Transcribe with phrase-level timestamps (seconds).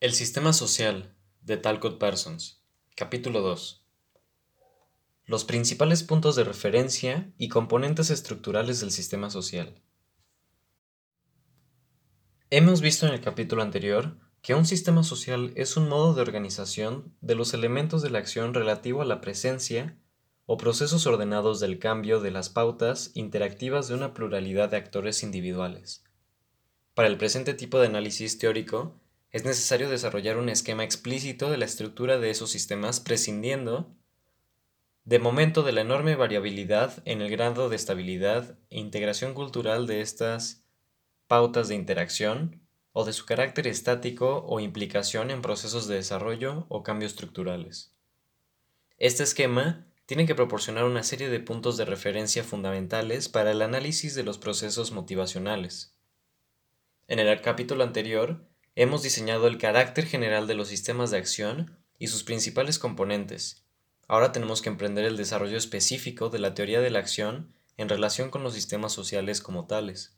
[0.00, 2.62] El sistema social de Talcott Parsons.
[2.94, 3.86] Capítulo 2.
[5.24, 9.80] Los principales puntos de referencia y componentes estructurales del sistema social.
[12.50, 17.16] Hemos visto en el capítulo anterior que un sistema social es un modo de organización
[17.22, 19.96] de los elementos de la acción relativo a la presencia
[20.44, 26.04] o procesos ordenados del cambio de las pautas interactivas de una pluralidad de actores individuales.
[26.94, 29.00] Para el presente tipo de análisis teórico,
[29.34, 33.92] es necesario desarrollar un esquema explícito de la estructura de esos sistemas prescindiendo
[35.04, 40.02] de momento de la enorme variabilidad en el grado de estabilidad e integración cultural de
[40.02, 40.64] estas
[41.26, 42.60] pautas de interacción
[42.92, 47.92] o de su carácter estático o implicación en procesos de desarrollo o cambio estructurales.
[48.98, 54.14] Este esquema tiene que proporcionar una serie de puntos de referencia fundamentales para el análisis
[54.14, 55.92] de los procesos motivacionales.
[57.08, 62.08] En el capítulo anterior hemos diseñado el carácter general de los sistemas de acción y
[62.08, 63.64] sus principales componentes.
[64.08, 68.30] Ahora tenemos que emprender el desarrollo específico de la teoría de la acción en relación
[68.30, 70.16] con los sistemas sociales como tales.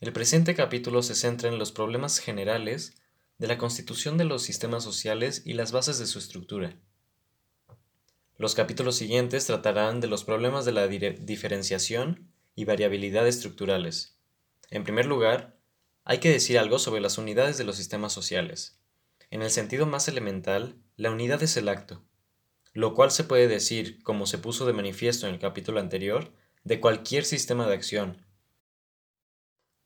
[0.00, 2.94] El presente capítulo se centra en los problemas generales
[3.38, 6.76] de la constitución de los sistemas sociales y las bases de su estructura.
[8.36, 14.16] Los capítulos siguientes tratarán de los problemas de la diferenciación y variabilidad estructurales.
[14.70, 15.53] En primer lugar,
[16.04, 18.78] hay que decir algo sobre las unidades de los sistemas sociales.
[19.30, 22.02] En el sentido más elemental, la unidad es el acto,
[22.72, 26.32] lo cual se puede decir, como se puso de manifiesto en el capítulo anterior,
[26.62, 28.26] de cualquier sistema de acción.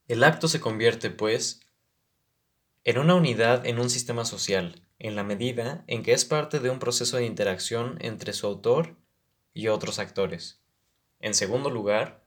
[0.06, 1.60] El acto se convierte, pues,
[2.84, 6.70] en una unidad en un sistema social, en la medida en que es parte de
[6.70, 8.96] un proceso de interacción entre su autor
[9.52, 10.60] y otros actores.
[11.20, 12.24] En segundo lugar,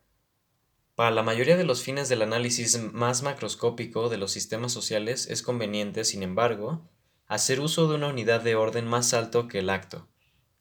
[1.01, 5.41] para la mayoría de los fines del análisis más macroscópico de los sistemas sociales es
[5.41, 6.87] conveniente, sin embargo,
[7.25, 10.07] hacer uso de una unidad de orden más alto que el acto,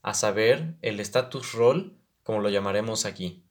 [0.00, 1.90] a saber, el status role,
[2.22, 3.44] como lo llamaremos aquí.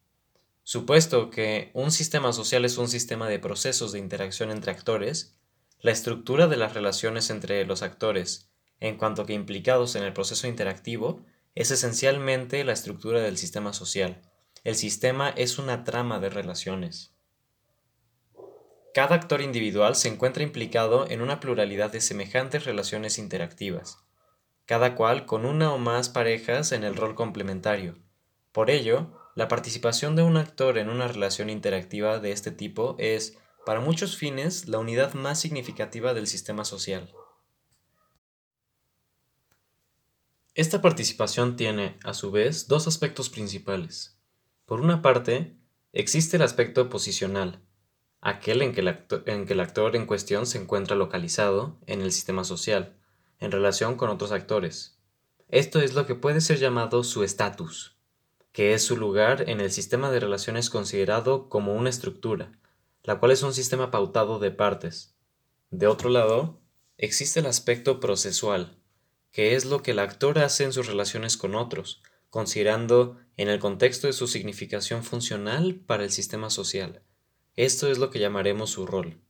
[0.63, 5.37] Supuesto que un sistema social es un sistema de procesos de interacción entre actores,
[5.81, 8.49] la estructura de las relaciones entre los actores,
[8.79, 14.23] en cuanto que implicados en el proceso interactivo, es esencialmente la estructura del sistema social
[14.63, 17.13] el sistema es una trama de relaciones.
[18.93, 23.99] Cada actor individual se encuentra implicado en una pluralidad de semejantes relaciones interactivas,
[24.65, 27.97] cada cual con una o más parejas en el rol complementario.
[28.51, 33.37] Por ello, la participación de un actor en una relación interactiva de este tipo es,
[33.65, 37.13] para muchos fines, la unidad más significativa del sistema social.
[40.55, 44.18] Esta participación tiene, a su vez, dos aspectos principales.
[44.69, 45.57] Por una parte,
[45.93, 47.59] existe el aspecto posicional,
[48.21, 52.95] aquel en que, el actor, en cuestión se encuentra localizado en el sistema social,
[53.39, 54.99] en relación con otros actores.
[55.47, 57.97] Esto es lo que puede ser llamado su estatus,
[58.51, 62.51] que es su lugar en el sistema de relaciones considerado como una estructura,
[63.01, 65.15] la cual es un sistema pautado de partes.
[65.71, 66.61] De otro lado,
[66.99, 68.77] existe el aspecto procesual,
[69.31, 73.59] que es lo que el actor hace en sus relaciones con otros, considerando en el
[73.59, 77.01] contexto de su significación funcional para el sistema social.
[77.55, 79.21] Esto es lo que llamaremos su rol.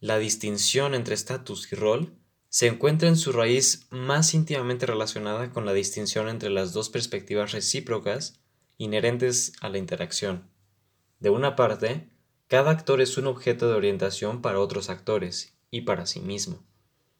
[0.00, 2.12] La distinción entre estatus y rol
[2.48, 7.52] se encuentra en su raíz más íntimamente relacionada con la distinción entre las dos perspectivas
[7.52, 8.40] recíprocas
[8.78, 10.50] inherentes a la interacción.
[11.18, 12.10] De una parte,
[12.46, 16.64] cada actor es un objeto de orientación para otros actores y para sí mismo.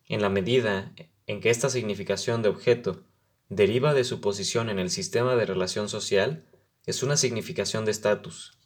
[0.07, 0.93] En la medida
[1.27, 3.06] en que esta significación de objeto
[3.49, 6.45] deriva de su posición en el sistema de relación social,
[6.85, 8.59] es una significación de estatus.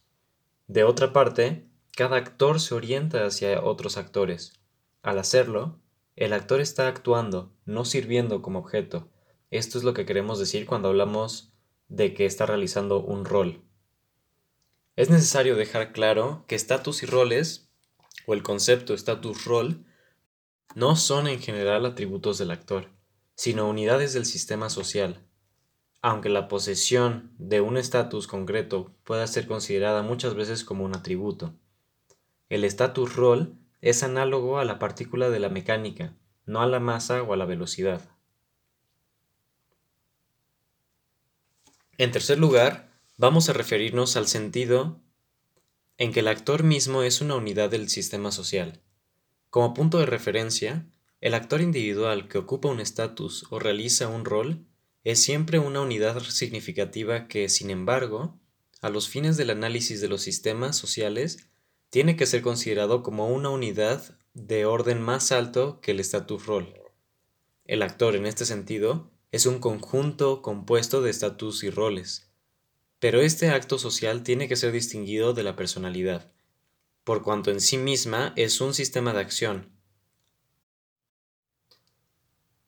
[0.67, 4.53] De otra parte, cada actor se orienta hacia otros actores.
[5.01, 5.79] Al hacerlo,
[6.15, 9.09] el actor está actuando, no sirviendo como objeto.
[9.49, 11.53] Esto es lo que queremos decir cuando hablamos
[11.87, 13.63] de que está realizando un rol.
[14.95, 17.69] Es necesario dejar claro que estatus y roles,
[18.25, 19.85] o el concepto status-rol,
[20.75, 22.89] no son en general atributos del actor
[23.41, 25.25] sino unidades del sistema social.
[26.03, 31.55] Aunque la posesión de un estatus concreto pueda ser considerada muchas veces como un atributo.
[32.49, 36.15] El status rol es análogo a la partícula de la mecánica,
[36.45, 38.07] no a la masa o a la velocidad.
[41.97, 44.99] En tercer lugar, vamos a referirnos al sentido
[45.97, 48.83] en que el actor mismo es una unidad del sistema social.
[49.49, 50.85] Como punto de referencia,
[51.21, 54.65] el actor individual que ocupa un estatus o realiza un rol
[55.03, 58.39] es siempre una unidad significativa que, sin embargo,
[58.81, 61.47] a los fines del análisis de los sistemas sociales,
[61.91, 66.73] tiene que ser considerado como una unidad de orden más alto que el status rol.
[67.65, 72.31] El actor, en este sentido, es un conjunto compuesto de estatus y roles,
[72.99, 76.31] pero este acto social tiene que ser distinguido de la personalidad,
[77.03, 79.80] por cuanto en sí misma es un sistema de acción.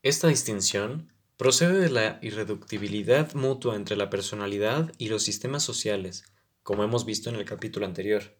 [0.04, 6.24] Esta distinción procede de la irreductibilidad mutua entre la personalidad y los sistemas sociales,
[6.62, 8.36] como hemos visto en el capítulo anterior.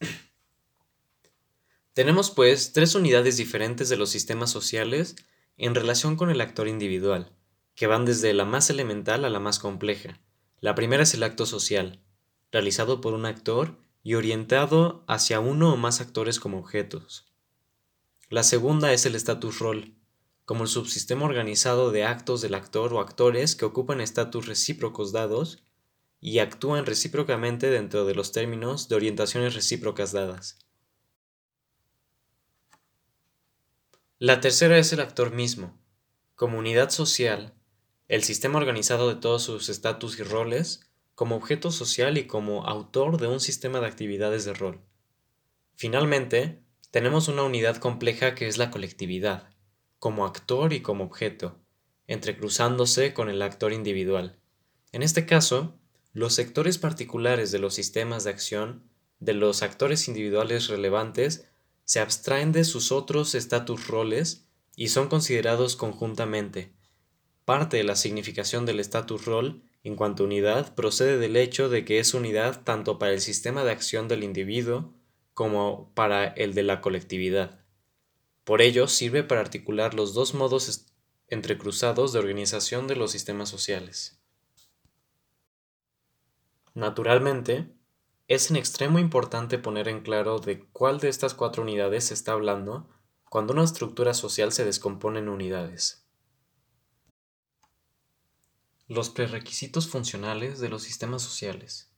[1.94, 5.16] Tenemos pues tres unidades diferentes de los sistemas sociales
[5.56, 7.32] en relación con el actor individual,
[7.74, 10.20] que van desde la más elemental a la más compleja.
[10.60, 12.02] La primera es el acto social,
[12.52, 17.32] realizado por un actor y orientado hacia uno o más actores como objetos.
[18.28, 19.94] La segunda es el status rol,
[20.48, 25.62] como el subsistema organizado de actos del actor o actores que ocupan estatus recíprocos dados
[26.22, 30.58] y actúan recíprocamente dentro de los términos de orientaciones recíprocas dadas.
[34.18, 35.78] La tercera es el actor mismo,
[36.34, 37.52] como unidad social,
[38.08, 40.80] el sistema organizado de todos sus estatus y roles,
[41.14, 44.80] como objeto social y como autor de un sistema de actividades de rol.
[45.76, 49.50] Finalmente, tenemos una unidad compleja que es la colectividad,
[49.98, 51.58] como actor y como objeto,
[52.06, 54.38] entrecruzándose con el actor individual.
[54.92, 55.74] En este caso,
[56.12, 58.82] los sectores particulares de los sistemas de acción
[59.20, 61.46] de los actores individuales relevantes
[61.84, 64.46] se abstraen de sus otros status roles
[64.76, 66.72] y son considerados conjuntamente.
[67.44, 71.98] Parte de la significación del status rol en cuanto unidad procede del hecho de que
[71.98, 74.92] es unidad tanto para el sistema de acción del individuo
[75.34, 77.64] como para el de la colectividad.
[78.48, 80.86] Por ello, sirve para articular los dos modos
[81.26, 84.22] entrecruzados de organización de los sistemas sociales.
[86.72, 87.70] Naturalmente,
[88.26, 92.32] es en extremo importante poner en claro de cuál de estas cuatro unidades se está
[92.32, 92.88] hablando
[93.28, 96.06] cuando una estructura social se descompone en unidades.
[98.86, 101.92] Los prerequisitos funcionales de los sistemas sociales.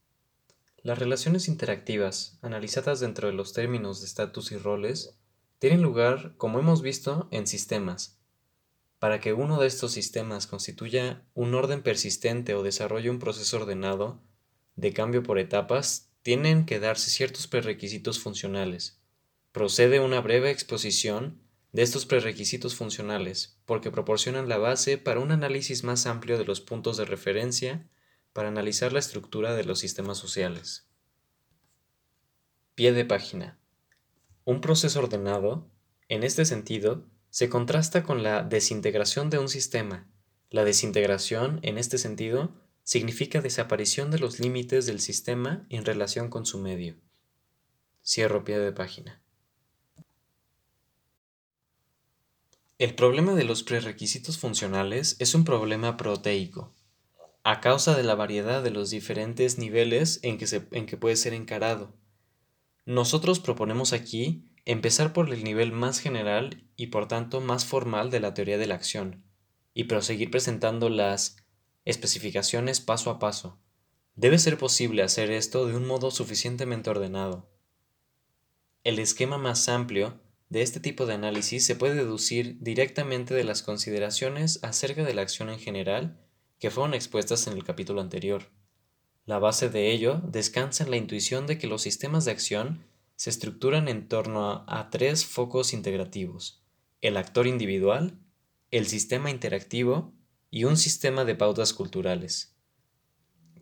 [0.83, 5.20] Las relaciones interactivas, analizadas dentro de los términos de estatus y roles,
[5.61, 8.19] tienen lugar, como hemos visto, en sistemas.
[8.99, 14.23] Para que uno de estos sistemas constituya un orden persistente o desarrolle un proceso ordenado
[14.77, 19.03] de cambio por etapas, tienen que darse ciertos prerequisitos funcionales.
[19.53, 21.43] Procede una breve exposición
[21.73, 26.63] de estos prerequisitos funcionales, porque proporcionan la base para un análisis más amplio de los
[26.63, 27.87] puntos de referencia
[28.33, 30.89] para analizar la estructura de los sistemas sociales.
[32.75, 33.60] Pie de página.
[34.51, 35.71] Un proceso ordenado,
[36.09, 40.11] en este sentido, se contrasta con la desintegración de un sistema.
[40.51, 42.53] La desintegración, en este sentido,
[42.83, 46.97] significa desaparición de los límites del sistema en relación con su medio.
[48.05, 49.23] Cierro pie de página.
[52.79, 56.75] El problema de los prerequisitos funcionales es un problema proteico,
[57.45, 61.35] a causa de la variedad de los diferentes niveles en que, en que puede ser
[61.35, 62.00] encarado.
[62.85, 68.21] Nosotros proponemos aquí empezar por el nivel más general y por tanto más formal de
[68.21, 69.25] la teoría de la acción,
[69.75, 71.37] y proseguir presentando las
[71.85, 73.59] especificaciones paso a paso.
[74.15, 77.51] Debe ser posible hacer esto de un modo suficientemente ordenado.
[78.85, 83.63] El esquema más amplio de este tipo de análisis se puede deducir directamente de las
[83.63, 86.21] consideraciones acerca de la acción en general
[86.59, 88.51] que fueron expuestas en el capítulo anterior.
[89.31, 92.85] La base de ello descansa en la intuición de que los sistemas de acción
[93.15, 96.65] se estructuran en torno a, a tres focos integrativos,
[97.01, 98.19] el actor individual,
[98.73, 100.13] el sistema interactivo
[100.51, 102.57] y un sistema de pautas culturales.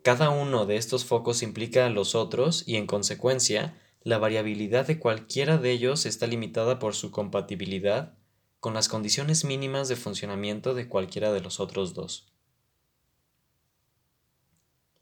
[0.03, 4.99] Cada uno de estos focos implica a los otros y en consecuencia la variabilidad de
[4.99, 8.17] cualquiera de ellos está limitada por su compatibilidad
[8.59, 12.33] con las condiciones mínimas de funcionamiento de cualquiera de los otros dos.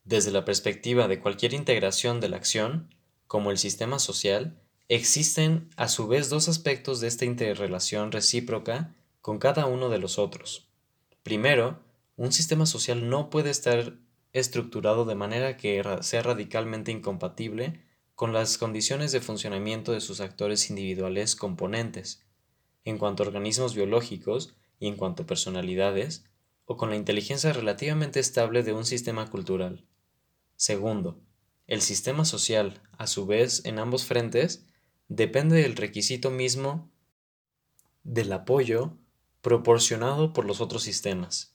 [0.06, 2.94] Desde la perspectiva de cualquier integración de la acción,
[3.26, 4.56] como el sistema social,
[4.88, 10.20] existen a su vez dos aspectos de esta interrelación recíproca con cada uno de los
[10.20, 10.68] otros.
[11.24, 11.80] Primero,
[12.14, 13.94] un sistema social no puede estar
[14.32, 17.80] estructurado de manera que sea radicalmente incompatible
[18.14, 22.24] con las condiciones de funcionamiento de sus actores individuales componentes,
[22.84, 26.26] en cuanto a organismos biológicos y en cuanto a personalidades,
[26.64, 29.84] o con la inteligencia relativamente estable de un sistema cultural.
[30.56, 31.20] Segundo,
[31.66, 34.66] el sistema social, a su vez, en ambos frentes,
[35.08, 36.90] depende del requisito mismo
[38.04, 38.96] del apoyo
[39.42, 41.54] proporcionado por los otros sistemas.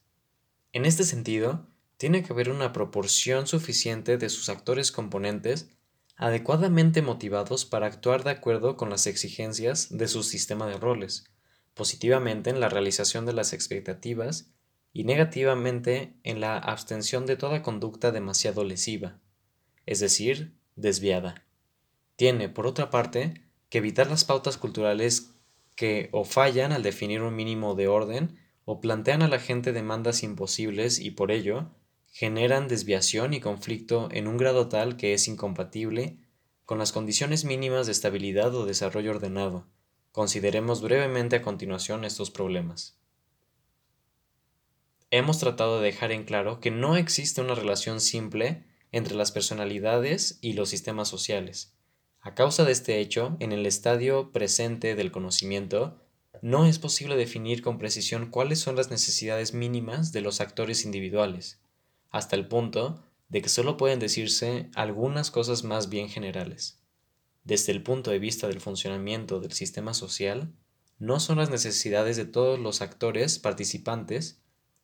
[0.74, 1.68] En este sentido,
[1.98, 5.70] tiene que haber una proporción suficiente de sus actores componentes
[6.16, 11.26] adecuadamente motivados para actuar de acuerdo con las exigencias de su sistema de roles,
[11.74, 14.52] positivamente en la realización de las expectativas
[14.94, 19.20] y negativamente en la abstención de toda conducta demasiado lesiva,
[19.86, 21.46] es decir, desviada.
[22.16, 25.32] Tiene, por otra parte, que evitar las pautas culturales
[25.76, 30.24] que o fallan al definir un mínimo de orden o plantean a la gente demandas
[30.24, 31.70] imposibles y por ello
[32.12, 36.18] generan desviación y conflicto en un grado tal que es incompatible
[36.66, 39.66] con las condiciones mínimas de estabilidad o desarrollo ordenado.
[40.12, 43.01] Consideremos brevemente a continuación estos problemas.
[45.14, 48.64] Hemos tratado de dejar en claro que no existe una relación simple
[48.94, 51.76] entre las personalidades y los sistemas sociales.
[52.22, 56.00] A causa de este hecho, en el estadio presente del conocimiento,
[56.42, 61.60] no es posible definir con precisión cuáles son las necesidades mínimas de los actores individuales,
[62.10, 66.80] hasta el punto de que solo pueden decirse algunas cosas más bien generales.
[67.44, 70.54] Desde el punto de vista del funcionamiento del sistema social,
[71.00, 74.41] no son las necesidades de todos los actores participantes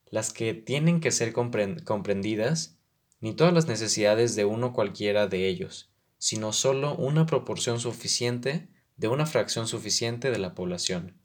[0.10, 2.78] las que tienen que ser comprendidas,
[3.20, 9.08] ni todas las necesidades de uno cualquiera de ellos, sino solo una proporción suficiente de
[9.08, 11.18] una fracción suficiente de la población.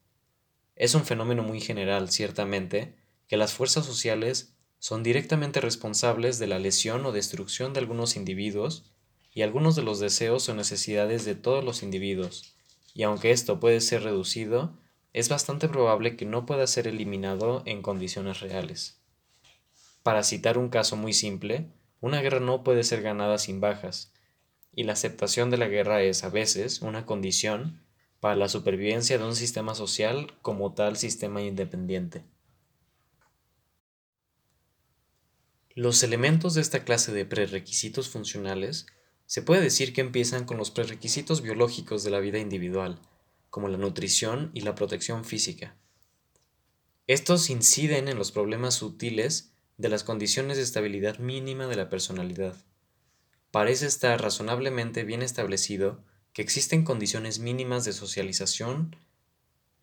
[0.77, 2.97] Es un fenómeno muy general, ciertamente,
[3.29, 8.91] que las fuerzas sociales son directamente responsables de la lesión o destrucción de algunos individuos
[9.33, 12.57] y algunos de los deseos o necesidades de todos los individuos,
[12.95, 14.79] y aunque esto puede ser reducido,
[15.13, 19.01] es bastante probable que no pueda ser eliminado en condiciones reales.
[20.03, 24.13] Para citar un caso muy simple, una guerra no puede ser ganada sin bajas,
[24.75, 27.83] y la aceptación de la guerra es a veces una condición
[28.21, 32.25] para la supervivencia de un sistema social como tal sistema independiente.
[35.75, 38.87] Los elementos de esta clase de prerequisitos funcionales
[39.27, 43.01] se puede decir que empiezan con los prerequisitos biológicos de la vida individual,
[43.53, 45.77] como la nutrición y la protección física.
[47.07, 52.57] Estos inciden en los problemas sutiles de las condiciones de estabilidad mínima de la personalidad
[53.51, 58.97] parece estar razonablemente bien establecido que existen condiciones mínimas de socialización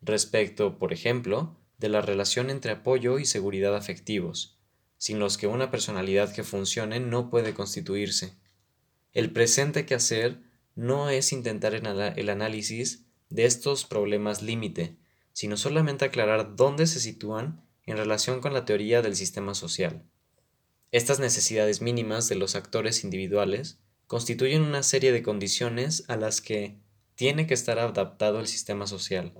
[0.01, 4.57] respecto, por ejemplo, de la relación entre apoyo y seguridad afectivos,
[4.97, 8.33] sin los que una personalidad que funcione no puede constituirse.
[9.13, 10.39] El presente que hacer
[10.73, 14.97] no es intentar el análisis de estos problemas límite,
[15.33, 20.03] sino solamente aclarar dónde se sitúan en relación con la teoría del sistema social.
[20.91, 26.79] Estas necesidades mínimas de los actores individuales constituyen una serie de condiciones a las que
[27.15, 29.33] tiene que estar adaptado el sistema social.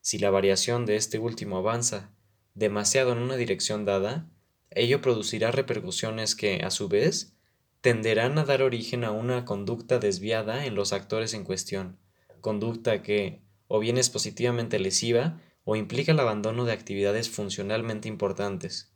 [0.00, 2.10] Si la variación de este último avanza
[2.54, 4.28] demasiado en una dirección dada,
[4.70, 7.34] ello producirá repercusiones que, a su vez,
[7.80, 11.98] tenderán a dar origen a una conducta desviada en los actores en cuestión,
[12.40, 18.92] conducta que o bien es positivamente lesiva o implica el abandono de actividades funcionalmente importantes.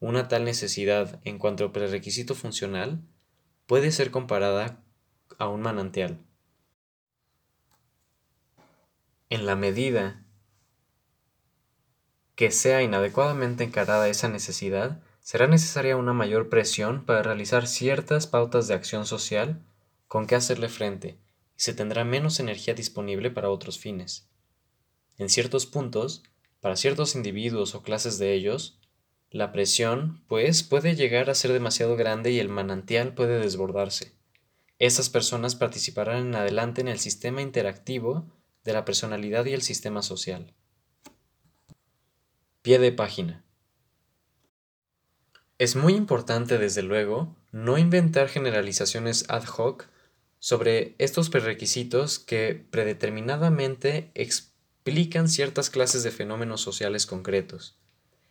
[0.00, 3.02] Una tal necesidad, en cuanto a prerequisito funcional,
[3.66, 4.82] puede ser comparada
[5.38, 6.18] a un manantial.
[9.28, 10.24] En la medida
[12.34, 18.68] que sea inadecuadamente encarada esa necesidad, será necesaria una mayor presión para realizar ciertas pautas
[18.68, 19.64] de acción social
[20.06, 21.18] con que hacerle frente,
[21.56, 24.28] y se tendrá menos energía disponible para otros fines.
[25.18, 26.22] En ciertos puntos,
[26.60, 28.78] para ciertos individuos o clases de ellos,
[29.30, 34.12] la presión, pues, puede llegar a ser demasiado grande y el manantial puede desbordarse.
[34.78, 38.26] Esas personas participarán en adelante en el sistema interactivo
[38.64, 40.52] de la personalidad y el sistema social.
[42.62, 43.44] Pie de página.
[45.58, 49.88] Es muy importante, desde luego, no inventar generalizaciones ad hoc
[50.38, 57.78] sobre estos prerequisitos que predeterminadamente explican ciertas clases de fenómenos sociales concretos.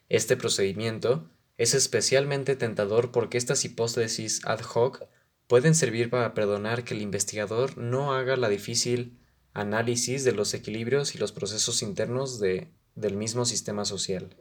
[0.09, 5.05] Este procedimiento es especialmente tentador porque estas hipótesis ad hoc
[5.47, 9.19] pueden servir para perdonar que el investigador no haga la difícil
[9.53, 14.35] análisis de los equilibrios y los procesos internos de, del mismo sistema social.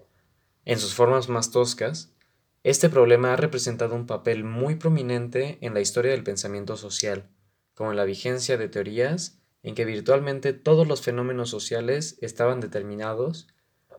[0.64, 2.11] En sus formas más toscas,
[2.64, 7.28] este problema ha representado un papel muy prominente en la historia del pensamiento social,
[7.75, 13.49] como la vigencia de teorías en que virtualmente todos los fenómenos sociales estaban determinados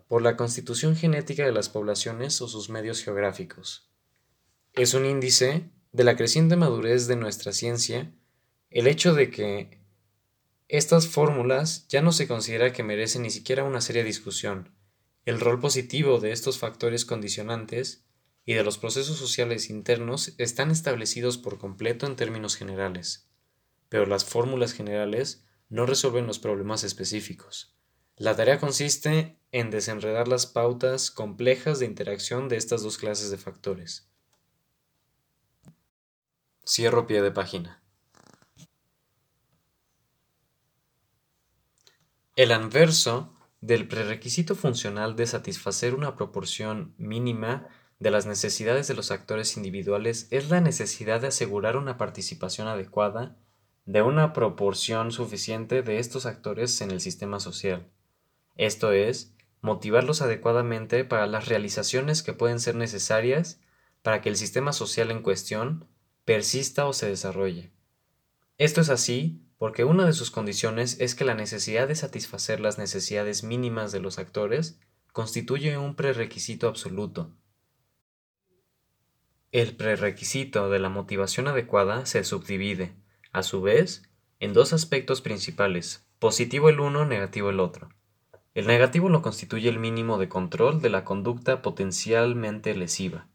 [0.08, 3.90] por la constitución genética de las poblaciones o sus medios geográficos.
[4.74, 8.12] Es un índice de la creciente madurez de nuestra ciencia
[8.70, 9.80] el hecho de que
[10.68, 14.72] estas fórmulas ya no se considera que merecen ni siquiera una seria discusión.
[15.24, 18.04] El rol positivo de estos factores condicionantes
[18.46, 23.30] y de los procesos sociales internos están establecidos por completo en términos generales.
[23.90, 27.76] Pero las fórmulas generales no resuelven los problemas específicos.
[28.18, 33.38] La tarea consiste en desenredar las pautas complejas de interacción de estas dos clases de
[33.38, 34.10] factores.
[36.66, 37.84] Cierro pie de página.
[42.36, 47.68] El anverso del prerequisito funcional de satisfacer una proporción mínima
[48.00, 53.38] de las necesidades de los actores individuales es la necesidad de asegurar una participación adecuada
[53.86, 57.88] de una proporción suficiente de estos actores en el sistema social.
[58.56, 63.60] Esto es, motivarlos adecuadamente para las realizaciones que pueden ser necesarias
[64.02, 65.88] para que el sistema social en cuestión
[66.26, 67.72] persista o se desarrolle.
[68.58, 72.78] Esto es así porque una de sus condiciones es que la necesidad de satisfacer las
[72.78, 74.80] necesidades mínimas de los actores
[75.12, 77.32] constituye un prerequisito absoluto.
[79.52, 82.94] El prerequisito de la motivación adecuada se subdivide,
[83.36, 84.04] a su vez,
[84.40, 87.90] en dos aspectos principales, positivo el uno, negativo el otro.
[88.54, 93.28] El negativo lo constituye el mínimo de control de la conducta potencialmente lesiva,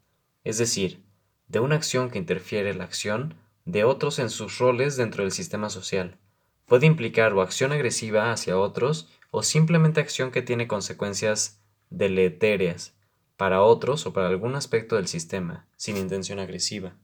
[0.43, 1.03] es decir,
[1.49, 3.35] de una acción que interfiere la acción
[3.67, 6.17] de otros en sus roles dentro del sistema social.
[6.65, 12.95] Puede implicar o acción agresiva hacia otros o simplemente acción que tiene consecuencias deletéreas
[13.37, 16.95] para otros o para algún aspecto del sistema, sin intención agresiva.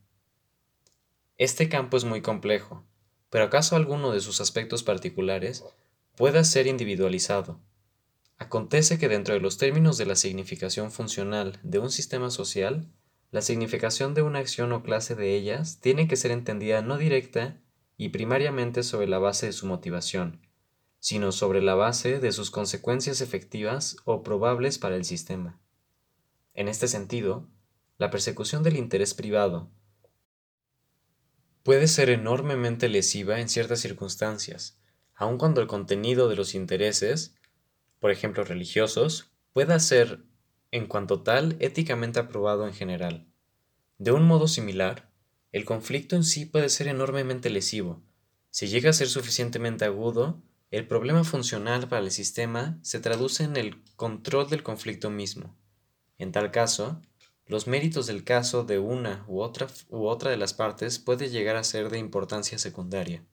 [1.39, 2.83] Este campo es muy complejo,
[3.29, 5.65] pero ¿acaso alguno de sus aspectos particulares
[6.17, 7.61] pueda ser individualizado?
[8.39, 12.91] Acontece que dentro de los términos de la significación funcional de un sistema social,
[13.33, 17.61] la significación de una acción o clase de ellas tiene que ser entendida no directa
[17.99, 20.41] y primariamente sobre la base de su motivación,
[21.01, 25.61] sino sobre la base de sus consecuencias efectivas o probables para el sistema.
[26.55, 27.47] En este sentido,
[27.99, 29.71] la persecución del interés privado
[31.67, 34.79] puede ser enormemente lesiva en ciertas circunstancias,
[35.17, 37.35] aun cuando el contenido de los intereses,
[37.99, 40.23] por ejemplo religiosos, pueda ser
[40.71, 43.27] en cuanto tal éticamente aprobado en general.
[43.99, 45.11] De un modo similar,
[45.51, 48.01] el conflicto en sí puede ser enormemente lesivo.
[48.51, 53.57] Si llega a ser suficientemente agudo, el problema funcional para el sistema se traduce en
[53.57, 55.57] el control del conflicto mismo.
[56.17, 57.03] En tal caso,
[57.47, 61.57] los méritos del caso de una u otra, u otra de las partes puede llegar
[61.57, 63.25] a ser de importancia secundaria.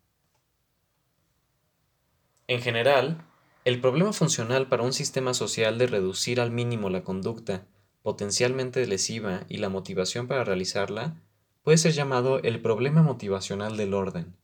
[2.47, 3.25] En general,
[3.65, 7.65] el problema funcional para un sistema social de reducir al mínimo la conducta
[8.01, 11.15] potencialmente lesiva y la motivación para realizarla
[11.63, 14.35] puede ser llamado el problema motivacional del orden.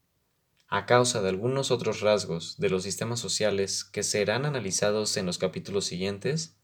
[0.69, 5.37] A causa de algunos otros rasgos de los sistemas sociales que serán analizados en los
[5.37, 6.58] capítulos siguientes,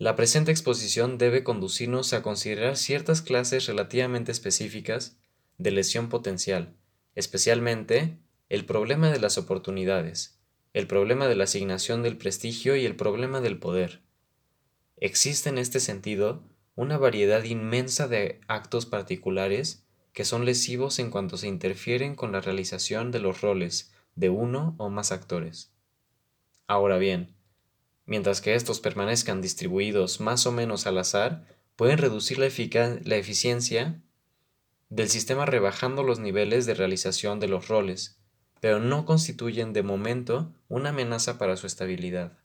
[0.00, 5.18] la presente exposición debe conducirnos a considerar ciertas clases relativamente específicas
[5.58, 6.74] de lesión potencial,
[7.14, 8.16] especialmente
[8.48, 10.40] el problema de las oportunidades,
[10.72, 14.00] el problema de la asignación del prestigio y el problema del poder.
[14.96, 16.44] Existe en este sentido
[16.76, 19.84] una variedad inmensa de actos particulares
[20.14, 24.76] que son lesivos en cuanto se interfieren con la realización de los roles de uno
[24.78, 25.74] o más actores.
[26.66, 27.34] Ahora bien,
[28.10, 31.46] mientras que estos permanezcan distribuidos más o menos al azar,
[31.76, 32.48] pueden reducir la,
[33.04, 34.02] la eficiencia
[34.88, 38.18] del sistema rebajando los niveles de realización de los roles,
[38.58, 42.36] pero no constituyen de momento una amenaza para su estabilidad.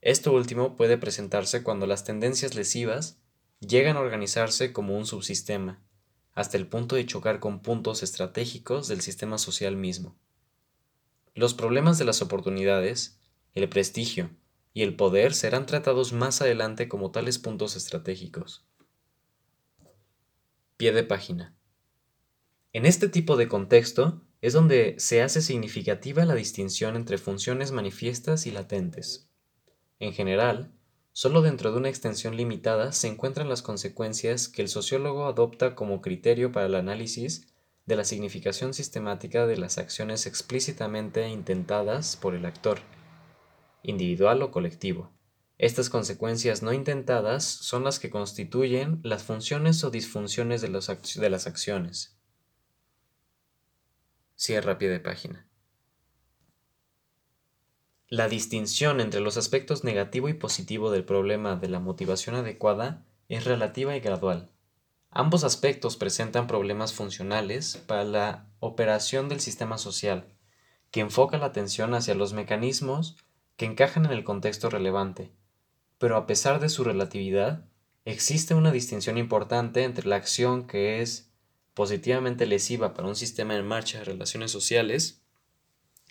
[0.00, 3.18] Esto último puede presentarse cuando las tendencias lesivas
[3.60, 5.80] llegan a organizarse como un subsistema,
[6.34, 10.16] hasta el punto de chocar con puntos estratégicos del sistema social mismo.
[11.36, 13.20] Los problemas de las oportunidades,
[13.54, 14.30] el prestigio
[14.74, 18.64] y el poder serán tratados más adelante como tales puntos estratégicos.
[20.76, 21.54] Pie de página.
[22.72, 28.46] En este tipo de contexto, es donde se hace significativa la distinción entre funciones manifiestas
[28.46, 29.28] y latentes.
[30.00, 30.72] En general,
[31.12, 36.02] solo dentro de una extensión limitada se encuentran las consecuencias que el sociólogo adopta como
[36.02, 37.46] criterio para el análisis
[37.86, 42.80] de la significación sistemática de las acciones explícitamente intentadas por el actor,
[43.82, 45.12] individual o colectivo.
[45.58, 51.46] Estas consecuencias no intentadas son las que constituyen las funciones o disfunciones de, de las
[51.46, 52.16] acciones.
[54.34, 55.46] Cierra pie de página.
[58.08, 63.44] La distinción entre los aspectos negativo y positivo del problema de la motivación adecuada es
[63.44, 64.50] relativa y gradual.
[65.10, 70.26] Ambos aspectos presentan problemas funcionales para la operación del sistema social,
[70.90, 73.16] que enfoca la atención hacia los mecanismos
[73.62, 75.30] que encajan en el contexto relevante,
[75.98, 77.64] pero a pesar de su relatividad,
[78.04, 81.30] existe una distinción importante entre la acción que es
[81.72, 85.22] positivamente lesiva para un sistema en marcha de relaciones sociales,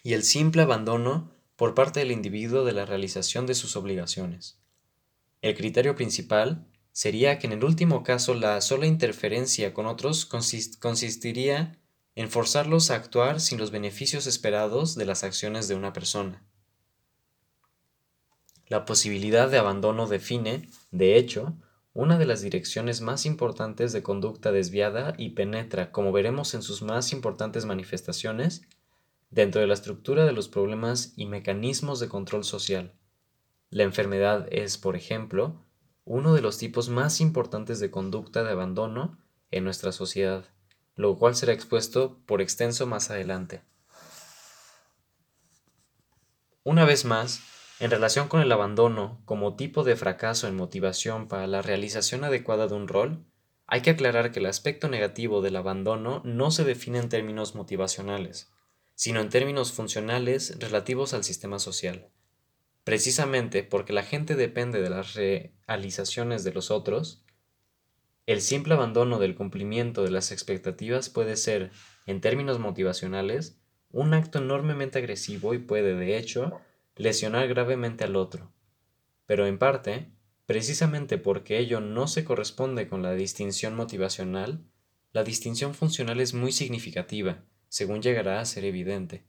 [0.01, 4.57] y el simple abandono por parte del individuo de la realización de sus obligaciones.
[5.41, 11.77] El criterio principal sería que en el último caso la sola interferencia con otros consistiría
[12.15, 16.45] en forzarlos a actuar sin los beneficios esperados de las acciones de una persona.
[18.71, 21.57] La posibilidad de abandono define, de hecho,
[21.91, 26.81] una de las direcciones más importantes de conducta desviada y penetra, como veremos en sus
[26.81, 28.61] más importantes manifestaciones,
[29.29, 32.93] dentro de la estructura de los problemas y mecanismos de control social.
[33.71, 35.65] La enfermedad es, por ejemplo,
[36.05, 39.17] uno de los tipos más importantes de conducta de abandono
[39.51, 40.45] en nuestra sociedad,
[40.95, 43.63] lo cual será expuesto por extenso más adelante.
[46.63, 47.41] Una vez más,
[47.81, 52.67] en relación con el abandono como tipo de fracaso en motivación para la realización adecuada
[52.67, 53.25] de un rol,
[53.65, 58.51] hay que aclarar que el aspecto negativo del abandono no se define en términos motivacionales,
[58.93, 62.11] sino en términos funcionales relativos al sistema social.
[62.83, 67.23] Precisamente porque la gente depende de las realizaciones de los otros,
[68.27, 71.71] el simple abandono del cumplimiento de las expectativas puede ser,
[72.05, 76.61] en términos motivacionales, un acto enormemente agresivo y puede, de hecho,
[77.01, 78.51] lesionar gravemente al otro.
[79.25, 80.11] Pero en parte,
[80.45, 84.65] precisamente porque ello no se corresponde con la distinción motivacional,
[85.13, 89.23] la distinción funcional es muy significativa según llegará a ser evidente.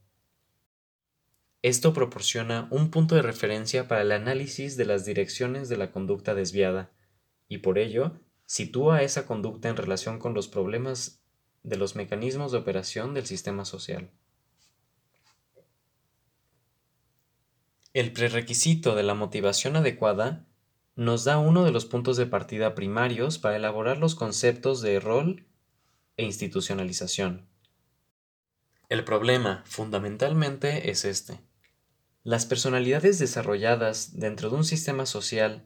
[1.61, 6.35] Esto proporciona un punto de referencia para el análisis de las direcciones de la conducta
[6.35, 6.91] desviada,
[7.47, 11.23] y por ello sitúa esa conducta en relación con los problemas
[11.63, 14.11] de los mecanismos de operación del sistema social.
[17.93, 20.47] El prerequisito de la motivación adecuada
[20.95, 25.45] nos da uno de los puntos de partida primarios para elaborar los conceptos de rol
[26.17, 27.47] e institucionalización.
[28.89, 31.39] El problema, fundamentalmente, es este.
[32.23, 35.63] Las personalidades desarrolladas dentro de un sistema social,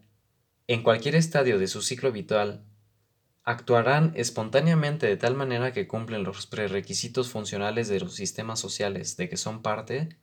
[0.67, 2.65] en cualquier estadio de su ciclo vital,
[3.43, 9.29] actuarán espontáneamente de tal manera que cumplen los prerequisitos funcionales de los sistemas sociales de
[9.29, 10.17] que son parte,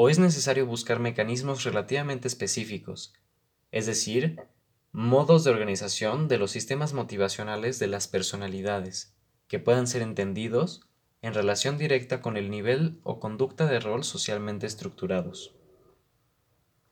[0.00, 3.14] o es necesario buscar mecanismos relativamente específicos,
[3.72, 4.40] es decir,
[4.92, 9.16] modos de organización de los sistemas motivacionales de las personalidades,
[9.48, 10.82] que puedan ser entendidos
[11.20, 15.56] en relación directa con el nivel o conducta de rol socialmente estructurados.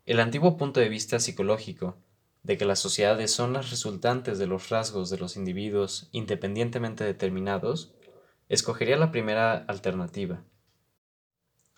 [0.04, 1.96] El antiguo punto de vista psicológico,
[2.42, 7.94] de que las sociedades son las resultantes de los rasgos de los individuos independientemente determinados,
[8.48, 10.42] escogería la primera alternativa.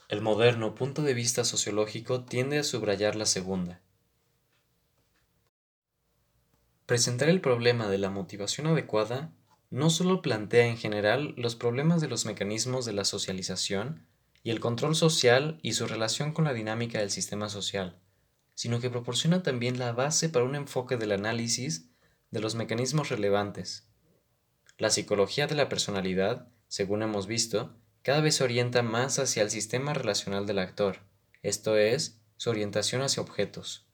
[0.08, 3.82] El moderno punto de vista sociológico tiende a subrayar la segunda.
[6.86, 9.34] Presentar el problema de la motivación adecuada
[9.68, 14.06] no solo plantea en general los problemas de los mecanismos de la socialización
[14.42, 18.00] y el control social y su relación con la dinámica del sistema social,
[18.54, 21.90] sino que proporciona también la base para un enfoque del análisis
[22.30, 23.90] de los mecanismos relevantes.
[24.78, 29.50] La psicología de la personalidad, según hemos visto, cada vez se orienta más hacia el
[29.50, 30.98] sistema relacional del actor,
[31.42, 33.86] esto es, su orientación hacia objetos.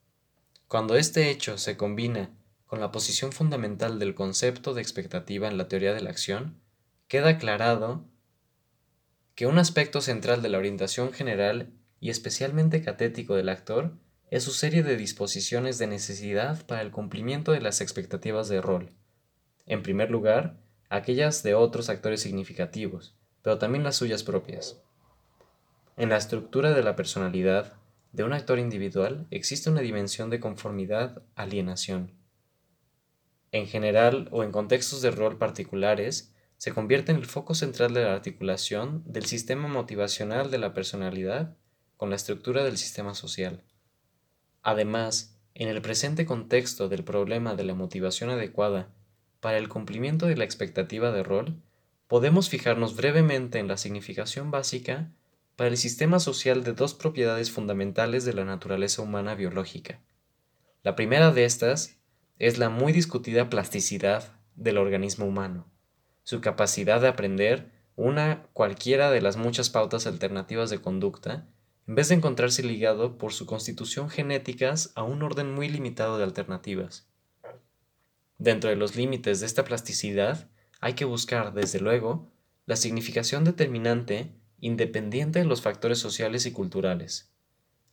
[0.69, 2.31] Cuando este hecho se combina
[2.67, 6.61] con la posición fundamental del concepto de expectativa en la teoría de la acción,
[7.09, 8.05] queda aclarado
[9.35, 13.97] que un aspecto central de la orientación general y especialmente catético del actor
[14.31, 18.91] es su serie de disposiciones de necesidad para el cumplimiento de las expectativas de rol.
[19.67, 24.83] En primer lugar, aquellas de otros actores significativos, pero también las suyas propias.
[25.97, 27.75] En la estructura de la personalidad
[28.11, 32.25] de un actor individual existe una dimensión de conformidad-alienación
[33.55, 38.03] en general o en contextos de rol particulares, se convierte en el foco central de
[38.03, 41.57] la articulación del sistema motivacional de la personalidad
[41.97, 43.63] con la estructura del sistema social.
[44.65, 48.89] Además, en el presente contexto del problema de la motivación adecuada
[49.39, 51.63] para el cumplimiento de la expectativa de rol,
[52.15, 55.11] podemos fijarnos brevemente en la significación básica
[55.57, 60.01] para el sistema social de dos propiedades fundamentales de la naturaleza humana biológica.
[60.85, 61.99] La primera de estas
[62.39, 65.67] es la muy discutida plasticidad del organismo humano,
[66.23, 71.49] su capacidad de aprender una cualquiera de las muchas pautas alternativas de conducta,
[71.89, 76.23] en vez de encontrarse ligado por su constitución genéticas a un orden muy limitado de
[76.23, 77.09] alternativas.
[78.39, 80.49] Dentro de los límites de esta plasticidad,
[80.85, 82.31] hay que buscar, desde luego,
[82.67, 87.33] la significación determinante independiente de los factores sociales y culturales.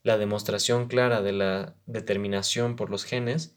[0.04, 3.56] La demostración clara de la determinación por los genes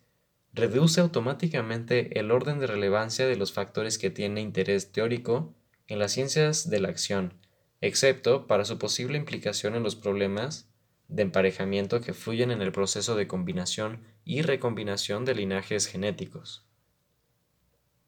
[0.52, 5.52] reduce automáticamente el orden de relevancia de los factores que tiene interés teórico
[5.88, 7.34] en las ciencias de la acción,
[7.80, 10.70] excepto para su posible implicación en los problemas
[11.08, 16.63] de emparejamiento que fluyen en el proceso de combinación y recombinación de linajes genéticos.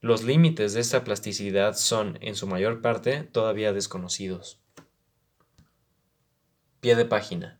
[0.07, 4.61] Los límites de esta plasticidad son, en su mayor parte, todavía desconocidos.
[6.79, 7.59] Pie de página.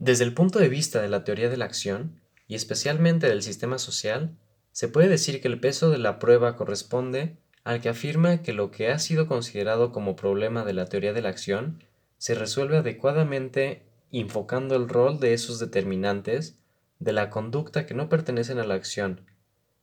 [0.00, 3.78] Desde el punto de vista de la teoría de la acción, y especialmente del sistema
[3.78, 4.36] social,
[4.72, 8.72] se puede decir que el peso de la prueba corresponde al que afirma que lo
[8.72, 11.84] que ha sido considerado como problema de la teoría de la acción
[12.18, 16.58] se resuelve adecuadamente enfocando el rol de esos determinantes
[16.98, 19.20] de la conducta que no pertenecen a la acción.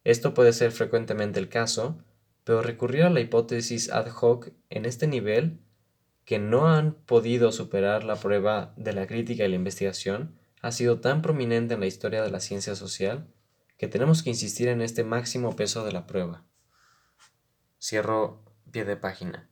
[0.03, 2.03] Esto puede ser frecuentemente el caso,
[2.43, 5.59] pero recurrir a la hipótesis ad hoc en este nivel,
[6.25, 10.99] que no han podido superar la prueba de la crítica y la investigación, ha sido
[10.99, 13.27] tan prominente en la historia de la ciencia social
[13.77, 16.43] que tenemos que insistir en este máximo peso de la prueba.
[17.81, 19.49] Cierro pie de página.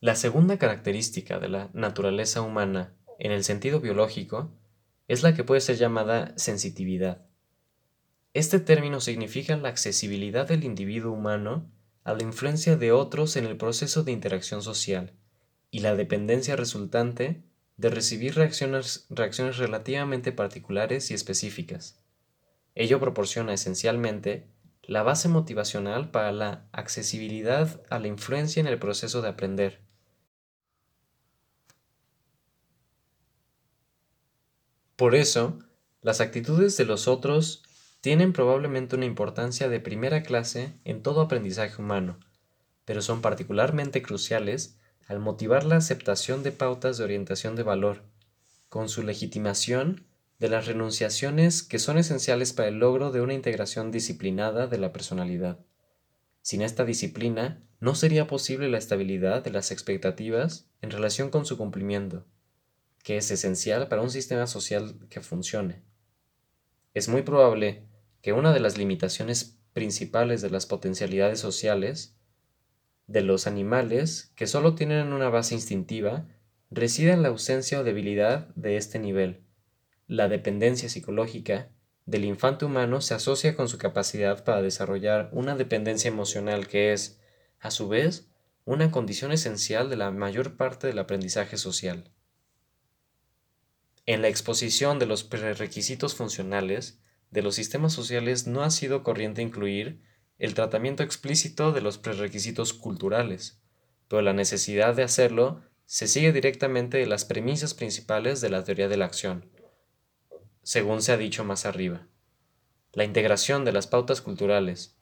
[0.00, 4.50] La segunda característica de la naturaleza humana en el sentido biológico
[5.08, 7.26] es la que puede ser llamada sensitividad.
[8.32, 11.70] Este término significa la accesibilidad del individuo humano
[12.02, 15.12] a la influencia de otros en el proceso de interacción social
[15.70, 17.44] y la dependencia resultante
[17.76, 22.00] de recibir reacciones, reacciones relativamente particulares y específicas.
[22.74, 24.48] Ello proporciona esencialmente
[24.82, 29.83] la base motivacional para la accesibilidad a la influencia en el proceso de aprender.
[34.96, 35.58] Por eso,
[36.02, 37.64] las actitudes de los otros
[38.00, 42.20] tienen probablemente una importancia de primera clase en todo aprendizaje humano,
[42.84, 44.76] pero son particularmente cruciales
[45.08, 48.02] al motivar la aceptación de pautas de orientación de valor,
[48.68, 50.06] con su legitimación
[50.38, 54.92] de las renunciaciones que son esenciales para el logro de una integración disciplinada de la
[54.92, 55.58] personalidad.
[56.42, 61.56] Sin esta disciplina, no sería posible la estabilidad de las expectativas en relación con su
[61.56, 62.26] cumplimiento,
[63.04, 65.82] que es esencial para un sistema social que funcione.
[66.94, 67.84] Es muy probable
[68.22, 72.16] que una de las limitaciones principales de las potencialidades sociales
[73.06, 76.26] de los animales que solo tienen una base instintiva
[76.70, 79.44] reside en la ausencia o debilidad de este nivel,
[80.06, 81.68] la dependencia psicológica
[82.06, 87.20] del infante humano se asocia con su capacidad para desarrollar una dependencia emocional que es,
[87.60, 88.28] a su vez,
[88.64, 92.10] una condición esencial de la mayor parte del aprendizaje social.
[94.06, 99.40] En la exposición de los prerequisitos funcionales de los sistemas sociales no ha sido corriente
[99.40, 100.02] incluir
[100.38, 103.62] el tratamiento explícito de los prerequisitos culturales,
[104.08, 108.88] pero la necesidad de hacerlo se sigue directamente de las premisas principales de la teoría
[108.88, 109.50] de la acción,
[110.62, 112.06] según se ha dicho más arriba.
[112.92, 114.96] La integración de las pautas culturales,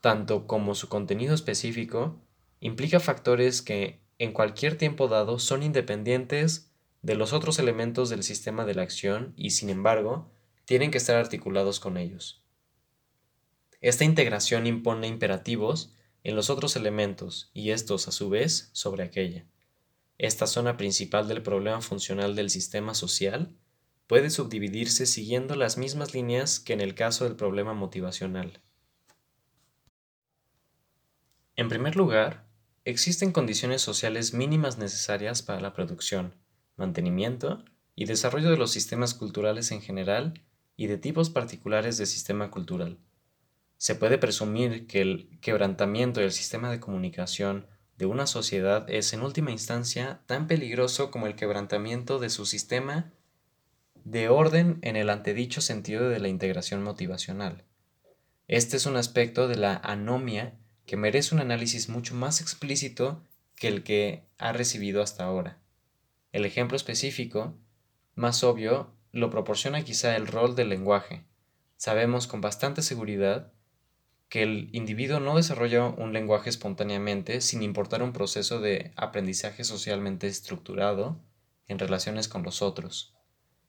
[0.00, 2.20] tanto como su contenido específico,
[2.60, 6.72] implica factores que, en cualquier tiempo dado, son independientes
[7.06, 10.28] de los otros elementos del sistema de la acción y, sin embargo,
[10.64, 12.42] tienen que estar articulados con ellos.
[13.80, 19.46] Esta integración impone imperativos en los otros elementos y estos, a su vez, sobre aquella.
[20.18, 23.54] Esta zona principal del problema funcional del sistema social
[24.08, 28.60] puede subdividirse siguiendo las mismas líneas que en el caso del problema motivacional.
[31.54, 32.48] En primer lugar,
[32.84, 36.34] existen condiciones sociales mínimas necesarias para la producción,
[36.76, 40.42] mantenimiento y desarrollo de los sistemas culturales en general
[40.76, 42.98] y de tipos particulares de sistema cultural.
[43.78, 47.66] Se puede presumir que el quebrantamiento del sistema de comunicación
[47.98, 53.12] de una sociedad es en última instancia tan peligroso como el quebrantamiento de su sistema
[54.04, 57.64] de orden en el antedicho sentido de la integración motivacional.
[58.48, 60.54] Este es un aspecto de la anomia
[60.86, 63.22] que merece un análisis mucho más explícito
[63.56, 65.58] que el que ha recibido hasta ahora.
[66.36, 67.56] El ejemplo específico,
[68.14, 71.24] más obvio, lo proporciona quizá el rol del lenguaje.
[71.76, 73.52] Sabemos con bastante seguridad
[74.28, 80.26] que el individuo no desarrolla un lenguaje espontáneamente sin importar un proceso de aprendizaje socialmente
[80.26, 81.20] estructurado
[81.68, 83.16] en relaciones con los otros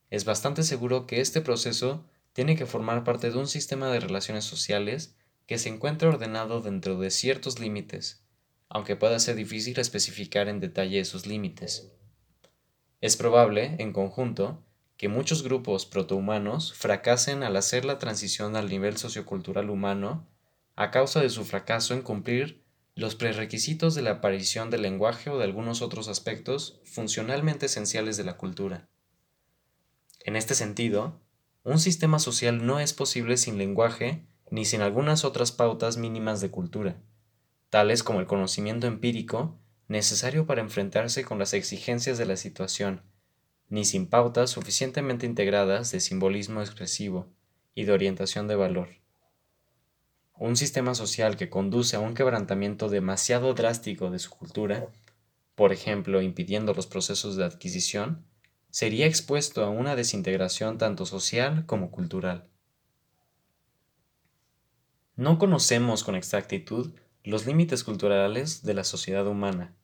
[0.10, 4.46] es bastante seguro que este proceso tiene que formar parte de un sistema de relaciones
[4.46, 8.24] sociales que se encuentra ordenado dentro de ciertos límites,
[8.70, 11.92] aunque pueda ser difícil especificar en detalle esos límites.
[13.00, 14.64] Es probable, en conjunto,
[14.98, 20.28] que muchos grupos protohumanos fracasen al hacer la transición al nivel sociocultural humano
[20.76, 25.38] a causa de su fracaso en cumplir los prerequisitos de la aparición del lenguaje o
[25.38, 28.90] de algunos otros aspectos funcionalmente esenciales de la cultura.
[30.22, 31.22] En este sentido,
[31.64, 36.50] un sistema social no es posible sin lenguaje ni sin algunas otras pautas mínimas de
[36.50, 37.00] cultura,
[37.70, 43.02] tales como el conocimiento empírico necesario para enfrentarse con las exigencias de la situación,
[43.70, 47.28] ni sin pautas suficientemente integradas de simbolismo expresivo
[47.74, 48.90] y de orientación de valor.
[50.40, 54.88] Un sistema social que conduce a un quebrantamiento demasiado drástico de su cultura,
[55.56, 58.26] por ejemplo, impidiendo los procesos de adquisición,
[58.70, 62.48] sería expuesto a una desintegración tanto social como cultural.
[65.16, 66.94] No conocemos con exactitud
[67.30, 69.76] los límites culturales de la sociedad humana,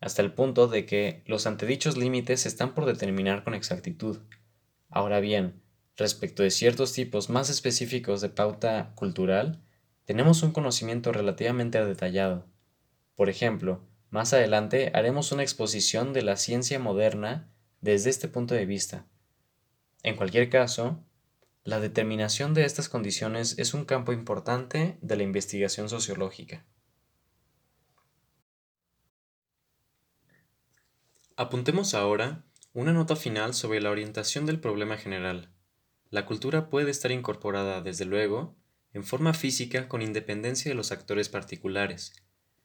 [0.00, 4.20] hasta el punto de que los antedichos límites están por determinar con exactitud.
[4.88, 5.60] Ahora bien,
[5.98, 9.62] respecto de ciertos tipos más específicos de pauta cultural,
[10.06, 12.46] tenemos un conocimiento relativamente detallado.
[13.14, 17.50] Por ejemplo, más adelante haremos una exposición de la ciencia moderna
[17.82, 19.04] desde este punto de vista.
[20.02, 21.04] En cualquier caso,
[21.62, 26.64] la determinación de estas condiciones es un campo importante de la investigación sociológica.
[31.38, 35.50] Apuntemos ahora una nota final sobre la orientación del problema general.
[36.08, 38.56] La cultura puede estar incorporada, desde luego,
[38.94, 42.14] en forma física con independencia de los actores particulares,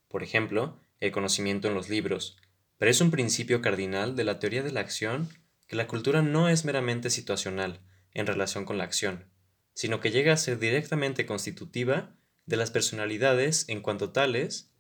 [0.08, 2.38] por ejemplo, el conocimiento en los libros,
[2.78, 5.28] pero es un principio cardinal de la teoría de la acción
[5.68, 7.82] que la cultura no es meramente situacional,
[8.14, 9.26] en relación con la acción,
[9.74, 14.72] sino que llega a ser directamente constitutiva de las personalidades en cuanto tales,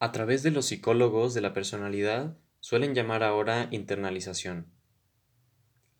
[0.00, 4.64] a través de los psicólogos de la personalidad suelen llamar ahora internalización.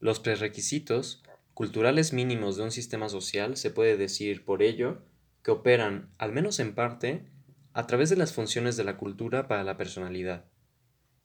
[0.00, 1.22] Los prerequisitos
[1.52, 5.02] culturales mínimos de un sistema social se puede decir, por ello,
[5.42, 7.26] que operan, al menos en parte,
[7.74, 10.46] a través de las funciones de la cultura para la personalidad.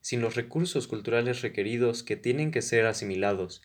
[0.01, 3.61] Sin los recursos culturales requeridos que tienen que ser asimilados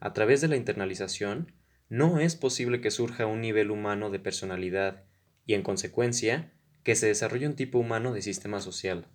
[0.00, 1.52] a través de la internalización,
[1.90, 5.04] no es posible que surja un nivel humano de personalidad
[5.44, 9.08] y, en consecuencia, que se desarrolle un tipo humano de sistema social.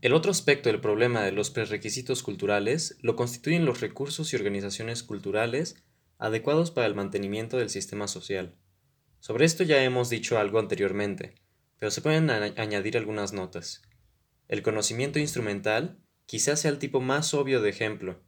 [0.00, 5.02] El otro aspecto del problema de los prerequisitos culturales lo constituyen los recursos y organizaciones
[5.02, 5.76] culturales
[6.16, 8.56] adecuados para el mantenimiento del sistema social.
[9.18, 11.34] Sobre esto ya hemos dicho algo anteriormente,
[11.78, 13.82] pero se pueden añadir algunas notas.
[14.48, 18.22] El conocimiento instrumental quizás sea el tipo más obvio de ejemplo.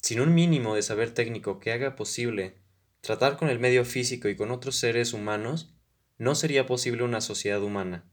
[0.00, 2.58] Sin un mínimo de saber técnico que haga posible
[3.00, 5.74] tratar con el medio físico y con otros seres humanos,
[6.18, 8.09] no sería posible una sociedad humana.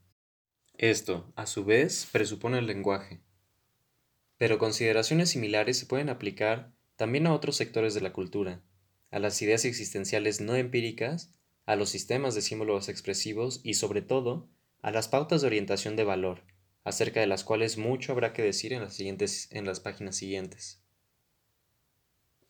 [0.78, 3.18] Esto, a su vez, presupone el lenguaje.
[4.36, 8.62] Pero consideraciones similares se pueden aplicar también a otros sectores de la cultura,
[9.10, 11.34] a las ideas existenciales no empíricas,
[11.66, 14.48] a los sistemas de símbolos expresivos y, sobre todo,
[14.80, 16.44] a las pautas de orientación de valor,
[16.84, 20.80] acerca de las cuales mucho habrá que decir en las, siguientes, en las páginas siguientes.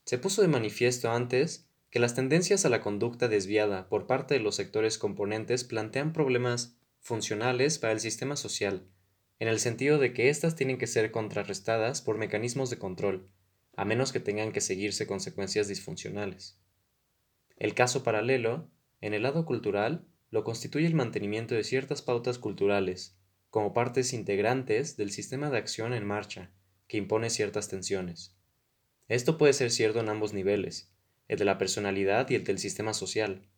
[0.05, 4.41] Se puso de manifiesto antes que las tendencias a la conducta desviada por parte de
[4.41, 8.87] los sectores componentes plantean problemas funcionales para el sistema social,
[9.39, 13.31] en el sentido de que éstas tienen que ser contrarrestadas por mecanismos de control,
[13.77, 16.59] a menos que tengan que seguirse consecuencias disfuncionales.
[17.57, 23.17] El caso paralelo, en el lado cultural, lo constituye el mantenimiento de ciertas pautas culturales,
[23.51, 26.51] como partes integrantes del sistema de acción en marcha,
[26.87, 28.37] que impone ciertas tensiones.
[29.09, 30.93] Esto puede ser cierto en ambos niveles,
[31.29, 33.49] el de la personalidad y el del sistema social.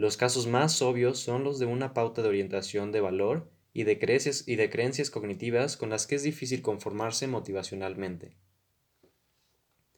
[0.00, 3.98] Los casos más obvios son los de una pauta de orientación de valor y de
[3.98, 8.34] creencias, y de creencias cognitivas con las que es difícil conformarse motivacionalmente.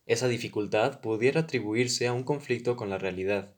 [0.07, 3.55] Esa dificultad pudiera atribuirse a un conflicto con la realidad.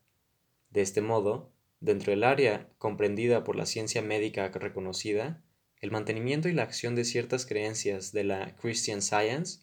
[0.69, 5.43] De este modo, dentro del área comprendida por la ciencia médica reconocida,
[5.81, 9.61] el mantenimiento y la acción de ciertas creencias de la Christian Science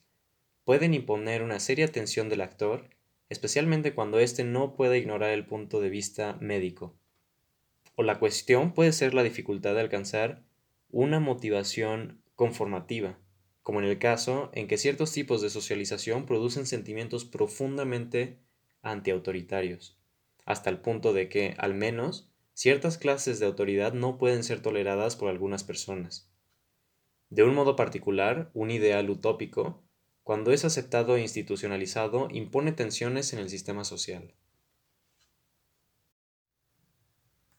[0.63, 2.89] pueden imponer una seria tensión del actor,
[3.32, 6.94] especialmente cuando éste no puede ignorar el punto de vista médico.
[7.96, 10.44] O la cuestión puede ser la dificultad de alcanzar
[10.89, 13.17] una motivación conformativa,
[13.63, 18.38] como en el caso en que ciertos tipos de socialización producen sentimientos profundamente
[18.82, 19.98] antiautoritarios,
[20.46, 25.15] hasta el punto de que, al menos, ciertas clases de autoridad no pueden ser toleradas
[25.15, 26.29] por algunas personas.
[27.29, 29.86] De un modo particular, un ideal utópico,
[30.32, 34.34] cuando es aceptado e institucionalizado, impone tensiones en el sistema social.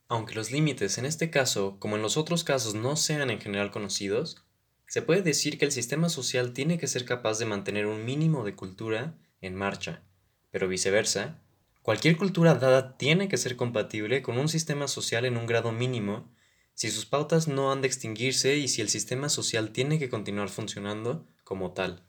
[0.07, 3.69] Aunque los límites en este caso, como en los otros casos, no sean en general
[3.69, 4.43] conocidos,
[4.87, 8.43] se puede decir que el sistema social tiene que ser capaz de mantener un mínimo
[8.43, 10.01] de cultura en marcha,
[10.49, 11.43] pero viceversa,
[11.83, 16.33] Cualquier cultura dada tiene que ser compatible con un sistema social en un grado mínimo
[16.73, 20.49] si sus pautas no han de extinguirse y si el sistema social tiene que continuar
[20.49, 22.07] funcionando como tal.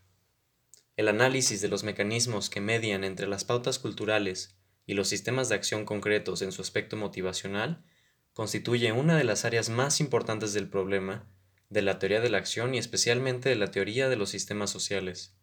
[0.97, 5.57] El análisis de los mecanismos que median entre las pautas culturales y los sistemas de
[5.57, 7.85] acción concretos en su aspecto motivacional
[8.33, 11.27] constituye una de las áreas más importantes del problema
[11.69, 15.37] de la teoría de la acción y especialmente de la teoría de los sistemas sociales.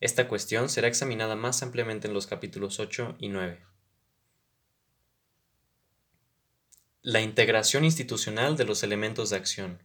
[0.00, 3.60] Esta cuestión será examinada más ampliamente en los capítulos 8 y 9.
[7.02, 9.82] La integración institucional de los elementos de acción.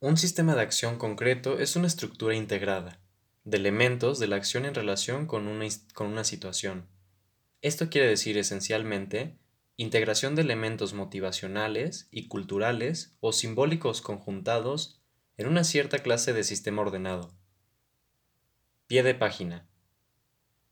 [0.00, 3.00] Un sistema de acción concreto es una estructura integrada
[3.42, 6.86] de elementos de la acción en relación con una, con una situación.
[7.62, 9.40] Esto quiere decir esencialmente
[9.76, 15.02] integración de elementos motivacionales y culturales o simbólicos conjuntados
[15.36, 17.34] en una cierta clase de sistema ordenado.
[18.86, 19.66] Pie de página.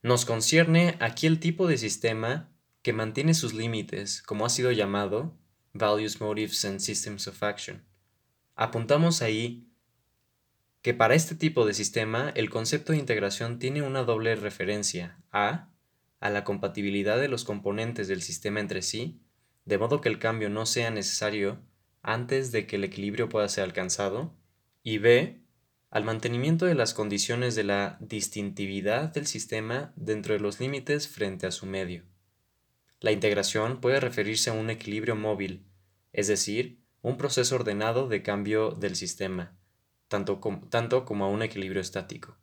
[0.02, 2.52] Nos concierne aquí el tipo de sistema
[2.82, 5.36] que mantiene sus límites, como ha sido llamado,
[5.72, 7.84] Values, Motives and Systems of Action
[8.56, 9.68] Apuntamos ahí
[10.82, 15.70] que para este tipo de sistema el concepto de integración tiene una doble referencia a
[16.20, 19.20] a la compatibilidad de los componentes del sistema entre sí,
[19.64, 21.60] de modo que el cambio no sea necesario
[22.02, 24.34] antes de que el equilibrio pueda ser alcanzado,
[24.82, 25.42] y b
[25.90, 31.46] al mantenimiento de las condiciones de la distintividad del sistema dentro de los límites frente
[31.46, 32.02] a su medio.
[33.00, 35.64] La integración puede referirse a un equilibrio móvil,
[36.12, 39.56] es decir, un proceso ordenado de cambio del sistema,
[40.08, 42.36] tanto, como a un equilibrio estático.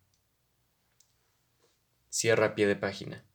[2.08, 3.26] Cierra pie de página.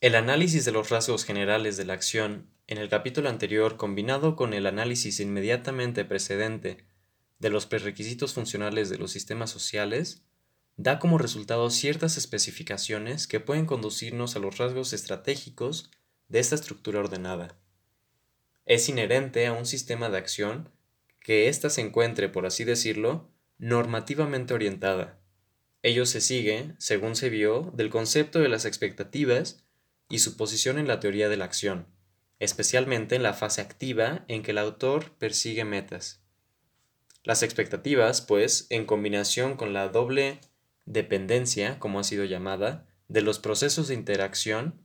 [0.00, 4.54] El análisis de los rasgos generales de la acción en el capítulo anterior combinado con
[4.54, 6.86] el análisis inmediatamente precedente
[7.38, 10.22] de los prerequisitos funcionales de los sistemas sociales
[10.78, 15.90] da como resultado ciertas especificaciones que pueden conducirnos a los rasgos estratégicos
[16.28, 17.61] de esta estructura ordenada
[18.64, 20.70] es inherente a un sistema de acción
[21.20, 25.20] que ésta se encuentre, por así decirlo, normativamente orientada.
[25.82, 29.64] Ello se sigue, según se vio, del concepto de las expectativas
[30.08, 31.86] y su posición en la teoría de la acción,
[32.38, 36.22] especialmente en la fase activa en que el autor persigue metas.
[37.24, 40.40] Las expectativas, pues, en combinación con la doble
[40.86, 44.82] dependencia, como ha sido llamada, de los procesos de interacción,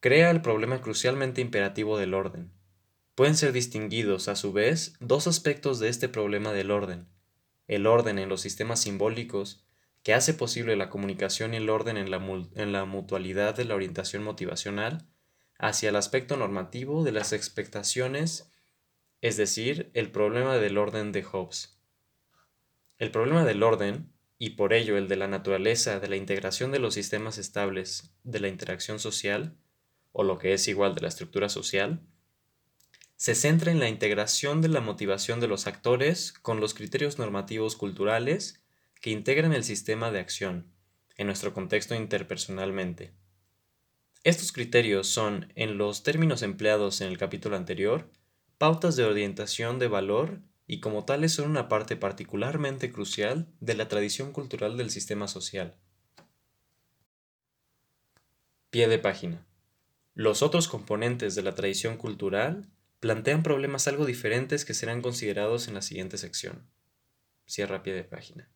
[0.00, 2.52] crea el problema crucialmente imperativo del orden
[3.14, 7.08] Pueden ser distinguidos, a su vez, dos aspectos de este problema del orden.
[7.68, 9.66] El orden en los sistemas simbólicos,
[10.02, 13.74] que hace posible la comunicación y el orden en la, en la mutualidad de la
[13.74, 15.06] orientación motivacional,
[15.58, 18.50] hacia el aspecto normativo de las expectaciones,
[19.20, 21.78] es decir, el problema del orden de Hobbes.
[22.98, 26.78] El problema del orden, y por ello el de la naturaleza de la integración de
[26.78, 29.54] los sistemas estables de la interacción social,
[30.12, 32.00] o lo que es igual de la estructura social,
[33.22, 37.76] se centra en la integración de la motivación de los actores con los criterios normativos
[37.76, 38.64] culturales
[39.00, 40.72] que integran el sistema de acción,
[41.16, 43.12] en nuestro contexto interpersonalmente.
[44.24, 48.10] Estos criterios son, en los términos empleados en el capítulo anterior,
[48.58, 53.86] pautas de orientación de valor y como tales son una parte particularmente crucial de la
[53.86, 55.76] tradición cultural del sistema social.
[58.70, 59.46] Pie de página.
[60.12, 62.68] Los otros componentes de la tradición cultural
[63.02, 66.68] plantean problemas algo diferentes que serán considerados en la siguiente sección.
[67.46, 68.48] Cierra pie de página.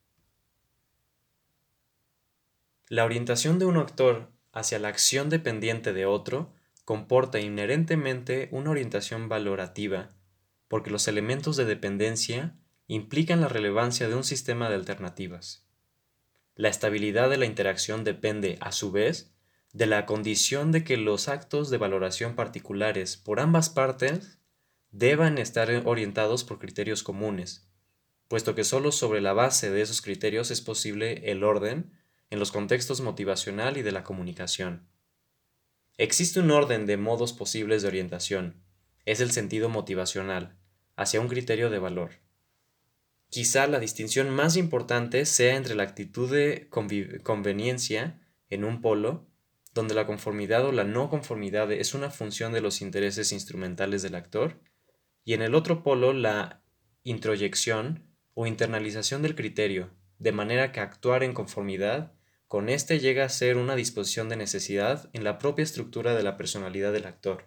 [2.87, 6.53] La orientación de un actor hacia la acción dependiente de otro
[6.85, 10.15] comporta inherentemente una orientación valorativa,
[10.69, 12.55] porque los elementos de dependencia
[12.87, 15.67] implican la relevancia de un sistema de alternativas.
[16.55, 19.36] La estabilidad de la interacción depende, a su vez,
[19.77, 24.39] de la condición de que los actos de valoración particulares por ambas partes
[24.89, 27.69] deban estar orientados por criterios comunes,
[28.27, 31.91] puesto que solo sobre la base de esos criterios es posible el orden
[32.31, 34.87] en los contextos motivacional y de la comunicación.
[35.99, 38.55] Existe un orden de modos posibles de orientación,
[39.05, 40.57] es el sentido motivacional,
[40.95, 42.13] hacia un criterio de valor.
[43.29, 46.67] Quizá la distinción más importante sea entre la actitud de
[47.21, 48.19] conveniencia
[48.49, 49.27] en un polo,
[49.77, 54.15] donde la conformidad o la no conformidad es una función de los intereses instrumentales del
[54.15, 54.59] actor,
[55.23, 56.63] y en el otro polo la
[57.03, 58.03] introyección
[58.33, 62.11] o internalización del criterio, de manera que actuar en conformidad
[62.47, 66.37] con éste llega a ser una disposición de necesidad en la propia estructura de la
[66.37, 67.45] personalidad del actor,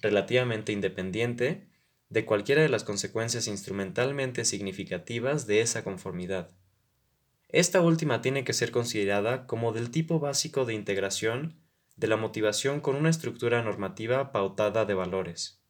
[0.00, 1.68] relativamente independiente
[2.08, 6.50] de cualquiera de las consecuencias instrumentalmente significativas de esa conformidad.
[7.48, 11.59] Esta última tiene que ser considerada como del tipo básico de integración
[12.00, 15.62] de la motivación con una estructura normativa pautada de valores.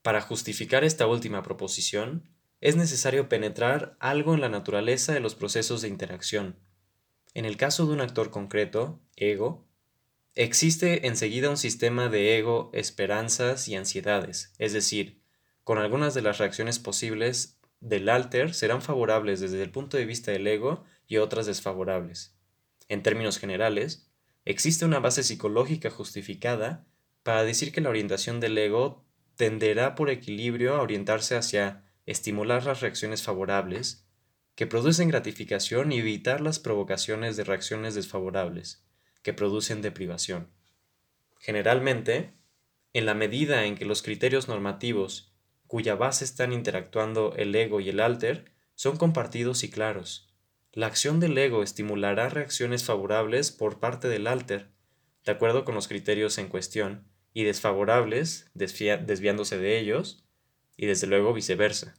[0.00, 2.30] Para justificar esta última proposición,
[2.62, 6.58] es necesario penetrar algo en la naturaleza de los procesos de interacción.
[7.34, 9.68] En el caso de un actor concreto, ego,
[10.34, 15.20] existe enseguida un sistema de ego, esperanzas y ansiedades, es decir,
[15.62, 20.30] con algunas de las reacciones posibles del alter serán favorables desde el punto de vista
[20.30, 22.39] del ego y otras desfavorables.
[22.90, 24.10] En términos generales,
[24.44, 26.88] existe una base psicológica justificada
[27.22, 32.80] para decir que la orientación del ego tenderá por equilibrio a orientarse hacia estimular las
[32.80, 34.08] reacciones favorables,
[34.56, 38.84] que producen gratificación y evitar las provocaciones de reacciones desfavorables,
[39.22, 40.50] que producen deprivación.
[41.38, 42.34] Generalmente,
[42.92, 45.32] en la medida en que los criterios normativos,
[45.68, 50.29] cuya base están interactuando el ego y el alter, son compartidos y claros,
[50.72, 54.70] la acción del ego estimulará reacciones favorables por parte del alter,
[55.24, 60.24] de acuerdo con los criterios en cuestión, y desfavorables, desviándose de ellos,
[60.76, 61.94] y desde luego viceversa.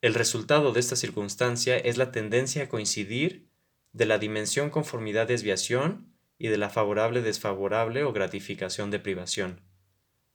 [0.00, 3.48] El resultado de esta circunstancia es la tendencia a coincidir
[3.92, 9.62] de la dimensión conformidad-desviación y de la favorable-desfavorable o gratificación de privación.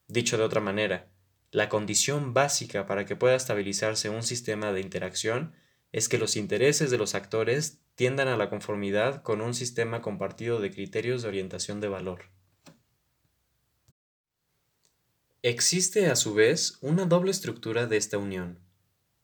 [0.07, 1.09] Dicho de otra manera,
[1.51, 5.53] la condición básica para que pueda estabilizarse un sistema de interacción
[5.91, 10.59] es que los intereses de los actores tiendan a la conformidad con un sistema compartido
[10.59, 12.25] de criterios de orientación de valor.
[15.43, 18.59] Existe a su vez una doble estructura de esta unión.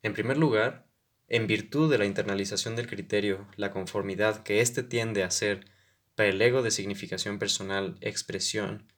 [0.02, 0.88] En primer lugar,
[1.28, 5.66] en virtud de la internalización del criterio, la conformidad que éste tiende a ser
[6.16, 8.92] para el ego de significación personal, expresión,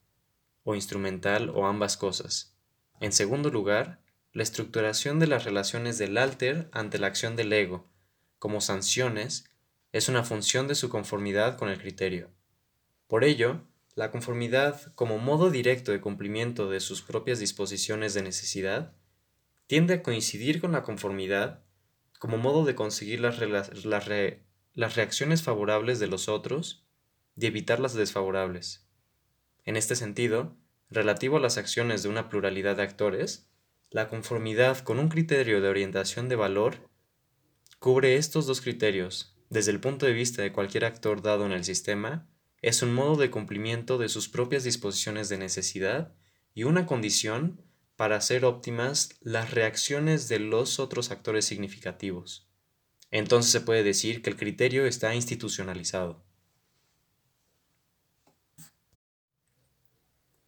[0.64, 2.56] o instrumental o ambas cosas.
[3.00, 4.00] En segundo lugar,
[4.40, 7.90] la estructuración de las relaciones del alter ante la acción del ego,
[8.38, 9.44] como sanciones,
[9.92, 12.30] es una función de su conformidad con el criterio.
[13.08, 18.94] Por ello, la conformidad como modo directo de cumplimiento de sus propias disposiciones de necesidad
[19.68, 21.66] tiende a coincidir con la conformidad
[22.18, 23.40] como modo de conseguir las,
[24.96, 26.88] reacciones favorables de los otros
[27.36, 28.88] y evitar las desfavorables.
[29.66, 30.56] En este sentido,
[30.90, 33.49] relativo a las acciones de una pluralidad de actores,
[33.92, 36.90] la conformidad con un criterio de orientación de valor
[37.80, 39.36] cubre estos dos criterios.
[39.50, 42.30] Desde el punto de vista de cualquier actor dado en el sistema,
[42.62, 46.14] es un modo de cumplimiento de sus propias disposiciones de necesidad
[46.54, 47.62] y una condición
[47.96, 52.48] para hacer óptimas las reacciones de los otros actores significativos.
[53.12, 56.24] Entonces se puede decir que el criterio está institucionalizado.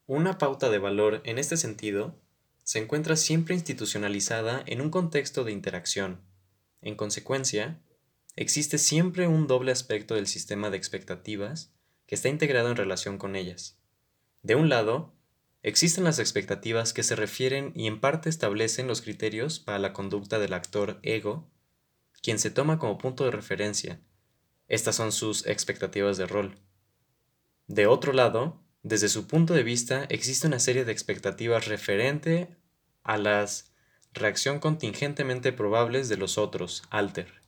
[0.05, 2.21] Una pauta de valor en este sentido
[2.63, 6.21] se encuentra siempre institucionalizada en un contexto de interacción.
[6.81, 7.79] En consecuencia,
[8.35, 11.73] existe siempre un doble aspecto del sistema de expectativas
[12.05, 13.77] que está integrado en relación con ellas.
[14.43, 15.13] De un lado,
[15.63, 20.39] existen las expectativas que se refieren y en parte establecen los criterios para la conducta
[20.39, 21.49] del actor ego,
[22.21, 23.99] quien se toma como punto de referencia.
[24.67, 26.57] Estas son sus expectativas de rol.
[27.67, 32.55] De otro lado, desde su punto de vista, existe una serie de expectativas referente
[33.03, 33.71] a las
[34.13, 37.41] reacción contingentemente probables de los otros, alter.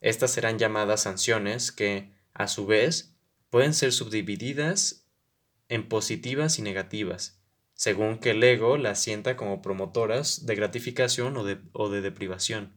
[0.00, 3.14] Estas serán llamadas sanciones que, a su vez,
[3.50, 5.06] pueden ser subdivididas
[5.68, 7.40] en positivas y negativas,
[7.74, 12.72] según que el ego las sienta como promotoras de gratificación o de, o de deprivación.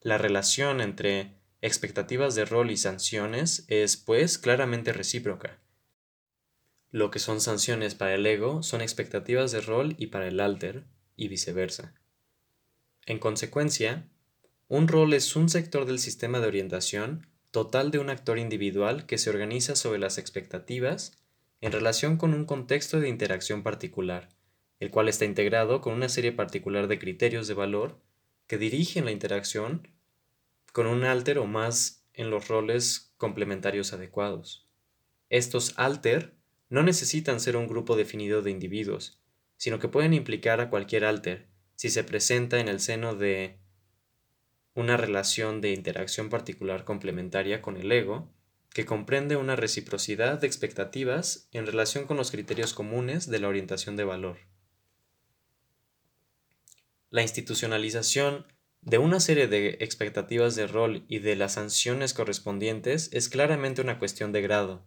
[0.00, 5.63] La relación entre expectativas de rol y sanciones es, pues, claramente recíproca.
[6.94, 10.84] Lo que son sanciones para el ego son expectativas de rol y para el alter,
[11.16, 11.92] y viceversa.
[13.04, 14.06] En consecuencia,
[14.68, 19.18] un rol es un sector del sistema de orientación total de un actor individual que
[19.18, 21.18] se organiza sobre las expectativas
[21.60, 24.28] en relación con un contexto de interacción particular,
[24.78, 27.98] el cual está integrado con una serie particular de criterios de valor
[28.46, 29.88] que dirigen la interacción
[30.72, 34.68] con un alter o más en los roles complementarios adecuados.
[35.28, 36.36] Estos alter
[36.68, 39.20] no necesitan ser un grupo definido de individuos,
[39.56, 43.58] sino que pueden implicar a cualquier alter si se presenta en el seno de
[44.74, 48.32] una relación de interacción particular complementaria con el ego,
[48.70, 53.94] que comprende una reciprocidad de expectativas en relación con los criterios comunes de la orientación
[53.96, 54.38] de valor.
[57.10, 58.46] La institucionalización
[58.80, 64.00] de una serie de expectativas de rol y de las sanciones correspondientes es claramente una
[64.00, 64.84] cuestión de grado,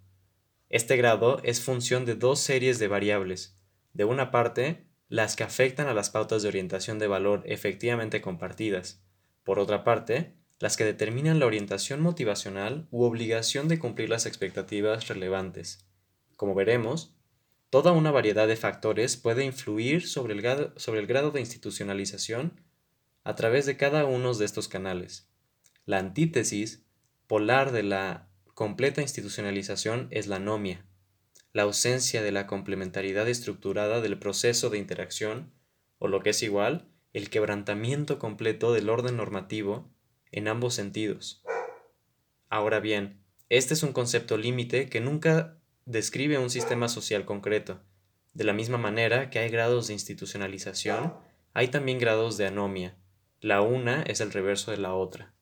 [0.69, 3.57] este grado es función de dos series de variables.
[3.93, 9.01] De una parte, las que afectan a las pautas de orientación de valor efectivamente compartidas.
[9.43, 15.07] Por otra parte, las que determinan la orientación motivacional u obligación de cumplir las expectativas
[15.07, 15.87] relevantes.
[16.35, 17.15] Como veremos,
[17.69, 22.59] toda una variedad de factores puede influir sobre el grado, sobre el grado de institucionalización
[23.23, 25.29] a través de cada uno de estos canales.
[25.85, 26.83] La antítesis
[27.27, 28.26] polar de la
[28.57, 30.83] completa institucionalización es la anomia,
[31.53, 35.53] la ausencia de la complementariedad estructurada del proceso de interacción,
[35.99, 39.93] o lo que es igual, el quebrantamiento completo del orden normativo
[40.31, 41.43] en ambos sentidos.
[42.49, 47.83] Ahora bien, este es un concepto límite que nunca describe un sistema social concreto.
[48.33, 51.13] De la misma manera que hay grados de institucionalización,
[51.53, 52.97] hay también grados de anomia.
[53.39, 55.36] La una es el reverso de la otra.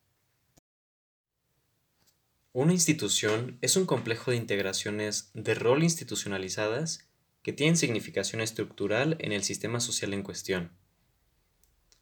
[2.55, 7.05] Una institución es un complejo de integraciones de rol institucionalizadas
[7.41, 10.71] que tienen significación estructural en el sistema social en cuestión.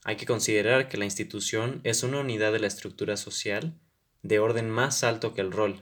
[0.04, 3.74] Hay que considerar que la institución es una unidad de la estructura social
[4.22, 5.82] de orden más alto que el rol,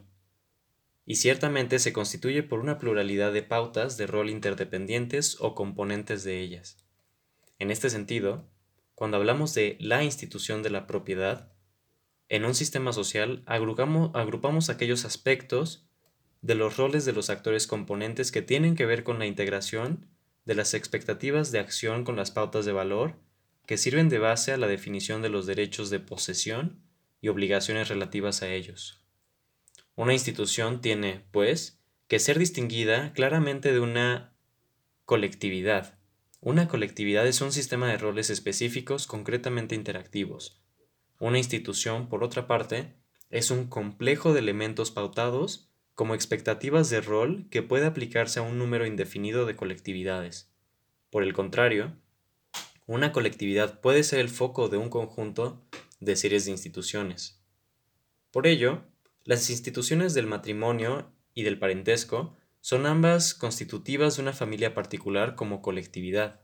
[1.05, 6.39] y ciertamente se constituye por una pluralidad de pautas de rol interdependientes o componentes de
[6.39, 6.77] ellas.
[7.59, 8.47] En este sentido,
[8.95, 11.50] cuando hablamos de la institución de la propiedad,
[12.31, 15.85] en un sistema social agrupamos, agrupamos aquellos aspectos
[16.41, 20.07] de los roles de los actores componentes que tienen que ver con la integración
[20.45, 23.15] de las expectativas de acción con las pautas de valor
[23.65, 26.81] que sirven de base a la definición de los derechos de posesión
[27.19, 29.03] y obligaciones relativas a ellos.
[29.95, 34.33] Una institución tiene, pues, que ser distinguida claramente de una
[35.03, 35.99] colectividad.
[36.39, 40.60] Una colectividad es un sistema de roles específicos concretamente interactivos,
[41.21, 42.95] una institución, por otra parte,
[43.29, 48.57] es un complejo de elementos pautados como expectativas de rol que puede aplicarse a un
[48.57, 50.51] número indefinido de colectividades.
[51.11, 51.95] Por el contrario,
[52.87, 55.63] una colectividad puede ser el foco de un conjunto
[55.99, 57.39] de series de instituciones.
[58.31, 58.81] Por ello,
[59.23, 65.61] las instituciones del matrimonio y del parentesco son ambas constitutivas de una familia particular como
[65.61, 66.41] colectividad.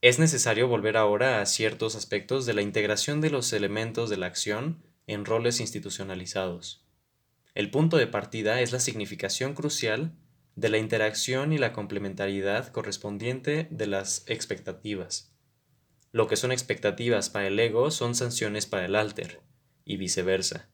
[0.00, 4.26] Es necesario volver ahora a ciertos aspectos de la integración de los elementos de la
[4.26, 6.86] acción en roles institucionalizados.
[7.54, 10.14] El punto de partida es la significación crucial
[10.54, 15.32] de la interacción y la complementariedad correspondiente de las expectativas.
[16.12, 19.40] Lo que son expectativas para el ego son sanciones para el alter,
[19.84, 20.68] y viceversa,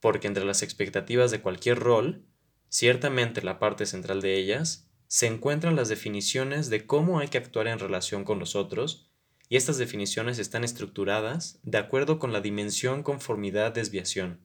[0.00, 2.24] porque entre las expectativas de cualquier rol,
[2.70, 7.68] ciertamente la parte central de ellas se encuentran las definiciones de cómo hay que actuar
[7.68, 9.12] en relación con los otros,
[9.48, 14.40] y estas definiciones están estructuradas de acuerdo con la dimensión conformidad-desviación.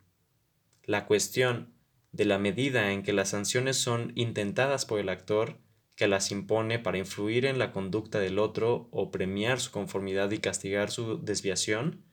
[0.84, 1.74] La cuestión
[2.12, 5.58] de la medida en que las sanciones son intentadas por el actor
[5.96, 10.38] que las impone para influir en la conducta del otro o premiar su conformidad y
[10.38, 12.06] castigar su desviación,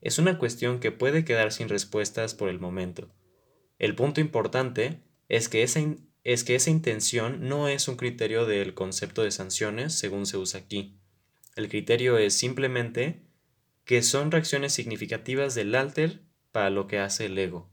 [0.00, 3.14] es una cuestión que puede quedar sin respuestas por el momento.
[3.78, 5.78] El punto importante es que esa
[6.24, 10.60] es que esa intención no es un criterio del concepto de sanciones según se usa
[10.60, 10.98] aquí.
[11.56, 13.22] El criterio es simplemente
[13.84, 17.68] que son reacciones significativas del alter para lo que hace el ego.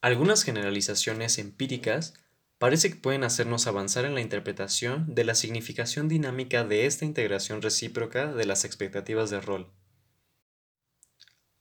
[0.00, 2.14] Algunas generalizaciones empíricas
[2.58, 7.60] parece que pueden hacernos avanzar en la interpretación de la significación dinámica de esta integración
[7.60, 9.75] recíproca de las expectativas de rol.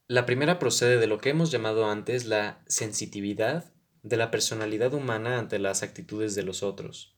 [0.08, 5.40] La primera procede de lo que hemos llamado antes la sensitividad de la personalidad humana
[5.40, 7.16] ante las actitudes de los otros.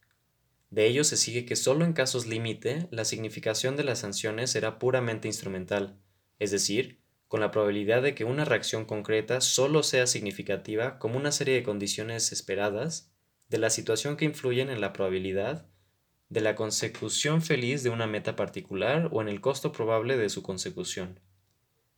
[0.70, 4.80] De ello se sigue que solo en casos límite la significación de las sanciones será
[4.80, 6.00] puramente instrumental,
[6.40, 11.34] es decir, con la probabilidad de que una reacción concreta solo sea significativa como una
[11.34, 13.12] serie de condiciones esperadas
[13.50, 15.68] de la situación que influyen en la probabilidad
[16.30, 20.42] de la consecución feliz de una meta particular o en el costo probable de su
[20.42, 21.20] consecución.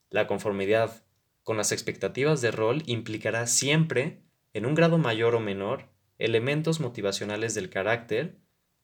[0.09, 1.03] La conformidad
[1.43, 4.21] con las expectativas de rol implicará siempre,
[4.53, 8.37] en un grado mayor o menor, elementos motivacionales del carácter,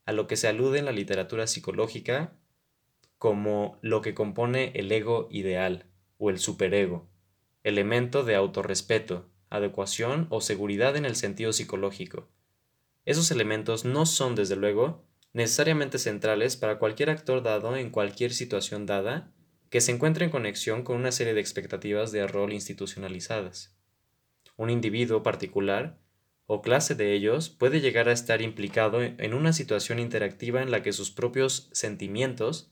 [0.05, 2.33] a lo que se alude en la literatura psicológica
[3.17, 5.85] como lo que compone el ego ideal
[6.17, 7.07] o el superego,
[7.63, 12.27] elemento de autorrespeto, adecuación o seguridad en el sentido psicológico.
[13.05, 15.03] Esos elementos no son, desde luego,
[15.33, 19.33] necesariamente centrales para cualquier actor dado en cualquier situación dada
[19.75, 23.75] que se encuentra en conexión con una serie de expectativas de rol institucionalizadas.
[24.55, 25.99] Un individuo particular
[26.45, 30.81] o clase de ellos puede llegar a estar implicado en una situación interactiva en la
[30.81, 32.71] que sus propios sentimientos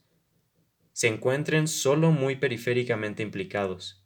[0.94, 4.02] se encuentren solo muy periféricamente implicados.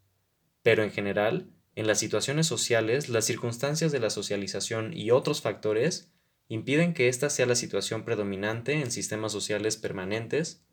[0.65, 6.13] Pero en general, en las situaciones sociales, las circunstancias de la socialización y otros factores
[6.49, 10.65] impiden que esta sea la situación predominante en sistemas sociales permanentes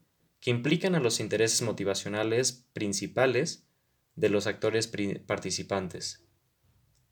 [0.45, 3.67] que implican a los intereses motivacionales principales
[4.13, 4.87] de los actores
[5.25, 6.23] participantes.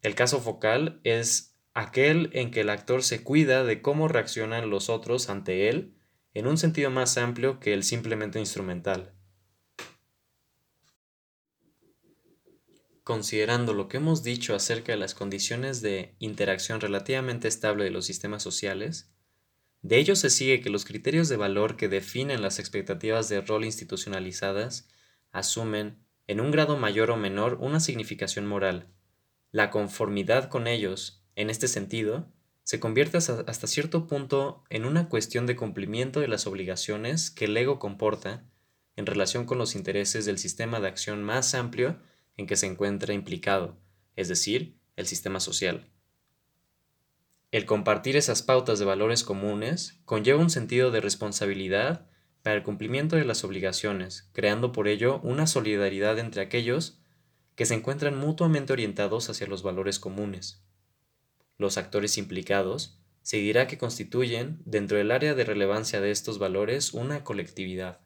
[0.04, 4.88] El caso focal es aquel en que el actor se cuida de cómo reaccionan los
[4.88, 5.98] otros ante él
[6.36, 9.16] en un sentido más amplio que el simplemente instrumental.
[13.04, 18.06] Considerando lo que hemos dicho acerca de las condiciones de interacción relativamente estable de los
[18.06, 19.12] sistemas sociales,
[19.84, 23.66] de ello se sigue que los criterios de valor que definen las expectativas de rol
[23.66, 24.88] institucionalizadas
[25.32, 28.88] asumen, en un grado mayor o menor, una significación moral.
[29.52, 32.32] La conformidad con ellos, en este sentido,
[32.64, 37.58] se convierte hasta cierto punto en una cuestión de cumplimiento de las obligaciones que el
[37.58, 38.46] ego comporta
[38.96, 42.00] en relación con los intereses del sistema de acción más amplio
[42.38, 43.78] en que se encuentra implicado,
[44.16, 45.93] es decir, el sistema social.
[47.54, 52.08] El compartir esas pautas de valores comunes conlleva un sentido de responsabilidad
[52.42, 56.98] para el cumplimiento de las obligaciones, creando por ello una solidaridad entre aquellos
[57.54, 60.64] que se encuentran mutuamente orientados hacia los valores comunes.
[61.60, 66.92] Los actores implicados se dirá que constituyen, dentro del área de relevancia de estos valores,
[66.92, 68.02] una colectividad.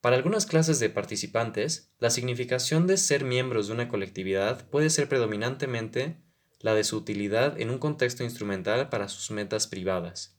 [0.00, 5.10] Para algunas clases de participantes, la significación de ser miembros de una colectividad puede ser
[5.10, 6.24] predominantemente
[6.66, 10.36] la de su utilidad en un contexto instrumental para sus metas privadas.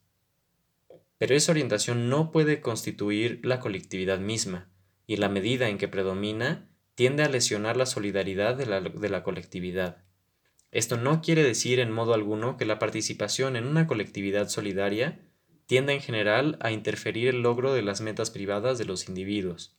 [1.16, 4.68] Pero esa orientación no puede constituir la colectividad misma,
[5.06, 9.22] y la medida en que predomina, tiende a lesionar la solidaridad de la, de la
[9.22, 10.04] colectividad.
[10.70, 15.20] Esto no quiere decir en modo alguno que la participación en una colectividad solidaria
[15.64, 19.74] tiende en general a interferir el logro de las metas privadas de los individuos,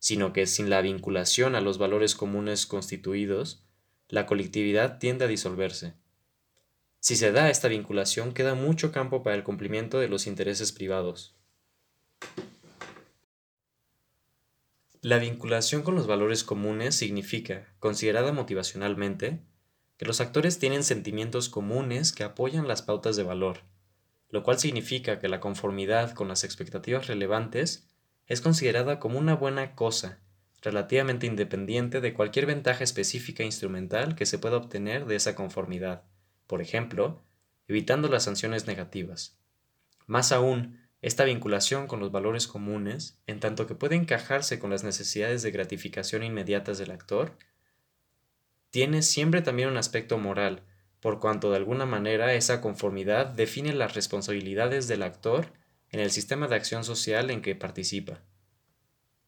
[0.00, 3.64] sino que sin la vinculación a los valores comunes constituidos,
[4.14, 5.94] la colectividad tiende a disolverse.
[7.00, 11.34] Si se da esta vinculación, queda mucho campo para el cumplimiento de los intereses privados.
[15.00, 19.40] La vinculación con los valores comunes significa, considerada motivacionalmente,
[19.96, 23.62] que los actores tienen sentimientos comunes que apoyan las pautas de valor,
[24.28, 27.88] lo cual significa que la conformidad con las expectativas relevantes
[28.28, 30.20] es considerada como una buena cosa,
[30.64, 36.04] relativamente independiente de cualquier ventaja específica instrumental que se pueda obtener de esa conformidad,
[36.46, 37.22] por ejemplo,
[37.68, 39.38] evitando las sanciones negativas.
[40.06, 44.84] Más aún, esta vinculación con los valores comunes, en tanto que puede encajarse con las
[44.84, 47.36] necesidades de gratificación inmediatas del actor,
[48.70, 50.62] tiene siempre también un aspecto moral,
[51.00, 55.52] por cuanto de alguna manera esa conformidad define las responsabilidades del actor
[55.90, 58.22] en el sistema de acción social en que participa.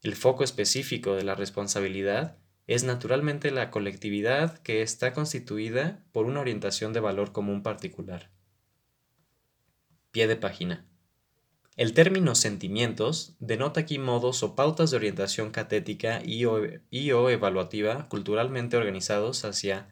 [0.02, 6.40] El foco específico de la responsabilidad es naturalmente la colectividad que está constituida por una
[6.40, 8.30] orientación de valor común particular.
[10.10, 10.86] Pie de página.
[11.76, 17.28] El término sentimientos denota aquí modos o pautas de orientación catética y o, y o
[17.28, 19.88] evaluativa culturalmente organizados hacia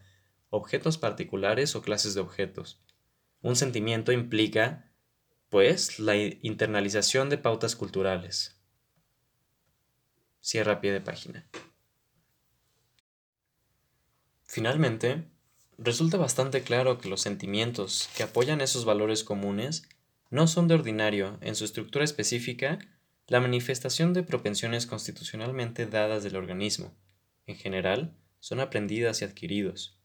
[0.49, 2.81] objetos particulares o clases de objetos.
[3.41, 4.91] Un sentimiento implica,
[5.49, 8.54] pues, la internalización de pautas culturales.
[10.45, 11.43] Cierra pie de página.
[14.43, 15.23] Finalmente,
[15.79, 19.89] resulta bastante claro que los sentimientos que apoyan esos valores comunes
[20.29, 22.77] no son de ordinario, en su estructura específica,
[23.25, 26.93] la manifestación de propensiones constitucionalmente dadas del organismo.
[27.47, 29.97] En general, son aprendidas y adquiridos.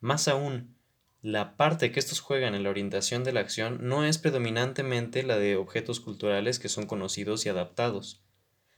[0.00, 0.74] Más aún,
[1.20, 5.36] la parte que estos juegan en la orientación de la acción no es predominantemente la
[5.36, 8.22] de objetos culturales que son conocidos y adaptados,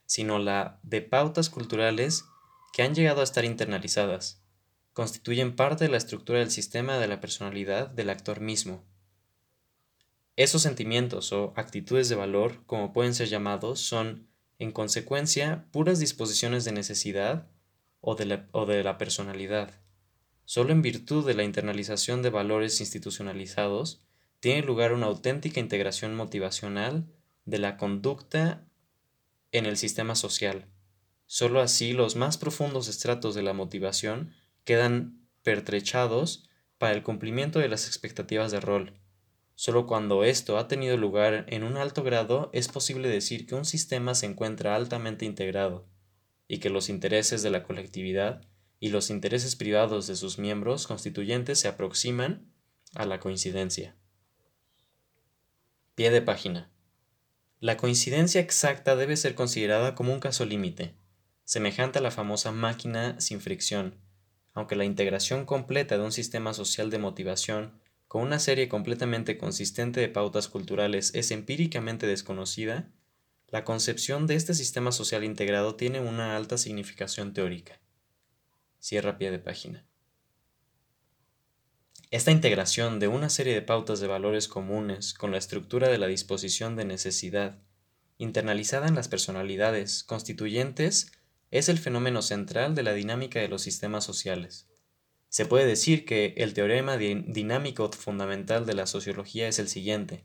[0.05, 2.25] sino la de pautas culturales
[2.73, 4.43] que han llegado a estar internalizadas,
[4.93, 8.83] constituyen parte de la estructura del sistema de la personalidad del actor mismo.
[10.35, 14.27] Esos sentimientos o actitudes de valor, como pueden ser llamados, son,
[14.59, 17.47] en consecuencia, puras disposiciones de necesidad
[18.01, 19.71] o de la, o de la personalidad
[20.45, 24.03] Solo en virtud de la internalización de valores institucionalizados
[24.39, 27.07] tiene lugar una auténtica integración motivacional
[27.45, 28.63] de la conducta
[29.57, 30.67] en el sistema social.
[31.25, 34.33] Solo así los más profundos estratos de la motivación
[34.63, 38.99] quedan pertrechados para el cumplimiento de las expectativas de rol.
[39.55, 43.65] Solo cuando esto ha tenido lugar en un alto grado es posible decir que un
[43.65, 45.87] sistema se encuentra altamente integrado
[46.47, 48.41] y que los intereses de la colectividad
[48.79, 52.51] y los intereses privados de sus miembros constituyentes se aproximan
[52.93, 53.95] a la coincidencia.
[55.95, 56.74] Pie de página.
[57.65, 60.93] La coincidencia exacta debe ser considerada como un caso límite,
[61.45, 63.95] semejante a la famosa máquina sin fricción,
[64.53, 69.99] aunque la integración completa de un sistema social de motivación con una serie completamente consistente
[69.99, 72.91] de pautas culturales es empíricamente desconocida,
[73.47, 77.79] la concepción de este sistema social integrado tiene una alta significación teórica.
[78.77, 79.87] Cierra pie de página.
[82.15, 86.07] Esta integración de una serie de pautas de valores comunes con la estructura de la
[86.07, 87.59] disposición de necesidad,
[88.17, 91.11] internalizada en las personalidades constituyentes,
[91.51, 94.69] es el fenómeno central de la dinámica de los sistemas sociales.
[95.27, 100.23] Se puede decir que el teorema dinámico fundamental de la sociología es el siguiente.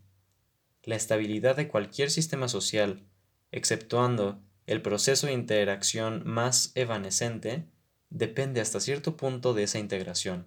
[0.85, 3.03] La estabilidad de cualquier sistema social,
[3.51, 7.67] exceptuando el proceso de interacción más evanescente,
[8.11, 10.47] depende hasta cierto punto de esa integración.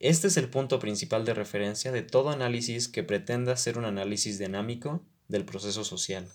[0.00, 4.38] Este es el punto principal de referencia de todo análisis que pretenda ser un análisis
[4.38, 6.28] dinámico del proceso social.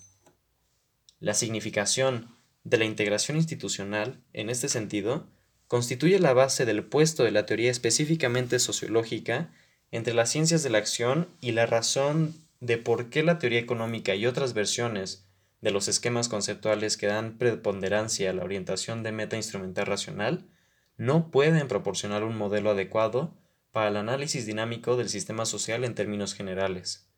[1.18, 5.26] La significación de la integración institucional, en este sentido,
[5.66, 9.50] constituye la base del puesto de la teoría específicamente sociológica
[9.90, 14.14] entre las ciencias de la acción y la razón de por qué la teoría económica
[14.14, 15.26] y otras versiones
[15.62, 20.46] de los esquemas conceptuales que dan preponderancia a la orientación de meta instrumental racional
[20.98, 23.34] no pueden proporcionar un modelo adecuado
[23.74, 27.10] para el análisis dinámico del sistema social en términos generales.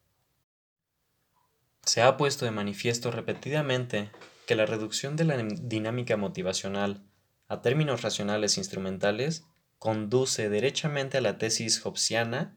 [1.82, 4.10] Se ha puesto de manifiesto repetidamente
[4.46, 7.04] que la reducción de la dinámica motivacional
[7.46, 9.44] a términos racionales instrumentales
[9.78, 12.56] conduce derechamente a la tesis hobbesiana,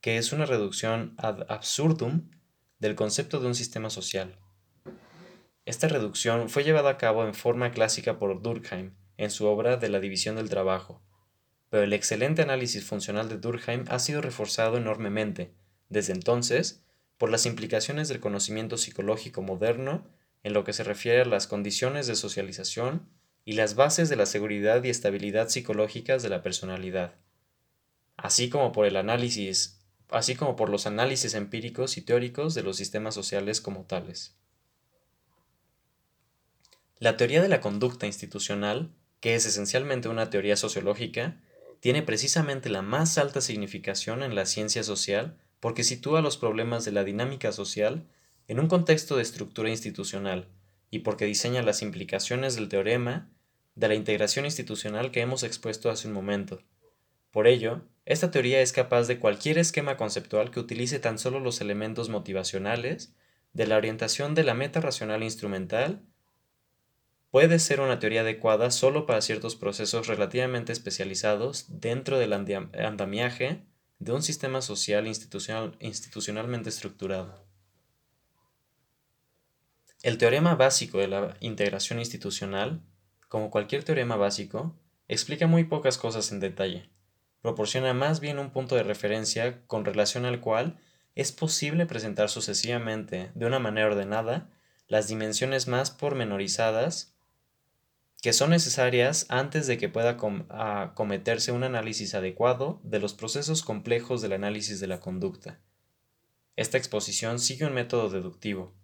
[0.00, 2.30] que es una reducción ad absurdum
[2.78, 4.38] del concepto de un sistema social.
[5.64, 9.88] Esta reducción fue llevada a cabo en forma clásica por Durkheim en su obra de
[9.88, 11.02] la división del trabajo,
[11.70, 15.54] pero el excelente análisis funcional de Durkheim ha sido reforzado enormemente,
[15.88, 16.82] desde entonces,
[17.16, 20.06] por las implicaciones del conocimiento psicológico moderno
[20.42, 23.08] en lo que se refiere a las condiciones de socialización
[23.44, 27.14] y las bases de la seguridad y estabilidad psicológicas de la personalidad,
[28.16, 32.76] así como por el análisis, así como por los análisis empíricos y teóricos de los
[32.76, 34.36] sistemas sociales como tales.
[36.98, 38.90] La teoría de la conducta institucional,
[39.20, 41.40] que es esencialmente una teoría sociológica,
[41.80, 46.92] tiene precisamente la más alta significación en la ciencia social porque sitúa los problemas de
[46.92, 48.06] la dinámica social
[48.48, 50.48] en un contexto de estructura institucional
[50.90, 53.28] y porque diseña las implicaciones del teorema
[53.74, 56.62] de la integración institucional que hemos expuesto hace un momento.
[57.30, 61.60] Por ello, esta teoría es capaz de cualquier esquema conceptual que utilice tan solo los
[61.60, 63.14] elementos motivacionales
[63.52, 66.02] de la orientación de la meta racional instrumental
[67.30, 73.62] puede ser una teoría adecuada solo para ciertos procesos relativamente especializados dentro del andamiaje
[73.98, 77.44] de un sistema social institucional, institucionalmente estructurado.
[80.02, 82.80] El teorema básico de la integración institucional,
[83.28, 84.74] como cualquier teorema básico,
[85.08, 86.88] explica muy pocas cosas en detalle.
[87.42, 90.78] Proporciona más bien un punto de referencia con relación al cual
[91.14, 94.48] es posible presentar sucesivamente, de una manera ordenada,
[94.88, 97.14] las dimensiones más pormenorizadas
[98.22, 100.16] que son necesarias antes de que pueda
[100.94, 105.60] cometerse un análisis adecuado de los procesos complejos del análisis de la conducta.
[106.56, 108.74] Esta exposición sigue un método deductivo,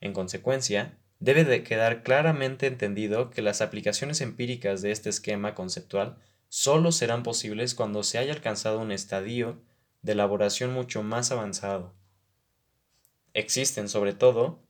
[0.00, 6.18] en consecuencia, debe de quedar claramente entendido que las aplicaciones empíricas de este esquema conceptual
[6.48, 9.60] solo serán posibles cuando se haya alcanzado un estadio
[10.02, 11.94] de elaboración mucho más avanzado.
[13.32, 14.62] Existen, sobre todo,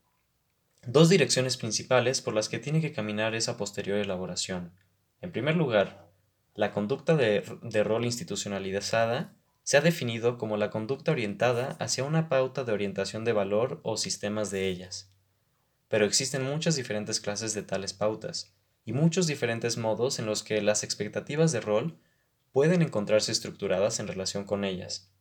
[0.86, 4.72] dos direcciones principales por las que tiene que caminar esa posterior elaboración.
[5.20, 6.10] En primer lugar,
[6.54, 7.42] la conducta de,
[7.84, 13.32] rol institucionalizada se ha definido como la conducta orientada hacia una pauta de orientación de
[13.32, 15.12] valor o sistemas de ellas
[15.88, 20.60] pero existen muchas diferentes clases de tales pautas y muchos diferentes modos en los que
[20.62, 21.98] las expectativas de rol
[22.52, 25.12] pueden encontrarse estructuradas en relación con ellas.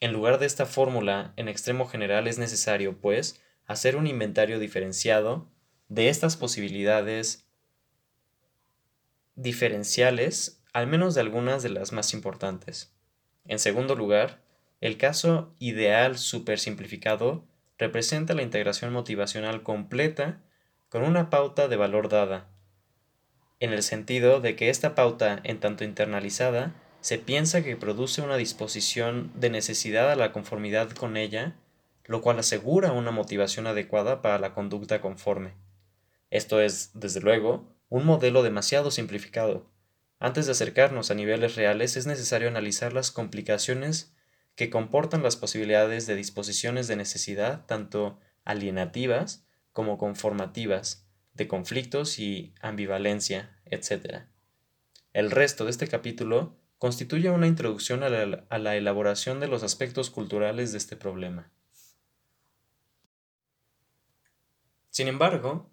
[0.00, 5.48] En lugar de esta fórmula en extremo general es necesario, pues, hacer un inventario diferenciado
[5.88, 7.46] de estas posibilidades
[9.36, 12.94] diferenciales, al menos de algunas de las más importantes.
[13.46, 14.42] En segundo lugar,
[14.80, 17.44] el caso ideal supersimplificado
[17.78, 20.40] representa la integración motivacional completa
[20.88, 22.48] con una pauta de valor dada,
[23.60, 28.36] en el sentido de que esta pauta, en tanto internalizada, se piensa que produce una
[28.36, 31.54] disposición de necesidad a la conformidad con ella,
[32.04, 35.54] lo cual asegura una motivación adecuada para la conducta conforme.
[36.30, 39.70] Esto es, desde luego, un modelo demasiado simplificado.
[40.18, 44.14] Antes de acercarnos a niveles reales es necesario analizar las complicaciones
[44.54, 52.54] que comportan las posibilidades de disposiciones de necesidad tanto alienativas como conformativas, de conflictos y
[52.60, 54.24] ambivalencia, etc.
[55.12, 60.72] El resto de este capítulo constituye una introducción a la, elaboración de los aspectos culturales
[60.72, 61.50] de este problema.
[64.94, 65.68] Sin embargo,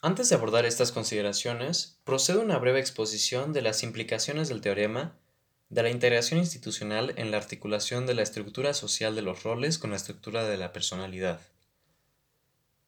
[0.00, 5.18] antes de abordar estas consideraciones, procedo una breve exposición de las implicaciones del teorema
[5.70, 9.90] de la integración institucional en la articulación de la estructura social de los roles con
[9.90, 11.40] la estructura de la personalidad.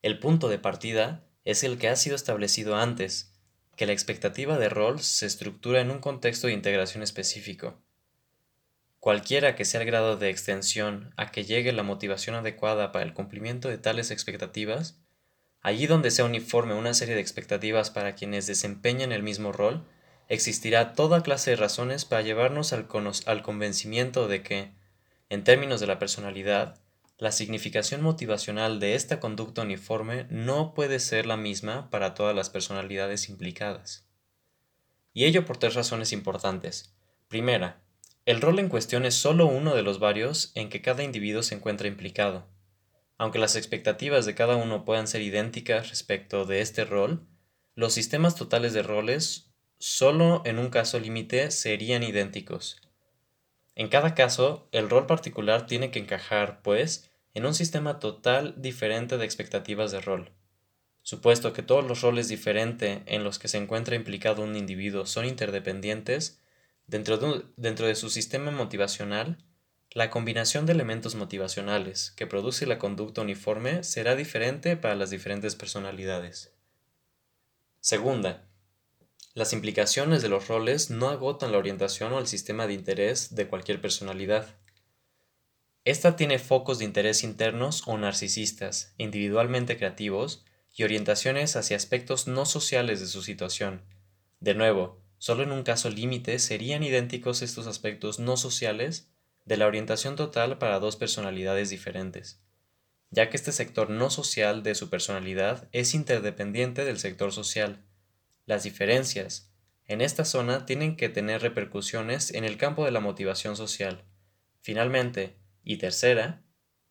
[0.03, 3.35] El punto de partida es el que ha sido establecido antes,
[3.75, 7.83] que la expectativa de rol se estructura en un contexto de integración específico.
[9.01, 13.15] Cualquiera que sea el grado de extensión a que llegue la motivación adecuada para el
[13.15, 15.02] cumplimiento de tales expectativas,
[15.63, 19.87] allí donde sea uniforme una serie de expectativas para quienes desempeñan el mismo rol,
[20.29, 22.89] existirá toda clase de razones para llevarnos al,
[23.27, 24.73] al convencimiento de que,
[25.31, 26.79] en términos de la personalidad,
[27.19, 32.51] la significación motivacional de esta conducta uniforme no puede ser la misma para todas las
[32.51, 34.05] personalidades implicadas.
[35.15, 36.93] Y ello por tres razones importantes.
[37.29, 37.81] Primera,
[38.27, 41.55] el rol en cuestión es solo uno de los varios en que cada individuo se
[41.55, 42.47] encuentra implicado.
[43.23, 47.25] Aunque las expectativas de cada uno puedan ser idénticas respecto de este rol,
[47.77, 52.83] los sistemas totales de roles solo en un caso límite serían idénticos.
[53.77, 59.17] En cada caso, el rol particular tiene que encajar, pues, en un sistema total diferente
[59.19, 60.33] de expectativas de rol.
[61.03, 65.27] Supuesto que todos los roles diferentes en los que se encuentra implicado un individuo son
[65.27, 66.43] interdependientes,
[66.89, 69.39] dentro de, dentro de su sistema motivacional,
[69.95, 75.55] la combinación de elementos motivacionales que produce la conducta uniforme será diferente para las diferentes
[75.55, 76.51] personalidades.
[77.81, 78.49] Segunda,
[79.35, 83.49] las implicaciones de los roles no agotan la orientación o el sistema de interés de
[83.49, 84.57] cualquier personalidad.
[85.85, 92.47] Esta tiene focos de interés internos o narcisistas, individualmente creativos, y orientaciones hacia aspectos no
[92.47, 93.83] sociales de su situación.
[94.41, 99.12] De nuevo, solo en un caso límite serían idénticos estos aspectos no sociales
[99.45, 102.41] de la orientación total para dos personalidades diferentes,
[103.11, 107.85] ya que este sector no social de su personalidad es interdependiente del sector social,
[108.47, 109.53] las diferencias
[109.87, 114.05] en esta zona tienen que tener repercusiones en el campo de la motivación social.
[114.61, 116.43] Finalmente, y tercera,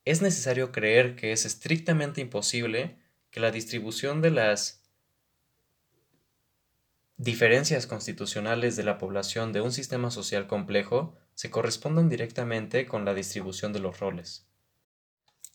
[0.06, 2.97] es necesario creer que es estrictamente imposible
[3.30, 4.84] que la distribución de las
[7.18, 13.14] diferencias constitucionales de la población de un sistema social complejo se correspondan directamente con la
[13.14, 14.48] distribución de los roles.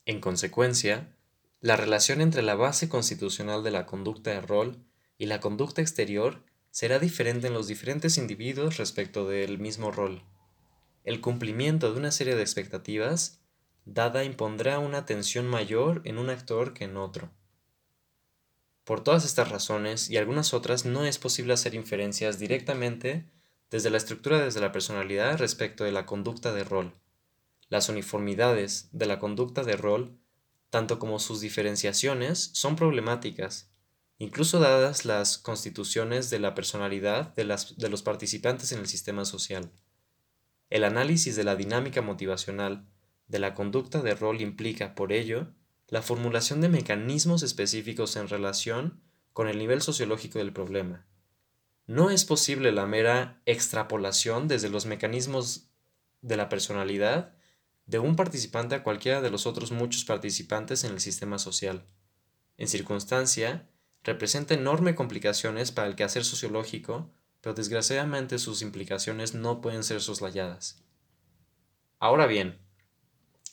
[0.04, 1.16] En consecuencia,
[1.60, 4.84] la relación entre la base constitucional de la conducta de rol
[5.18, 10.22] y la conducta exterior será diferente en los diferentes individuos respecto del mismo rol.
[11.04, 13.40] El cumplimiento de una serie de expectativas
[13.84, 17.30] dada impondrá una tensión mayor en un actor que en otro.
[18.84, 23.24] Por todas estas razones y algunas otras no es posible hacer inferencias directamente
[23.70, 26.94] desde la estructura desde la personalidad respecto de la conducta de rol.
[27.68, 30.18] Las uniformidades de la conducta de rol,
[30.70, 33.70] tanto como sus diferenciaciones, son problemáticas
[34.18, 39.70] incluso dadas las constituciones de la personalidad de, los participantes en el sistema social.
[40.70, 42.88] El análisis de la dinámica motivacional
[43.28, 45.52] de la conducta de rol implica, por ello,
[45.88, 49.02] la formulación de mecanismos específicos en relación
[49.32, 51.06] con el nivel sociológico del problema.
[51.86, 55.68] No es posible la mera extrapolación desde los mecanismos
[56.20, 57.34] de la personalidad
[57.86, 61.86] de un participante a cualquiera de los otros muchos participantes en el sistema social.
[62.56, 63.68] En circunstancia,
[64.02, 67.10] representa enormes complicaciones para el quehacer sociológico,
[67.40, 70.82] pero desgraciadamente sus implicaciones no pueden ser soslayadas.
[71.98, 72.58] Ahora bien,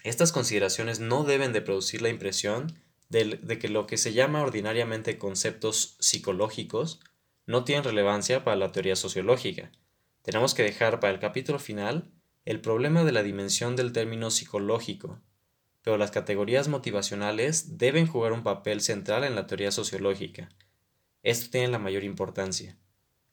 [0.04, 2.80] estas consideraciones no deben de producir la impresión
[3.10, 7.00] de, que lo que se llama ordinariamente conceptos psicológicos
[7.46, 9.72] no tienen relevancia para la teoría sociológica.
[10.22, 12.12] Tenemos que dejar para el capítulo final
[12.46, 15.22] el problema de la dimensión del término psicológico,
[15.82, 20.50] pero las categorías motivacionales deben jugar un papel central en la teoría sociológica.
[21.24, 22.78] Esto tiene la mayor importancia.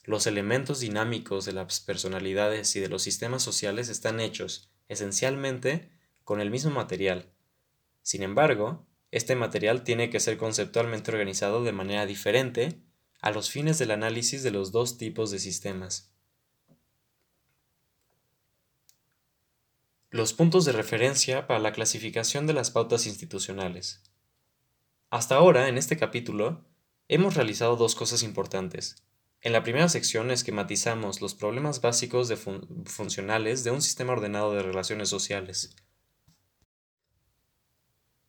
[0.04, 5.90] Los elementos dinámicos de las personalidades y de los sistemas sociales están hechos, esencialmente,
[6.24, 7.30] con el mismo material.
[8.02, 12.80] Sin embargo, este material tiene que ser conceptualmente organizado de manera diferente
[13.20, 16.10] a los fines del análisis de los dos tipos de sistemas.
[20.10, 24.02] Los puntos de referencia para la clasificación de las pautas institucionales.
[25.10, 26.64] Hasta ahora, en este capítulo,
[27.08, 29.04] hemos realizado dos cosas importantes.
[29.42, 34.62] En la primera sección esquematizamos los problemas básicos de funcionales de un sistema ordenado de
[34.62, 35.74] relaciones sociales.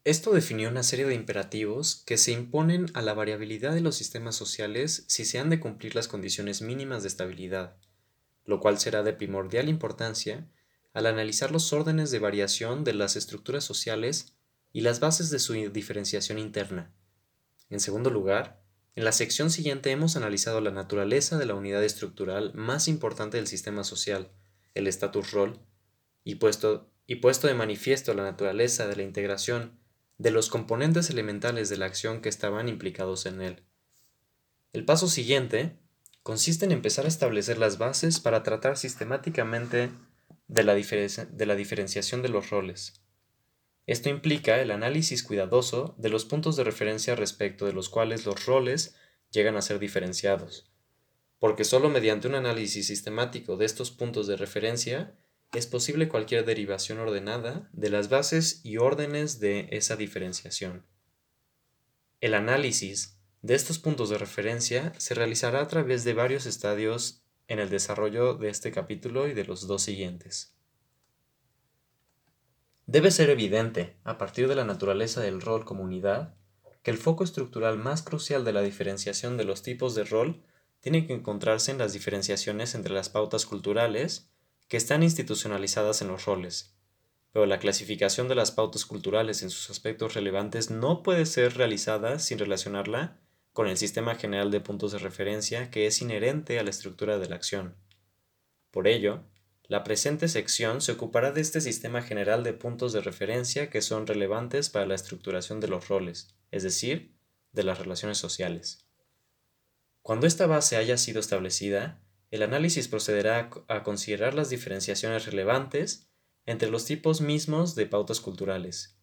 [0.03, 4.35] Esto definió una serie de imperativos que se imponen a la variabilidad de los sistemas
[4.35, 7.77] sociales si se han de cumplir las condiciones mínimas de estabilidad,
[8.45, 10.47] lo cual será de primordial importancia
[10.93, 14.33] al analizar los órdenes de variación de las estructuras sociales
[14.73, 16.91] y las bases de su diferenciación interna.
[17.69, 18.59] En segundo lugar,
[18.95, 23.45] en la sección siguiente hemos analizado la naturaleza de la unidad estructural más importante del
[23.45, 24.31] sistema social,
[24.73, 25.59] el status rol,
[26.23, 29.79] y puesto, y puesto de manifiesto la naturaleza de la integración
[30.21, 33.63] de los componentes elementales de la acción que estaban implicados en él.
[34.71, 35.79] El paso siguiente
[36.21, 39.89] consiste en empezar a establecer las bases para tratar sistemáticamente
[40.47, 43.01] de la, de la diferenciación de los roles.
[43.87, 48.45] Esto implica el análisis cuidadoso de los puntos de referencia respecto de los cuales los
[48.45, 48.95] roles
[49.31, 50.71] llegan a ser diferenciados,
[51.39, 55.15] porque solo mediante un análisis sistemático de estos puntos de referencia
[55.53, 60.85] es posible cualquier derivación ordenada de las bases y órdenes de esa diferenciación.
[62.21, 67.59] El análisis de estos puntos de referencia se realizará a través de varios estadios en
[67.59, 70.55] el desarrollo de este capítulo y de los dos siguientes.
[72.85, 76.35] Debe ser evidente, a partir de la naturaleza del rol comunidad,
[76.83, 80.43] que el foco estructural más crucial de la diferenciación de los tipos de rol
[80.79, 84.31] tiene que encontrarse en las diferenciaciones entre las pautas culturales
[84.71, 86.73] que están institucionalizadas en los roles,
[87.33, 92.19] pero la clasificación de las pautas culturales en sus aspectos relevantes no puede ser realizada
[92.19, 93.19] sin relacionarla
[93.51, 97.27] con el sistema general de puntos de referencia que es inherente a la estructura de
[97.27, 97.75] la acción.
[98.71, 99.25] Por ello,
[99.63, 104.07] la presente sección se ocupará de este sistema general de puntos de referencia que son
[104.07, 107.13] relevantes para la estructuración de los roles, es decir,
[107.51, 108.87] de las relaciones sociales.
[110.01, 112.01] Cuando esta base haya sido establecida,
[112.31, 116.09] el análisis procederá a considerar las diferenciaciones relevantes
[116.45, 118.97] entre los tipos mismos de pautas culturales.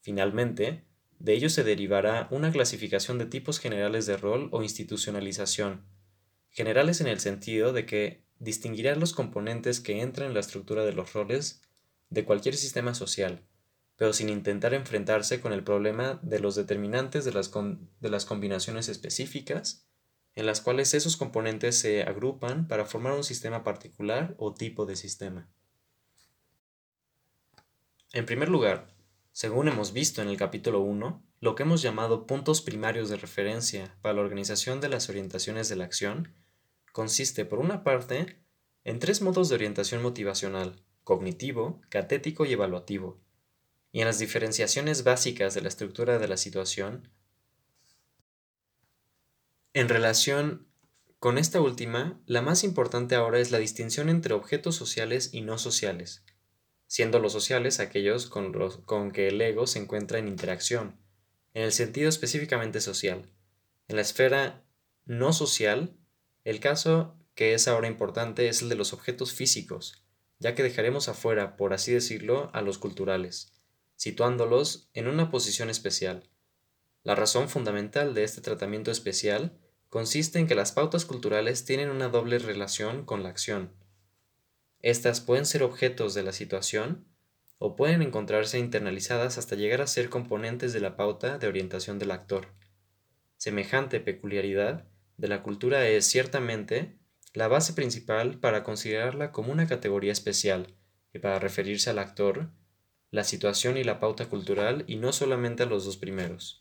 [0.00, 0.84] Finalmente,
[1.18, 5.84] de ello se derivará una clasificación de tipos generales de rol o institucionalización,
[6.48, 10.94] generales en el sentido de que distinguirá los componentes que entran en la estructura de
[10.94, 11.60] los roles
[12.08, 13.46] de cualquier sistema social,
[13.96, 18.88] pero sin intentar enfrentarse con el problema de los determinantes de las, de las combinaciones
[18.88, 19.86] específicas
[20.40, 24.96] en las cuales esos componentes se agrupan para formar un sistema particular o tipo de
[24.96, 25.50] sistema.
[28.14, 28.88] En primer lugar,
[29.32, 33.94] según hemos visto en el capítulo 1, lo que hemos llamado puntos primarios de referencia
[34.00, 36.34] para la organización de las orientaciones de la acción
[36.94, 38.42] consiste, por una parte,
[38.82, 43.20] en tres modos de orientación motivacional, cognitivo, catético y evaluativo,
[43.92, 47.10] y en las diferenciaciones básicas de la estructura de la situación
[49.72, 50.66] en relación
[51.20, 55.58] con esta última, la más importante ahora es la distinción entre objetos sociales y no
[55.58, 56.24] sociales,
[56.86, 58.52] siendo los sociales aquellos con,
[58.84, 60.96] con que el ego se encuentra en interacción,
[61.54, 63.30] en el sentido específicamente social.
[63.86, 64.64] En la esfera
[65.04, 65.94] no social,
[66.44, 70.04] el caso que es ahora importante es el de los objetos físicos,
[70.38, 73.52] ya que dejaremos afuera, por así decirlo, a los culturales,
[73.96, 76.28] situándolos en una posición especial.
[77.02, 79.59] La razón fundamental de este tratamiento especial
[79.90, 83.72] consiste en que las pautas culturales tienen una doble relación con la acción.
[84.78, 87.06] Estas pueden ser objetos de la situación
[87.58, 92.12] o pueden encontrarse internalizadas hasta llegar a ser componentes de la pauta de orientación del
[92.12, 92.46] actor.
[93.36, 94.86] Semejante peculiaridad
[95.18, 96.96] de la cultura es ciertamente
[97.34, 100.74] la base principal para considerarla como una categoría especial
[101.12, 102.50] y para referirse al actor,
[103.10, 106.59] la situación y la pauta cultural y no solamente a los dos primeros.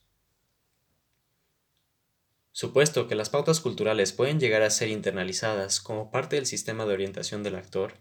[2.51, 6.93] Supuesto que las pautas culturales pueden llegar a ser internalizadas como parte del sistema de
[6.93, 7.93] orientación del actor,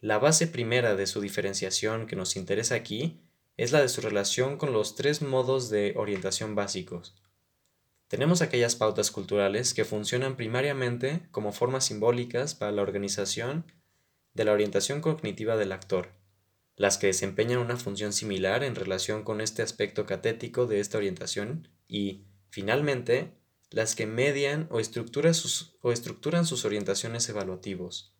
[0.00, 3.20] la base primera de su diferenciación que nos interesa aquí
[3.56, 7.16] es la de su relación con los tres modos de orientación básicos.
[8.06, 13.64] Tenemos aquellas pautas culturales que funcionan primariamente como formas simbólicas para la organización
[14.34, 16.12] de la orientación cognitiva del actor,
[16.76, 21.68] las que desempeñan una función similar en relación con este aspecto catético de esta orientación
[21.88, 23.32] y, finalmente,
[23.70, 28.14] las que median o estructuran sus, o estructuran sus orientaciones evaluativos.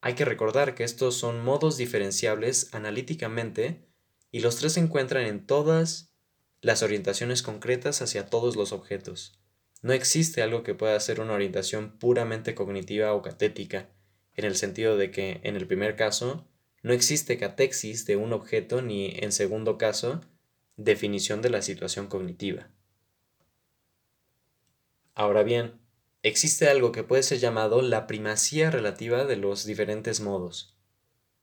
[0.00, 3.86] Hay que recordar que estos son modos diferenciables analíticamente
[4.30, 6.12] y los tres se encuentran en todas
[6.60, 9.38] las orientaciones concretas hacia todos los objetos.
[9.82, 13.90] No existe algo que pueda ser una orientación puramente cognitiva o catética,
[14.34, 16.48] en el sentido de que, en el primer caso,
[16.82, 20.20] no existe catexis de un objeto ni, en segundo caso,
[20.76, 22.70] definición de la situación cognitiva.
[25.14, 25.80] Ahora bien,
[26.22, 30.76] existe algo que puede ser llamado la primacía relativa de los diferentes modos.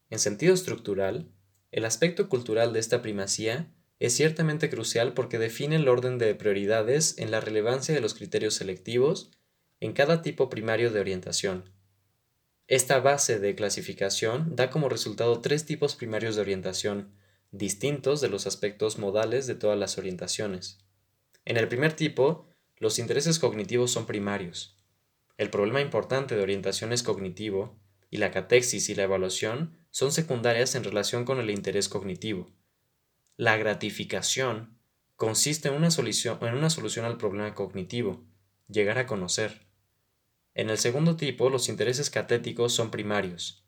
[0.09, 1.31] En sentido estructural,
[1.71, 7.17] el aspecto cultural de esta primacía es ciertamente crucial porque define el orden de prioridades
[7.17, 9.31] en la relevancia de los criterios selectivos
[9.79, 11.69] en cada tipo primario de orientación.
[12.67, 17.13] Esta base de clasificación da como resultado tres tipos primarios de orientación,
[17.51, 20.79] distintos de los aspectos modales de todas las orientaciones.
[21.45, 22.47] En el primer tipo,
[22.81, 24.75] los intereses cognitivos son primarios.
[25.37, 27.79] El problema importante de orientación es cognitivo,
[28.09, 32.51] y la catexis y la evaluación son secundarias en relación con el interés cognitivo.
[33.37, 34.79] La gratificación
[35.15, 38.25] consiste en una, solución, al problema cognitivo,
[38.67, 39.67] llegar a conocer.
[40.55, 43.63] En el segundo tipo, los intereses catéticos son primarios.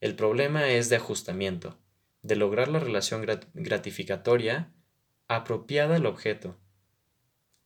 [0.00, 1.78] El problema es de ajustamiento,
[2.22, 3.24] de lograr la relación
[3.54, 4.72] gratificatoria
[5.28, 6.58] apropiada al objeto.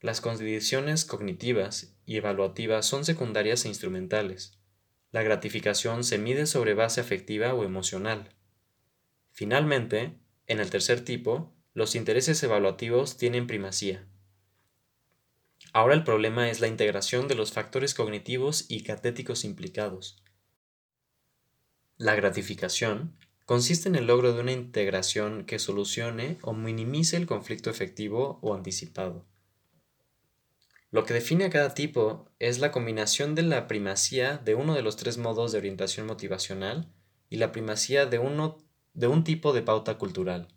[0.03, 4.59] Las condiciones cognitivas y evaluativas son secundarias e instrumentales.
[5.11, 8.35] La gratificación se mide sobre base afectiva o emocional.
[9.31, 14.05] Finalmente, en el tercer tipo, los intereses evaluativos tienen primacía.
[15.71, 20.21] Ahora el problema es la integración de los factores cognitivos y catéticos implicados.
[21.95, 23.15] La gratificación
[23.45, 28.53] consiste en el logro de una integración que solucione o minimice el conflicto efectivo o
[28.53, 29.31] anticipado.
[30.93, 34.83] Lo que define a cada tipo es la combinación de la primacía de uno de
[34.83, 36.93] los tres modos de orientación motivacional
[37.31, 38.59] y la primacía de, uno,
[38.93, 40.49] de un tipo de pauta cultural.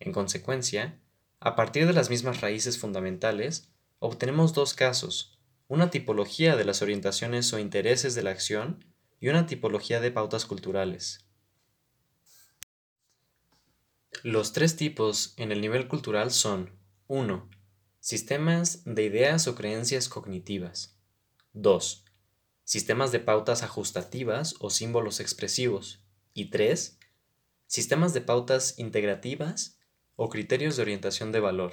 [0.00, 1.02] En consecuencia,
[1.38, 5.38] a partir de las mismas raíces fundamentales, obtenemos dos casos,
[5.68, 8.82] una tipología de las orientaciones o intereses de la acción
[9.20, 11.26] y una tipología de pautas culturales.
[14.22, 16.70] Los tres tipos en el nivel cultural son
[17.06, 17.53] 1.
[18.06, 21.00] Sistemas de ideas o creencias cognitivas.
[21.54, 22.04] 2.
[22.62, 26.04] Sistemas de pautas ajustativas o símbolos expresivos.
[26.34, 26.98] Y 3.
[27.66, 29.78] Sistemas de pautas integrativas
[30.16, 31.72] o criterios de orientación de valor.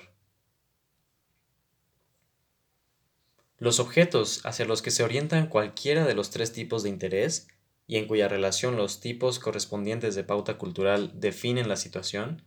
[3.57, 7.49] Los objetos hacia los que se orientan cualquiera de los tres tipos de interés
[7.87, 12.45] y en cuya relación los tipos correspondientes de pauta cultural definen la situación,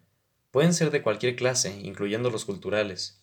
[0.50, 3.20] pueden ser de cualquier clase, incluyendo los culturales.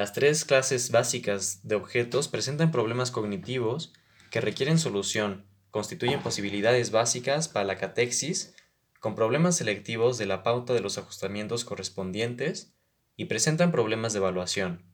[0.00, 3.92] Las tres clases básicas de objetos presentan problemas cognitivos
[4.30, 8.54] que requieren solución, constituyen posibilidades básicas para la catexis,
[8.98, 12.72] con problemas selectivos de la pauta de los ajustamientos correspondientes
[13.14, 14.86] y presentan problemas de evaluación.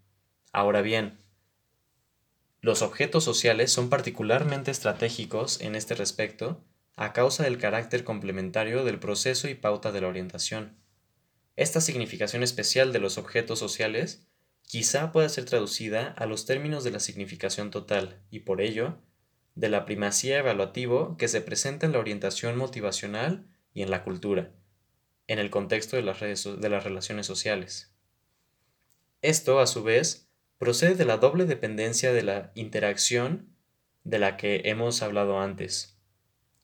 [0.50, 1.16] Ahora bien,
[2.60, 6.64] los objetos sociales son particularmente estratégicos en este respecto
[6.96, 10.80] a causa del carácter complementario del proceso y pauta de la orientación.
[11.54, 14.25] Esta significación especial de los objetos sociales
[14.66, 18.98] quizá pueda ser traducida a los términos de la significación total y por ello
[19.54, 24.52] de la primacía evaluativo que se presenta en la orientación motivacional y en la cultura,
[25.28, 27.94] en el contexto de las, de las relaciones sociales.
[29.22, 30.28] Esto, a su vez,
[30.58, 33.56] procede de la doble dependencia de la interacción
[34.04, 35.98] de la que hemos hablado antes.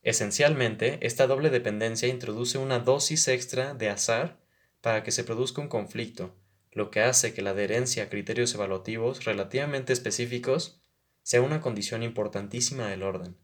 [0.02, 4.40] Esencialmente, esta doble dependencia introduce una dosis extra de azar
[4.80, 6.36] para que se produzca un conflicto,
[6.72, 10.80] lo que hace que la adherencia a criterios evaluativos relativamente específicos
[11.22, 13.36] sea una condición importantísima del orden.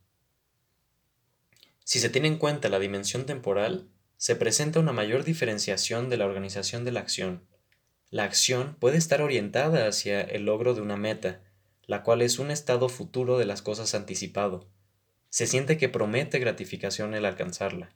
[1.84, 6.26] Si se tiene en cuenta la dimensión temporal, se presenta una mayor diferenciación de la
[6.26, 7.46] organización de la acción.
[8.10, 11.42] La acción puede estar orientada hacia el logro de una meta,
[11.86, 14.68] la cual es un estado futuro de las cosas anticipado.
[15.30, 17.94] Se siente que promete gratificación el alcanzarla,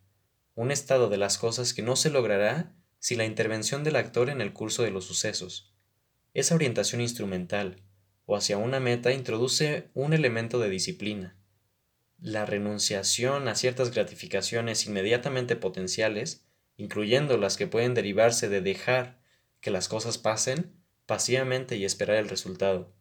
[0.55, 4.41] un estado de las cosas que no se logrará si la intervención del actor en
[4.41, 5.75] el curso de los sucesos.
[6.35, 7.83] Esa orientación instrumental,
[8.27, 11.37] o hacia una meta, introduce un elemento de disciplina.
[12.21, 16.47] La renunciación a ciertas gratificaciones inmediatamente potenciales,
[16.77, 19.21] incluyendo las que pueden derivarse de dejar
[19.61, 20.73] que las cosas pasen
[21.05, 22.95] pasivamente y esperar el resultado.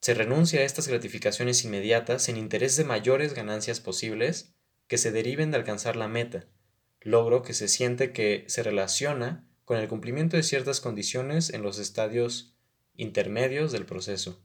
[0.00, 4.56] Se renuncia a estas gratificaciones inmediatas en interés de mayores ganancias posibles
[4.88, 6.48] que se deriven de alcanzar la meta,
[7.06, 11.78] logro que se siente que se relaciona con el cumplimiento de ciertas condiciones en los
[11.78, 12.56] estadios
[12.96, 14.42] intermedios del proceso.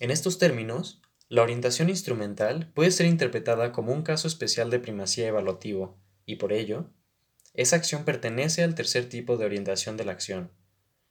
[0.00, 5.28] En estos términos, la orientación instrumental puede ser interpretada como un caso especial de primacía
[5.28, 6.90] evaluativo, y por ello,
[7.52, 10.50] esa acción pertenece al tercer tipo de orientación de la acción.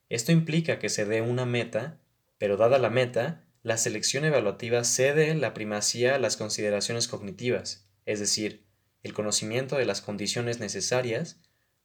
[0.09, 1.99] Esto implica que se dé una meta,
[2.39, 8.19] pero dada la meta, la selección evaluativa cede la primacía a las consideraciones cognitivas, es
[8.19, 8.63] decir,
[9.03, 11.39] el conocimiento de las condiciones necesarias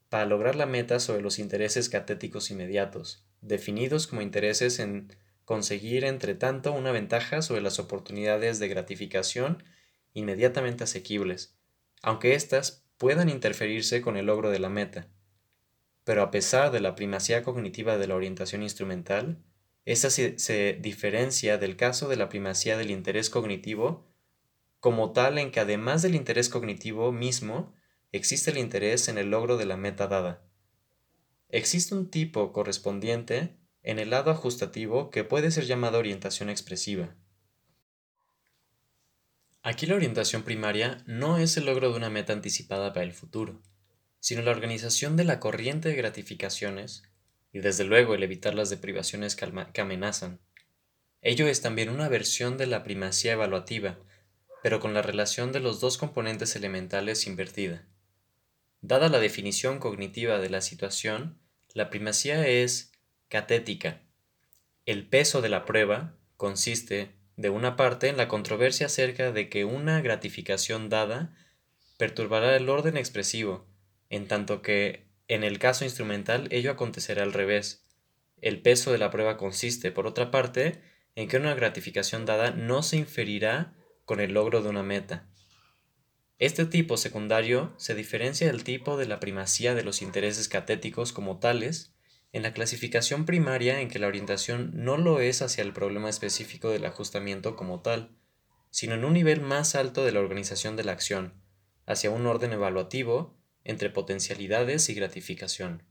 [0.08, 5.14] para lograr la meta sobre los intereses catéticos inmediatos, definidos como intereses en
[5.44, 9.62] conseguir entre tanto una ventaja sobre las oportunidades de gratificación
[10.14, 11.56] inmediatamente asequibles,
[12.02, 15.08] aunque éstas puedan interferirse con el logro de la meta.
[16.04, 19.38] Pero a pesar de la primacía cognitiva de la orientación instrumental,
[19.84, 24.07] esta se, se diferencia del caso de la primacía del interés cognitivo
[24.80, 27.74] como tal en que además del interés cognitivo mismo,
[28.12, 30.44] existe el interés en el logro de la meta dada.
[31.48, 37.16] Existe un tipo correspondiente en el lado ajustativo que puede ser llamado orientación expresiva.
[39.62, 43.62] Aquí la orientación primaria no es el logro de una meta anticipada para el futuro,
[44.20, 47.02] sino la organización de la corriente de gratificaciones
[47.52, 50.40] y desde luego el evitar las deprivaciones que amenazan.
[51.20, 53.98] Ello es también una versión de la primacía evaluativa,
[54.62, 57.85] pero con la relación de los dos componentes elementales invertida.
[58.80, 61.39] Dada la definición cognitiva de la situación,
[61.74, 62.93] la primacía es
[63.28, 64.01] catética.
[64.86, 69.64] El peso de la prueba consiste, de una parte, en la controversia acerca de que
[69.64, 71.35] una gratificación dada
[71.98, 73.66] perturbará el orden expresivo,
[74.10, 77.85] en tanto que, en el caso instrumental, ello acontecerá al revés.
[78.40, 80.80] El peso de la prueba consiste, por otra parte,
[81.16, 83.74] en que una gratificación dada no se inferirá
[84.09, 85.28] con el logro de una meta.
[86.39, 91.40] Este tipo secundario se diferencia del tipo de la primacía de los intereses catéticos como
[91.40, 91.93] tales
[92.32, 96.70] en la clasificación primaria en que la orientación no lo es hacia el problema específico
[96.70, 98.16] del ajustamiento como tal,
[98.70, 101.35] sino en un nivel más alto de la organización de la acción,
[101.85, 105.82] hacia un orden evaluativo entre potencialidades y gratificación.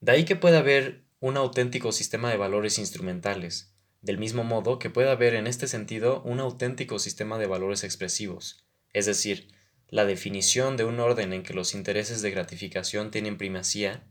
[0.00, 3.75] De ahí que pueda haber un auténtico sistema de valores instrumentales,
[4.06, 8.64] del mismo modo que puede haber en este sentido un auténtico sistema de valores expresivos,
[8.92, 9.48] es decir,
[9.88, 14.04] la definición de un orden en que los intereses de gratificación tienen primacía,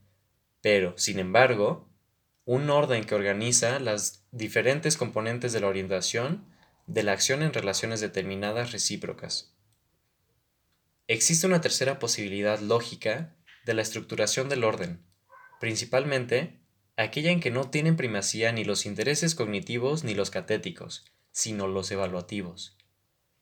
[0.62, 1.90] pero, sin embargo,
[2.44, 6.46] un orden que organiza las diferentes componentes de la orientación
[6.88, 9.56] de la acción en relaciones determinadas recíprocas.
[11.08, 13.34] Existe una tercera posibilidad lógica
[13.66, 15.06] de la estructuración del orden,
[15.62, 16.60] principalmente
[16.98, 21.92] aquella en que no tienen primacía ni los intereses cognitivos ni los catéticos, sino los
[21.92, 22.78] evaluativos.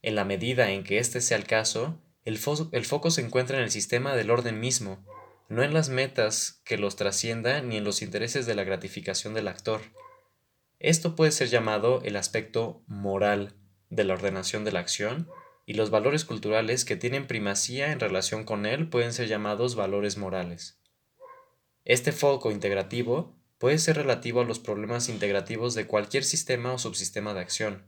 [0.02, 3.72] En la medida en que este sea el caso, el, foco se encuentra en el
[3.72, 5.06] sistema del orden mismo,
[5.50, 9.48] no en las metas que los trasciendan ni en los intereses de la gratificación del
[9.48, 9.82] actor.
[10.80, 13.54] Esto puede ser llamado el aspecto moral
[13.90, 15.30] de la ordenación de la acción,
[15.66, 20.18] y los valores culturales que tienen primacía en relación con él pueden ser llamados valores
[20.18, 20.78] morales.
[21.86, 27.34] Este foco integrativo puede ser relativo a los problemas integrativos de cualquier sistema o subsistema
[27.34, 27.86] de acción.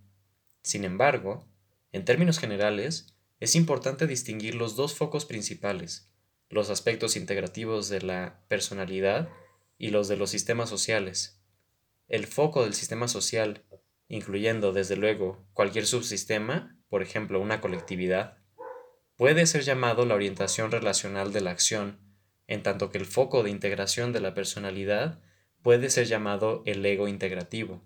[0.64, 1.50] Sin embargo,
[1.92, 3.08] en términos generales,
[3.42, 6.10] es importante distinguir los dos focos principales,
[6.48, 9.28] los aspectos integrativos de la personalidad
[9.78, 11.42] y los de los sistemas sociales.
[12.08, 13.66] El foco del sistema social,
[14.08, 18.38] incluyendo desde luego cualquier subsistema, por ejemplo una colectividad,
[19.18, 22.00] puede ser llamado la orientación relacional de la acción,
[22.48, 25.22] en tanto que el foco de integración de la personalidad
[25.66, 27.82] puede ser llamado el ego integrativo.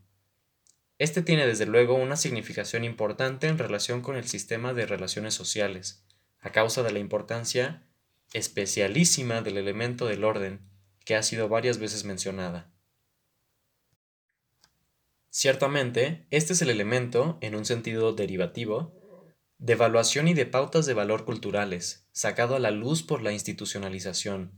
[0.97, 6.03] Este tiene desde luego una significación importante en relación con el sistema de relaciones sociales,
[6.41, 7.87] a causa de la importancia
[8.33, 10.59] especialísima del elemento del orden,
[11.05, 12.69] que ha sido varias veces mencionada.
[15.29, 18.93] Ciertamente, este es el elemento, en un sentido derivativo,
[19.57, 24.51] de evaluación y de pautas de valor culturales, sacado a la luz por la institucionalización.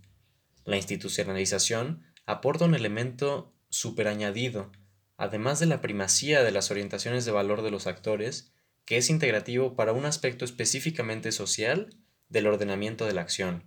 [0.66, 4.72] La institucionalización aporta un elemento superañadido,
[5.18, 8.54] además de la primacía de las orientaciones de valor de los actores,
[8.86, 11.96] que es integrativo para un aspecto específicamente social
[12.30, 13.66] del ordenamiento de la acción,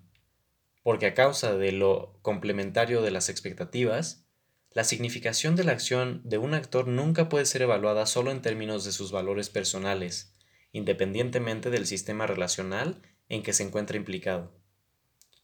[0.83, 4.27] porque a causa de lo complementario de las expectativas,
[4.71, 8.85] la significación de la acción de un actor nunca puede ser evaluada solo en términos
[8.85, 10.35] de sus valores personales,
[10.73, 14.64] independientemente del sistema relacional en que se encuentra implicado.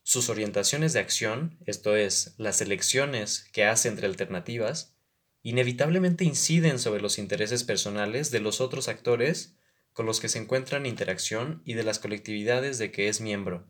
[0.02, 4.96] Sus orientaciones de acción, esto es, las elecciones que hace entre alternativas,
[5.42, 9.56] inevitablemente inciden sobre los intereses personales de los otros actores
[9.92, 13.66] con los que se encuentra en interacción y de las colectividades de que es miembro,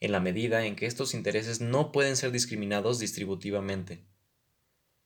[0.00, 4.04] en la medida en que estos intereses no pueden ser discriminados distributivamente.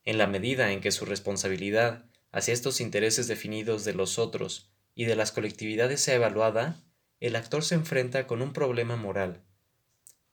[0.05, 5.05] En la medida en que su responsabilidad hacia estos intereses definidos de los otros y
[5.05, 6.83] de las colectividades sea evaluada,
[7.21, 9.43] el actor se enfrenta con un problema moral,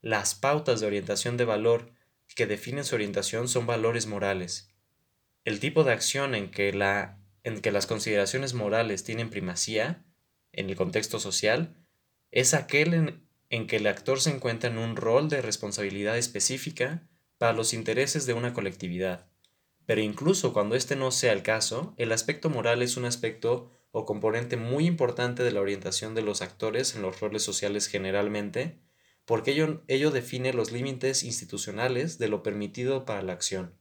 [0.02, 1.92] las pautas de orientación de valor
[2.34, 4.74] que definen su orientación son valores morales.
[5.44, 10.04] El tipo de acción en que, la, en que las consideraciones morales tienen primacía,
[10.52, 11.74] en el contexto social,
[12.30, 17.08] es aquel en, en que el actor se encuentra en un rol de responsabilidad específica
[17.38, 19.28] para los intereses de una colectividad.
[19.86, 24.06] Pero incluso cuando este no sea el caso, el aspecto moral es un aspecto o
[24.06, 28.80] componente muy importante de la orientación de los actores en los roles sociales generalmente,
[29.32, 29.52] porque
[29.88, 33.74] ello, define los límites institucionales de lo permitido para la acción.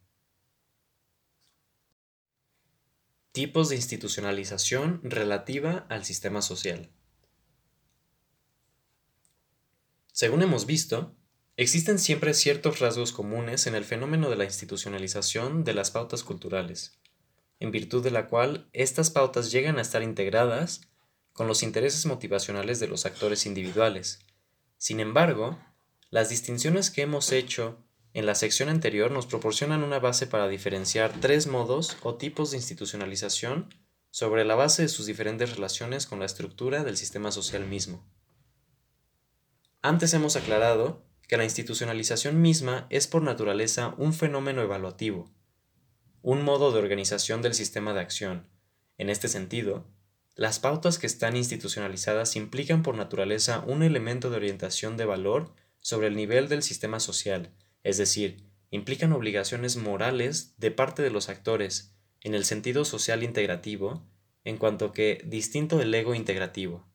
[3.33, 6.89] Tipos de institucionalización relativa al sistema social.
[10.13, 11.17] Según hemos visto,
[11.57, 16.97] existen siempre ciertos rasgos comunes en el fenómeno de la institucionalización de las pautas culturales,
[17.59, 20.87] en virtud de la cual estas pautas llegan a estar integradas
[21.33, 24.19] con los intereses motivacionales de los actores individuales.
[24.81, 25.59] Sin embargo,
[26.09, 27.77] las distinciones que hemos hecho
[28.13, 32.57] en la sección anterior nos proporcionan una base para diferenciar tres modos o tipos de
[32.57, 33.71] institucionalización
[34.09, 38.03] sobre la base de sus diferentes relaciones con la estructura del sistema social mismo.
[39.83, 45.31] Antes hemos aclarado que la institucionalización misma es por naturaleza un fenómeno evaluativo,
[46.23, 48.49] un modo de organización del sistema de acción.
[48.97, 49.85] En este sentido,
[50.35, 56.07] las pautas que están institucionalizadas implican por naturaleza un elemento de orientación de valor sobre
[56.07, 57.53] el nivel del sistema social,
[57.83, 64.07] es decir, implican obligaciones morales de parte de los actores, en el sentido social integrativo,
[64.43, 66.87] en cuanto que distinto del ego integrativo.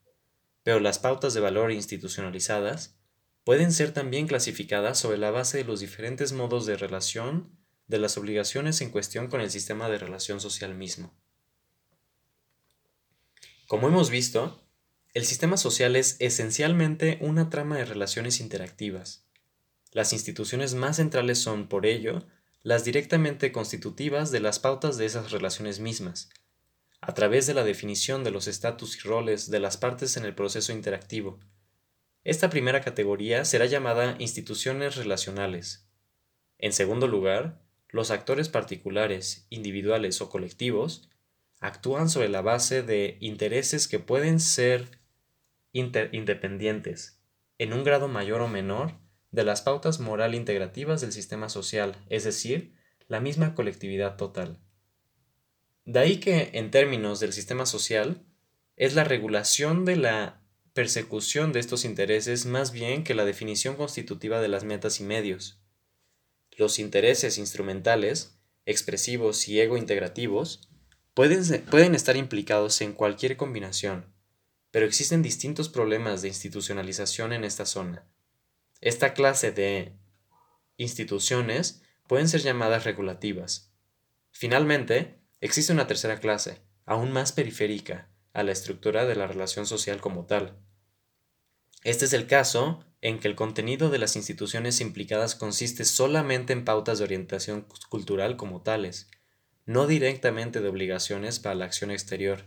[0.63, 2.97] Pero las pautas de valor institucionalizadas
[3.45, 7.57] pueden ser también clasificadas sobre la base de los diferentes modos de relación
[7.87, 11.15] de las obligaciones en cuestión con el sistema de relación social mismo.
[13.67, 14.63] Como hemos visto,
[15.13, 19.25] el sistema social es esencialmente una trama de relaciones interactivas.
[19.91, 22.25] Las instituciones más centrales son, por ello,
[22.63, 26.31] las directamente constitutivas de las pautas de esas relaciones mismas,
[27.01, 30.37] a través de la definición de los estatus y roles de las partes en el
[30.37, 31.41] proceso interactivo.
[32.23, 35.89] Esta primera categoría será llamada instituciones relacionales.
[36.59, 41.09] En segundo lugar, los actores particulares, individuales o colectivos
[41.61, 45.01] actúan sobre la base de intereses que pueden ser
[45.73, 47.21] independientes,
[47.59, 48.95] en un grado mayor o menor,
[49.31, 52.75] de las pautas moral integrativas del sistema social, es decir,
[53.09, 54.59] la misma colectividad total.
[55.85, 58.25] De ahí que, en términos del sistema social,
[58.77, 60.43] es la regulación de la
[60.73, 65.59] persecución de estos intereses más bien que la definición constitutiva de las metas y medios.
[66.57, 70.69] Los intereses instrumentales, expresivos y ego integrativos
[71.17, 74.13] pueden, pueden estar implicados en cualquier combinación,
[74.71, 78.05] pero existen distintos problemas de institucionalización en esta zona.
[78.83, 79.95] Esta clase de
[80.77, 83.73] instituciones pueden ser llamadas regulativas.
[84.31, 90.03] Finalmente, existe una tercera clase, aún más periférica, a la estructura de la relación social
[90.03, 90.59] como tal.
[91.83, 96.67] Este es el caso en que el contenido de las instituciones implicadas consiste solamente en
[96.67, 99.09] pautas de orientación cultural como tales,
[99.67, 102.47] no directamente de obligaciones para la acción exterior.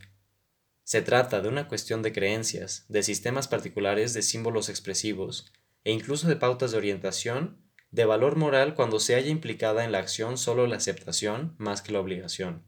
[0.83, 6.27] Se trata de una cuestión de creencias, de sistemas particulares de símbolos expresivos, e incluso
[6.27, 10.65] de pautas de orientación, de valor moral cuando se haya implicada en la acción solo
[10.67, 12.63] la aceptación más que la obligación.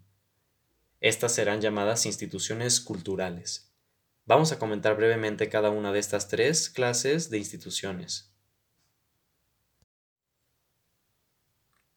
[0.99, 3.73] Estas serán llamadas instituciones culturales.
[4.26, 8.31] Vamos a comentar brevemente cada una de estas tres clases de instituciones.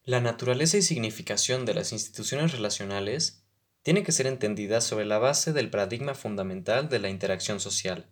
[0.06, 3.42] La naturaleza y significación de las instituciones relacionales
[3.82, 8.10] tiene que ser entendida sobre la base del paradigma fundamental de la interacción social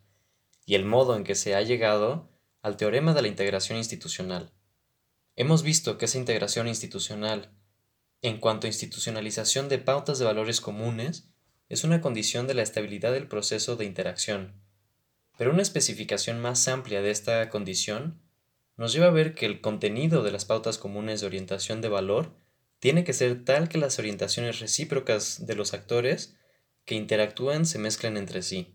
[0.65, 2.31] y el modo en que se ha llegado
[2.63, 4.55] al teorema de la integración institucional.
[5.37, 7.53] Hemos visto que esa integración institucional,
[8.23, 11.29] en cuanto a institucionalización de pautas de valores comunes,
[11.69, 14.63] es una condición de la estabilidad del proceso de interacción.
[15.37, 18.22] Pero una especificación más amplia de esta condición
[18.83, 22.33] nos lleva a ver que el contenido de las pautas comunes de orientación de valor
[22.81, 26.35] tiene que ser tal que las orientaciones recíprocas de los actores
[26.85, 28.75] que interactúan se mezclen entre sí.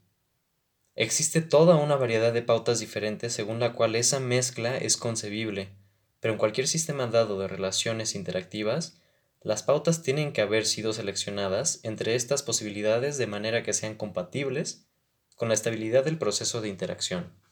[0.95, 5.75] Existe toda una variedad de pautas diferentes según la cual esa mezcla es concebible,
[6.21, 9.01] pero en cualquier sistema dado de relaciones interactivas,
[9.41, 14.87] las pautas tienen que haber sido seleccionadas entre estas posibilidades de manera que sean compatibles
[15.35, 17.46] con la estabilidad del proceso de interacción.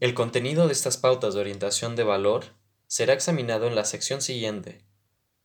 [0.00, 2.46] El contenido de estas pautas de orientación de valor
[2.86, 4.82] será examinado en la sección siguiente.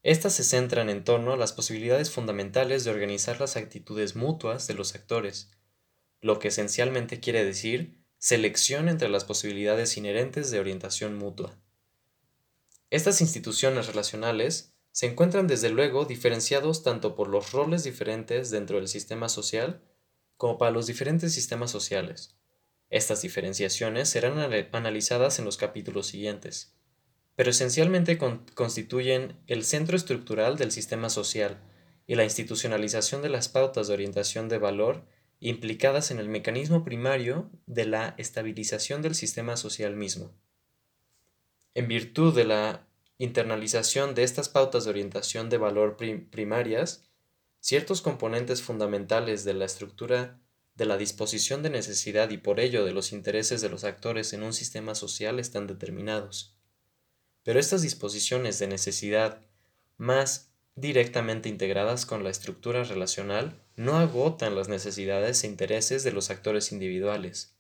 [0.02, 4.74] Estas se centran en torno a las posibilidades fundamentales de organizar las actitudes mutuas de
[4.74, 5.52] los actores,
[6.22, 11.60] lo que esencialmente quiere decir selección entre las posibilidades inherentes de orientación mutua.
[12.92, 18.88] Estas instituciones relacionales se encuentran desde luego diferenciados tanto por los roles diferentes dentro del
[18.88, 19.82] sistema social
[20.38, 22.38] como para los diferentes sistemas sociales.
[22.90, 24.38] Estas diferenciaciones serán
[24.72, 26.76] analizadas en los capítulos siguientes,
[27.36, 31.60] pero esencialmente constituyen el centro estructural del sistema social
[32.08, 35.06] y la institucionalización de las pautas de orientación de valor
[35.40, 40.34] implicadas en el mecanismo primario de la estabilización del sistema social mismo.
[41.74, 42.88] En virtud de la
[43.18, 47.10] internalización de estas pautas de orientación de valor primarias,
[47.60, 50.40] ciertos componentes fundamentales de la estructura
[50.76, 54.44] de la disposición de necesidad y por ello de los intereses de los actores en
[54.44, 56.58] un sistema social están determinados.
[57.44, 59.42] Pero estas disposiciones de necesidad
[59.98, 66.30] más directamente integradas con la estructura relacional, no agotan las necesidades e intereses de los
[66.30, 67.56] actores individuales.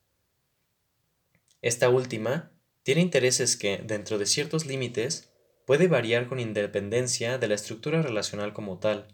[1.61, 2.51] Esta última
[2.83, 5.29] tiene intereses que, dentro de ciertos límites,
[5.65, 9.07] puede variar con independencia de la estructura relacional como tal,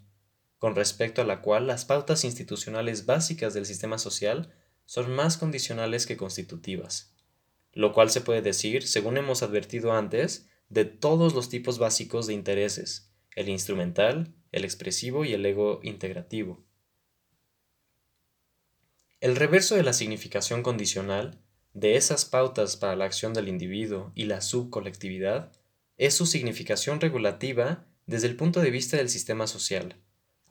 [0.62, 6.06] con respecto a la cual las pautas institucionales básicas del sistema social son más condicionales
[6.06, 7.16] que constitutivas,
[7.72, 12.34] lo cual se puede decir, según hemos advertido antes, de todos los tipos básicos de
[12.34, 16.64] intereses, el instrumental, el expresivo y el ego integrativo.
[19.18, 21.40] El reverso de la significación condicional
[21.74, 25.50] de esas pautas para la acción del individuo y la subcolectividad
[25.96, 29.96] es su significación regulativa desde el punto de vista del sistema social.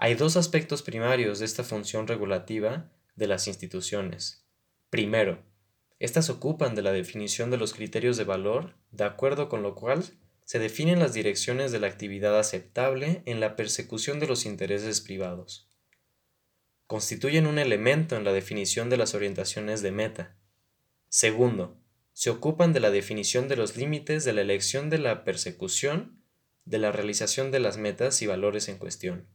[0.03, 4.43] Hay dos aspectos primarios de esta función regulativa de las instituciones.
[4.89, 5.43] Primero,
[5.99, 10.03] estas ocupan de la definición de los criterios de valor, de acuerdo con lo cual
[10.43, 15.69] se definen las direcciones de la actividad aceptable en la persecución de los intereses privados.
[16.87, 20.35] Constituyen un elemento en la definición de las orientaciones de meta.
[21.09, 21.77] Segundo,
[22.13, 26.23] se ocupan de la definición de los límites de la elección de la persecución
[26.65, 29.27] de la realización de las metas y valores en cuestión.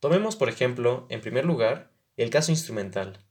[0.00, 3.24] Tomemos, por ejemplo, en primer lugar, el caso instrumental.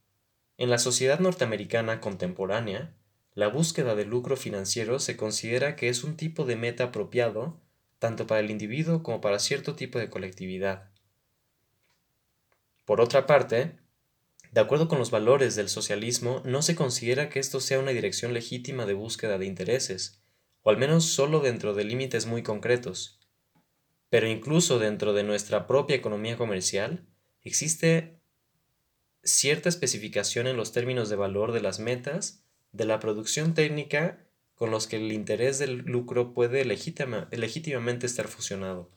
[0.57, 2.93] En la sociedad norteamericana contemporánea,
[3.33, 7.59] la búsqueda de lucro financiero se considera que es un tipo de meta apropiado
[7.97, 10.89] tanto para el individuo como para cierto tipo de colectividad.
[12.85, 13.77] Por otra parte,
[14.51, 18.33] de acuerdo con los valores del socialismo, no se considera que esto sea una dirección
[18.33, 20.21] legítima de búsqueda de intereses,
[20.63, 23.18] o al menos solo dentro de límites muy concretos.
[24.09, 27.05] Pero incluso dentro de nuestra propia economía comercial,
[27.43, 28.19] existe
[29.23, 34.25] cierta especificación en los términos de valor de las metas de la producción técnica
[34.55, 38.91] con los que el interés del lucro puede legítimamente estar fusionado.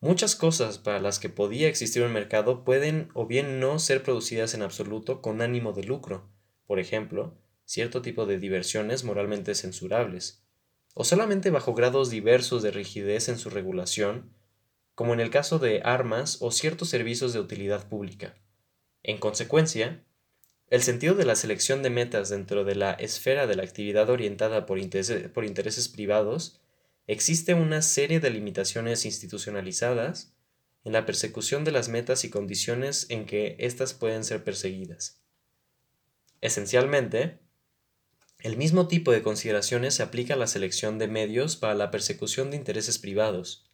[0.00, 4.54] Muchas cosas para las que podía existir un mercado pueden o bien no ser producidas
[4.54, 6.30] en absoluto con ánimo de lucro,
[6.66, 10.45] por ejemplo, cierto tipo de diversiones moralmente censurables,
[10.98, 14.32] o solamente bajo grados diversos de rigidez en su regulación,
[14.94, 18.34] como en el caso de armas o ciertos servicios de utilidad pública.
[19.02, 20.02] En consecuencia,
[20.68, 24.64] el sentido de la selección de metas dentro de la esfera de la actividad orientada
[24.64, 26.62] por, intereses privados
[27.06, 30.34] existe una serie de limitaciones institucionalizadas
[30.82, 35.20] en la persecución de las metas y condiciones en que éstas pueden ser perseguidas.
[36.40, 37.38] Esencialmente,
[38.46, 42.50] el mismo tipo de consideraciones se aplica a la selección de medios para la persecución
[42.50, 43.66] de intereses privados,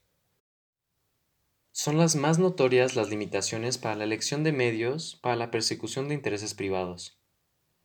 [1.74, 6.15] son las más notorias las limitaciones para la elección de medios para la persecución de
[6.15, 7.19] intereses privados.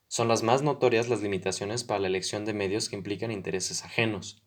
[0.09, 4.43] Son las más notorias las limitaciones para la elección de medios que implican intereses ajenos.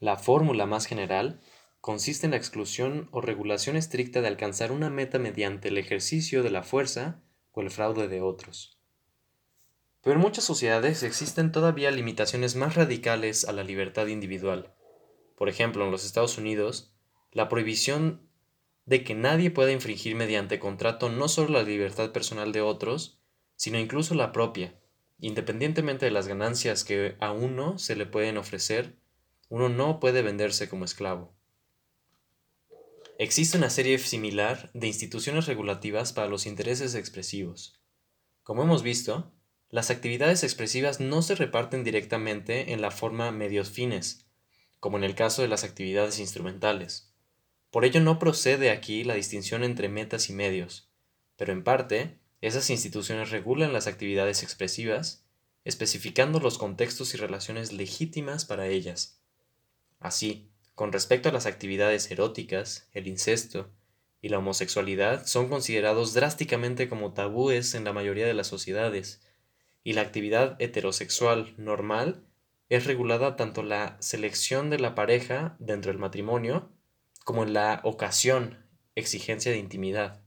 [0.00, 1.40] La fórmula más general
[1.80, 6.50] consiste en la exclusión o regulación estricta de alcanzar una meta mediante el ejercicio de
[6.50, 7.22] la fuerza
[7.52, 8.81] o el fraude de otros.
[10.02, 14.74] Pero en muchas sociedades existen todavía limitaciones más radicales a la libertad individual.
[15.36, 16.92] Por ejemplo, en los Estados Unidos,
[17.30, 18.28] la prohibición
[18.84, 23.20] de que nadie pueda infringir mediante contrato no solo la libertad personal de otros,
[23.56, 24.74] sino incluso la propia,
[25.20, 28.96] independientemente de las ganancias que a uno se le pueden ofrecer,
[29.48, 31.32] uno no puede venderse como esclavo.
[33.18, 37.78] Existe una serie similar de instituciones regulativas para los intereses expresivos.
[38.42, 39.32] Como hemos visto,
[39.72, 44.26] las actividades expresivas no se reparten directamente en la forma medios fines,
[44.80, 47.10] como en el caso de las actividades instrumentales.
[47.70, 50.90] Por ello no procede aquí la distinción entre metas y medios,
[51.36, 55.24] pero en parte, esas instituciones regulan las actividades expresivas,
[55.64, 59.22] especificando los contextos y relaciones legítimas para ellas.
[60.00, 63.70] Así, con respecto a las actividades eróticas, el incesto
[64.20, 69.22] y la homosexualidad son considerados drásticamente como tabúes en la mayoría de las sociedades,
[69.84, 72.24] y la actividad heterosexual normal
[72.68, 76.70] es regulada tanto la selección de la pareja dentro del matrimonio
[77.24, 80.22] como en la ocasión, exigencia de intimidad.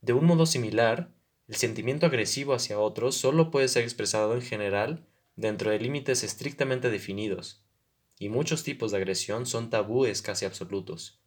[0.00, 1.12] De un modo similar,
[1.48, 5.06] el sentimiento agresivo hacia otros solo puede ser expresado en general
[5.36, 7.62] dentro de límites estrictamente definidos,
[8.18, 11.20] y muchos tipos de agresión son tabúes casi absolutos.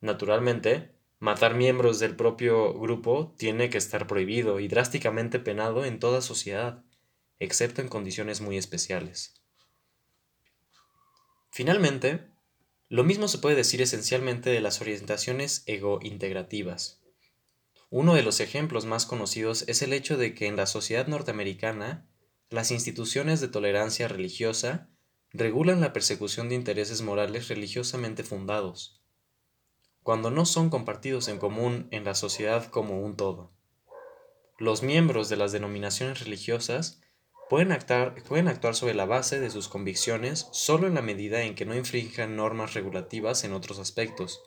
[0.00, 6.20] Naturalmente, matar miembros del propio grupo tiene que estar prohibido y drásticamente penado en toda
[6.20, 6.84] sociedad,
[7.38, 9.34] excepto en condiciones muy especiales.
[11.50, 12.28] Finalmente,
[12.88, 17.00] lo mismo se puede decir esencialmente de las orientaciones ego-integrativas.
[17.88, 22.08] Uno de los ejemplos más conocidos es el hecho de que en la sociedad norteamericana,
[22.50, 24.90] las instituciones de tolerancia religiosa
[25.32, 28.95] regulan la persecución de intereses morales religiosamente fundados.
[30.06, 33.50] Cuando no son compartidos en común en la sociedad como un todo.
[34.56, 37.00] Los miembros de las denominaciones religiosas
[37.50, 41.56] pueden actuar, pueden actuar sobre la base de sus convicciones solo en la medida en
[41.56, 44.44] que no infrinjan normas regulativas en otros aspectos,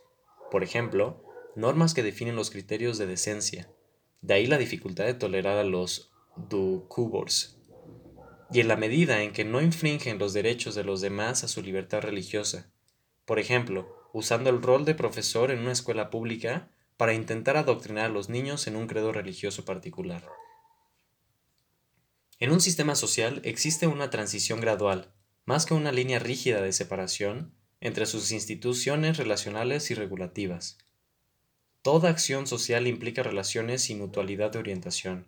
[0.50, 1.26] por ejemplo,
[1.58, 3.70] normas que definen los criterios de decencia,
[4.22, 7.60] de ahí la dificultad de tolerar a los ducubors,
[8.50, 11.62] y en la medida en que no infringen los derechos de los demás a su
[11.62, 12.72] libertad religiosa,
[13.26, 18.10] por ejemplo, usando el rol de profesor en una escuela pública para intentar adoctrinar a
[18.10, 20.28] los niños en un credo religioso particular.
[22.40, 25.14] En un sistema social existe una transición gradual,
[25.46, 30.78] más que una línea rígida de separación, entre sus instituciones relacionales y regulativas.
[31.82, 35.28] Toda acción social implica relaciones sin mutualidad de orientación.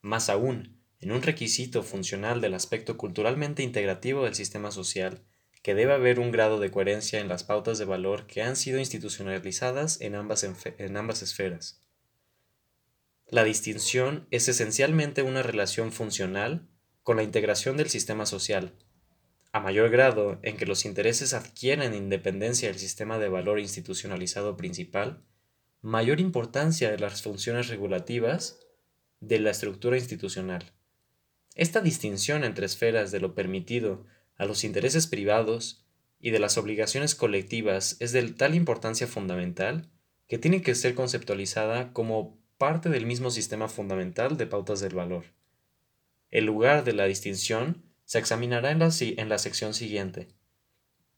[0.00, 5.22] Más aún, en un requisito funcional del aspecto culturalmente integrativo del sistema social,
[5.62, 8.78] que debe haber un grado de coherencia en las pautas de valor que han sido
[8.78, 11.80] institucionalizadas en ambas, en ambas esferas.
[13.28, 16.68] La distinción es esencialmente una relación funcional
[17.02, 18.74] con la integración del sistema social.
[19.52, 25.22] A mayor grado en que los intereses adquieren independencia del sistema de valor institucionalizado principal,
[25.80, 28.60] mayor importancia de las funciones regulativas
[29.20, 30.72] de la estructura institucional.
[31.54, 34.06] Esta distinción entre esferas de lo permitido
[34.36, 35.84] a los intereses privados
[36.20, 39.90] y de las obligaciones colectivas es de tal importancia fundamental
[40.28, 45.24] que tiene que ser conceptualizada como parte del mismo sistema fundamental de pautas del valor.
[46.30, 50.28] El lugar de la distinción se examinará en la, en la sección siguiente.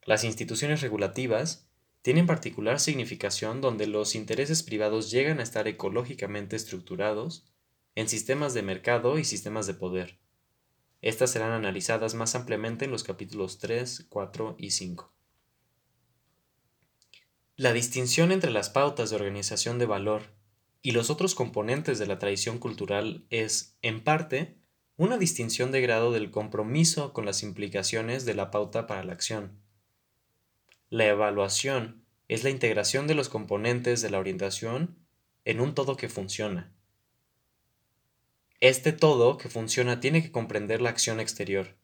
[0.03, 1.69] Las instituciones regulativas
[2.01, 7.45] tienen particular significación donde los intereses privados llegan a estar ecológicamente estructurados
[7.95, 10.19] en sistemas de mercado y sistemas de poder.
[11.05, 15.13] Estas serán analizadas más ampliamente en los capítulos 3, 4 y 5.
[17.57, 20.33] La distinción entre las pautas de organización de valor
[20.81, 24.57] y los otros componentes de la tradición cultural es, en parte,
[24.97, 29.61] una distinción de grado del compromiso con las implicaciones de la pauta para la acción.
[30.89, 34.97] La evaluación es la integración de los componentes de la orientación
[35.43, 36.74] en un todo que funciona.
[38.61, 41.77] Este todo que funciona tiene que comprender la acción exterior.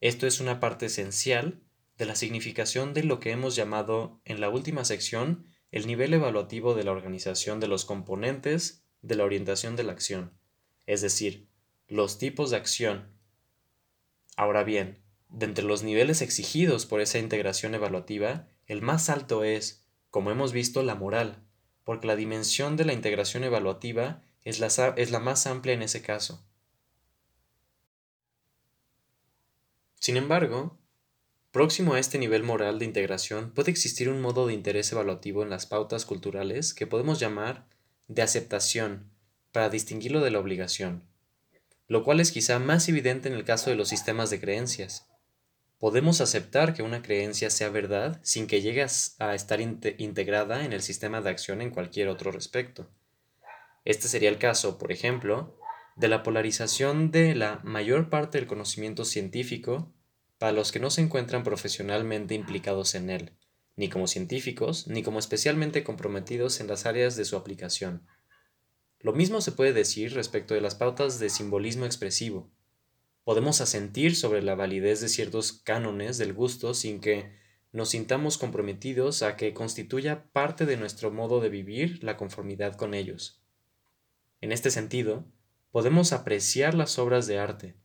[0.00, 1.62] Esto es una parte esencial
[1.96, 6.74] de la significación de lo que hemos llamado en la última sección el nivel evaluativo
[6.74, 10.32] de la organización de los componentes de la orientación de la acción,
[10.86, 11.48] es decir,
[11.86, 13.12] los tipos de acción.
[14.36, 19.86] Ahora bien, de entre los niveles exigidos por esa integración evaluativa, el más alto es,
[20.10, 21.44] como hemos visto, la moral,
[21.84, 26.02] porque la dimensión de la integración evaluativa es la, es la más amplia en ese
[26.02, 26.44] caso.
[30.00, 30.78] Sin embargo,
[31.50, 35.48] Próximo a este nivel moral de integración puede existir un modo de interés evaluativo en
[35.48, 37.66] las pautas culturales que podemos llamar
[38.06, 39.10] de aceptación
[39.50, 41.04] para distinguirlo de la obligación,
[41.86, 45.08] lo cual es quizá más evidente en el caso de los sistemas de creencias.
[45.78, 48.82] Podemos aceptar que una creencia sea verdad sin que llegue
[49.18, 52.90] a estar integrada en el sistema de acción en cualquier otro respecto.
[53.88, 55.56] Este sería el caso, por ejemplo,
[55.96, 59.94] de la polarización de la mayor parte del conocimiento científico
[60.36, 63.32] para los que no se encuentran profesionalmente implicados en él,
[63.76, 68.06] ni como científicos, ni como especialmente comprometidos en las áreas de su aplicación.
[69.00, 72.50] Lo mismo se puede decir respecto de las pautas de simbolismo expresivo.
[73.24, 77.32] Podemos asentir sobre la validez de ciertos cánones del gusto sin que
[77.72, 82.92] nos sintamos comprometidos a que constituya parte de nuestro modo de vivir la conformidad con
[82.92, 83.42] ellos.
[84.40, 85.24] En este sentido,
[85.70, 87.76] podemos apreciar las obras de arte,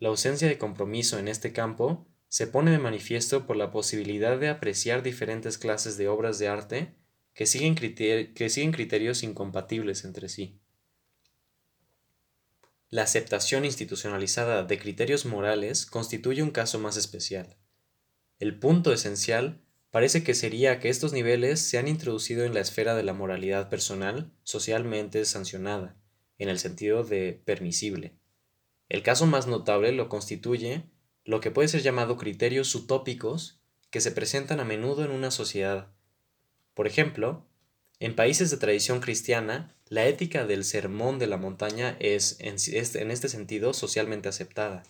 [0.00, 4.48] la ausencia de compromiso en este campo se pone de manifiesto por la posibilidad de
[4.48, 6.94] apreciar diferentes clases de obras de arte
[7.34, 10.60] que siguen, criterios incompatibles entre sí.
[12.90, 17.56] La aceptación institucionalizada de criterios morales constituye un caso más especial.
[18.38, 22.94] El punto esencial parece que sería que estos niveles se han introducido en la esfera
[22.94, 25.96] de la moralidad personal socialmente sancionada,
[26.38, 28.14] en el sentido de permisible.
[28.88, 30.84] El caso más notable lo constituye
[31.24, 33.60] lo que puede ser llamado criterios utópicos
[33.90, 35.88] que se presentan a menudo en una sociedad.
[36.72, 37.46] Por ejemplo,
[38.00, 43.28] en países de tradición cristiana, la ética del sermón de la montaña es, en este
[43.28, 44.84] sentido, socialmente aceptada.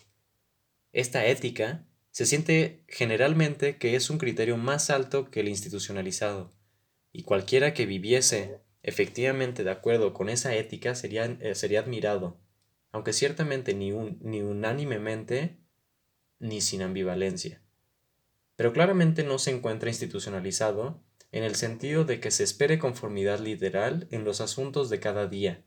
[0.92, 1.87] Esta ética
[2.18, 6.52] se siente generalmente que es un criterio más alto que el institucionalizado,
[7.12, 12.40] y cualquiera que viviese efectivamente de acuerdo con esa ética sería, eh, sería admirado
[12.90, 15.60] aunque ciertamente ni, ni unánimemente
[16.40, 17.62] ni sin ambivalencia.
[18.56, 21.00] Pero claramente no se encuentra institucionalizado
[21.30, 25.64] en el sentido de que se espere conformidad literal en los asuntos de cada día,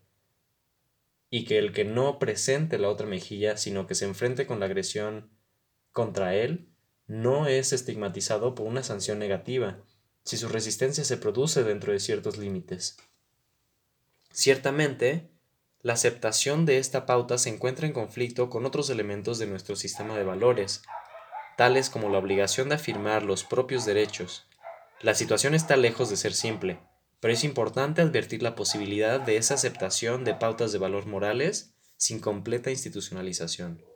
[1.29, 4.65] y que el que no presente la otra mejilla, sino que se enfrente con la
[4.65, 5.31] agresión
[5.91, 6.69] contra él,
[7.07, 9.79] no es estigmatizado por una sanción negativa,
[10.23, 12.97] si su resistencia se produce dentro de ciertos límites.
[14.31, 15.29] Ciertamente,
[15.81, 20.15] la aceptación de esta pauta se encuentra en conflicto con otros elementos de nuestro sistema
[20.15, 20.83] de valores,
[21.57, 24.47] tales como la obligación de afirmar los propios derechos.
[25.01, 26.79] La situación está lejos de ser simple,
[27.19, 32.19] pero es importante advertir la posibilidad de esa aceptación de pautas de valor morales sin
[32.19, 33.90] completa institucionalización.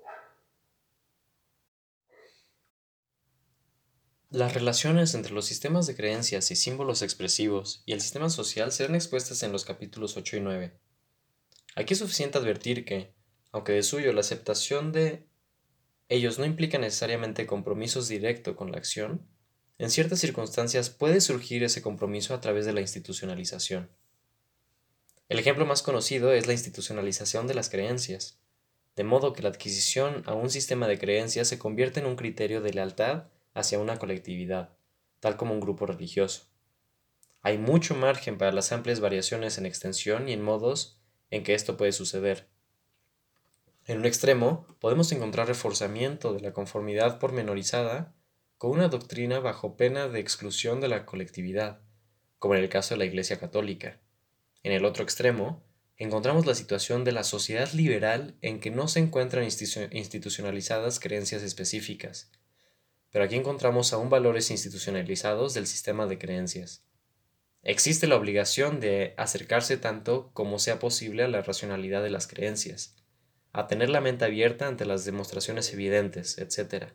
[4.36, 8.94] Las relaciones entre los sistemas de creencias y símbolos expresivos y el sistema social serán
[8.94, 10.74] expuestas en los capítulos 8 y 9.
[11.76, 13.14] Aquí es suficiente advertir que,
[13.53, 15.26] aunque de suyo la aceptación de
[16.10, 19.26] ellos no implica necesariamente compromisos directos con la acción,
[19.78, 23.90] en ciertas circunstancias puede surgir ese compromiso a través de la institucionalización.
[25.30, 28.38] El ejemplo más conocido es la institucionalización de las creencias,
[28.98, 32.60] de modo que la adquisición a un sistema de creencias se convierte en un criterio
[32.60, 34.77] de lealtad hacia una colectividad,
[35.19, 36.52] tal como un grupo religioso.
[37.41, 41.02] Hay mucho margen para las amplias variaciones en extensión y en modos
[41.32, 42.48] en que esto puede suceder.
[43.86, 48.15] En un extremo, podemos encontrar reforzamiento de la conformidad pormenorizada
[48.57, 51.82] con una doctrina bajo pena de exclusión de la colectividad,
[52.40, 53.99] como en el caso de la Iglesia Católica.
[54.64, 55.64] En el otro extremo,
[55.98, 62.32] encontramos la situación de la sociedad liberal en que no se encuentran institucionalizadas creencias específicas,
[63.16, 66.84] pero aquí encontramos aún valores institucionalizados del sistema de creencias.
[67.64, 72.98] Existe la obligación de acercarse tanto como sea posible a la racionalidad de las creencias,
[73.54, 76.88] a tener la mente abierta ante las demostraciones evidentes, etc.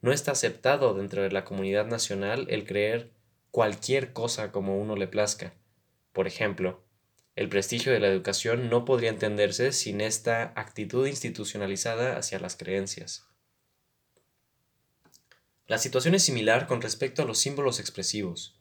[0.00, 3.12] No está aceptado dentro de la comunidad nacional el creer
[3.52, 5.54] cualquier cosa como uno le plazca.
[6.12, 6.82] Por ejemplo,
[7.36, 13.27] el prestigio de la educación no podría entenderse sin esta actitud institucionalizada hacia las creencias.
[15.68, 18.58] La situación es similar con respecto a los símbolos expresivos.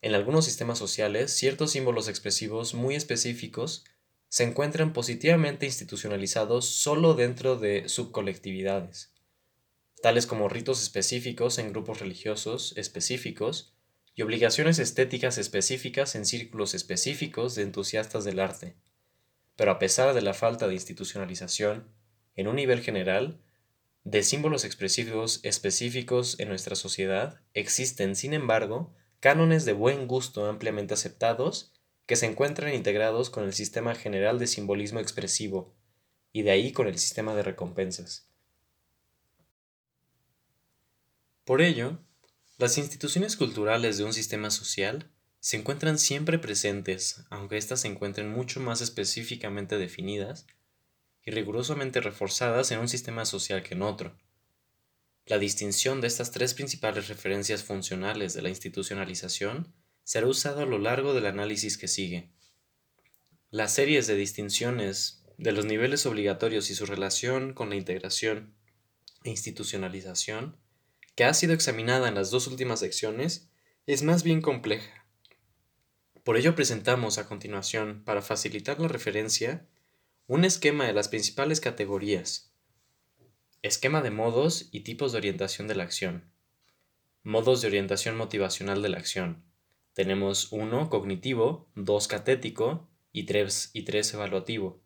[0.00, 3.84] En algunos sistemas sociales, ciertos símbolos expresivos muy específicos
[4.30, 9.12] se encuentran positivamente institucionalizados solo dentro de subcolectividades,
[10.02, 13.74] tales como ritos específicos en grupos religiosos específicos
[14.14, 18.76] y obligaciones estéticas específicas en círculos específicos de entusiastas del arte.
[19.56, 21.86] Pero a pesar de la falta de institucionalización,
[22.34, 23.42] en un nivel general,
[24.04, 30.94] de símbolos expresivos específicos en nuestra sociedad, existen, sin embargo, cánones de buen gusto ampliamente
[30.94, 31.72] aceptados
[32.06, 35.74] que se encuentran integrados con el sistema general de simbolismo expresivo,
[36.32, 38.28] y de ahí con el sistema de recompensas.
[41.44, 41.98] Por ello,
[42.58, 45.10] las instituciones culturales de un sistema social
[45.40, 50.46] se encuentran siempre presentes, aunque éstas se encuentren mucho más específicamente definidas
[51.24, 54.16] y rigurosamente reforzadas en un sistema social que en otro.
[55.26, 59.72] La distinción de estas tres principales referencias funcionales de la institucionalización
[60.02, 62.32] será usado a lo largo del análisis que sigue.
[63.50, 68.54] Las series de distinciones de los niveles obligatorios y su relación con la integración
[69.24, 70.56] e institucionalización,
[71.14, 73.50] que ha sido examinada en las dos últimas secciones,
[73.86, 75.06] es más bien compleja.
[76.24, 79.66] Por ello presentamos a continuación, para facilitar la referencia,
[80.30, 82.54] un esquema de las principales categorías.
[83.62, 86.30] Esquema de modos y tipos de orientación de la acción.
[87.24, 89.42] Modos de orientación motivacional de la acción
[89.92, 94.80] tenemos uno cognitivo, dos catético y tres, y tres evaluativo.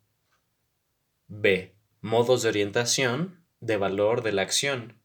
[1.26, 1.76] B.
[2.00, 4.98] Modos de orientación de valor de la acción.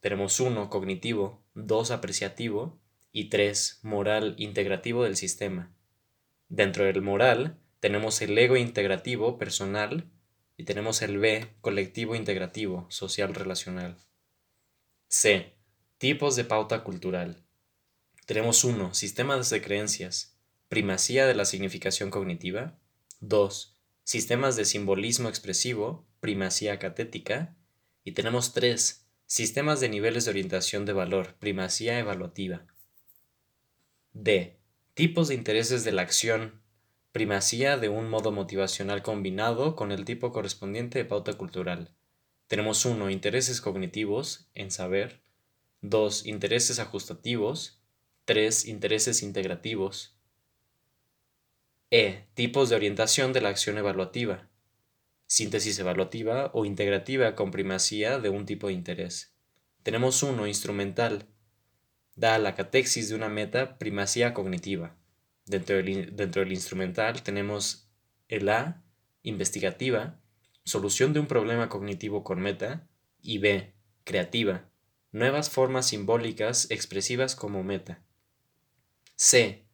[0.00, 2.78] Tenemos uno cognitivo, dos apreciativo
[3.10, 5.72] y tres moral integrativo del sistema.
[6.50, 10.08] Dentro del moral tenemos el ego integrativo personal
[10.56, 13.96] y tenemos el B colectivo integrativo social relacional.
[15.08, 15.56] C.
[15.98, 17.42] Tipos de pauta cultural.
[18.24, 18.94] Tenemos 1.
[18.94, 20.38] Sistemas de creencias.
[20.68, 22.78] Primacía de la significación cognitiva.
[23.18, 23.76] 2.
[24.04, 26.06] Sistemas de simbolismo expresivo.
[26.20, 27.56] Primacía catética.
[28.04, 29.08] Y tenemos 3.
[29.26, 31.34] Sistemas de niveles de orientación de valor.
[31.40, 32.64] Primacía evaluativa.
[34.12, 34.60] D.
[34.94, 36.61] Tipos de intereses de la acción.
[37.12, 41.94] Primacía de un modo motivacional combinado con el tipo correspondiente de pauta cultural.
[42.46, 43.10] Tenemos 1.
[43.10, 45.22] Intereses cognitivos, en saber.
[45.82, 46.24] 2.
[46.24, 47.82] Intereses ajustativos.
[48.24, 48.64] 3.
[48.64, 50.16] Intereses integrativos.
[51.90, 52.24] E.
[52.32, 54.48] Tipos de orientación de la acción evaluativa.
[55.26, 59.34] Síntesis evaluativa o integrativa con primacía de un tipo de interés.
[59.82, 61.28] Tenemos uno instrumental.
[62.14, 64.96] da la catexis de una meta primacía cognitiva.
[65.46, 67.88] Dentro del, dentro del instrumental tenemos
[68.28, 68.82] el A,
[69.22, 70.20] investigativa,
[70.64, 72.88] solución de un problema cognitivo con meta,
[73.20, 73.72] y B,
[74.04, 74.68] creativa,
[75.12, 78.02] nuevas formas simbólicas expresivas como meta.
[79.14, 79.64] C,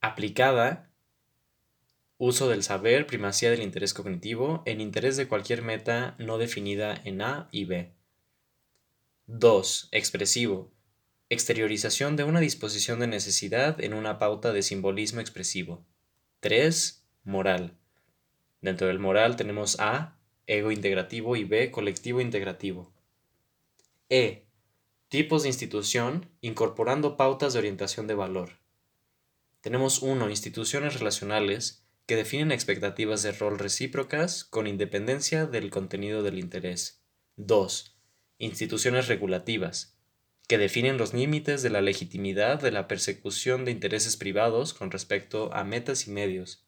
[0.00, 0.90] aplicada,
[2.16, 7.20] uso del saber, primacía del interés cognitivo, en interés de cualquier meta no definida en
[7.20, 7.92] A y B.
[9.26, 9.88] 2.
[9.92, 10.72] Expresivo,
[11.32, 15.82] exteriorización de una disposición de necesidad en una pauta de simbolismo expresivo.
[16.40, 17.06] 3.
[17.24, 17.78] Moral.
[18.60, 22.92] Dentro del moral tenemos A, ego integrativo y B, colectivo integrativo.
[24.10, 24.44] E.
[25.08, 28.58] Tipos de institución incorporando pautas de orientación de valor.
[29.62, 30.28] Tenemos 1.
[30.28, 37.02] Instituciones relacionales que definen expectativas de rol recíprocas con independencia del contenido del interés.
[37.36, 37.96] 2.
[38.36, 39.96] Instituciones regulativas
[40.48, 45.52] que definen los límites de la legitimidad de la persecución de intereses privados con respecto
[45.54, 46.66] a metas y medios.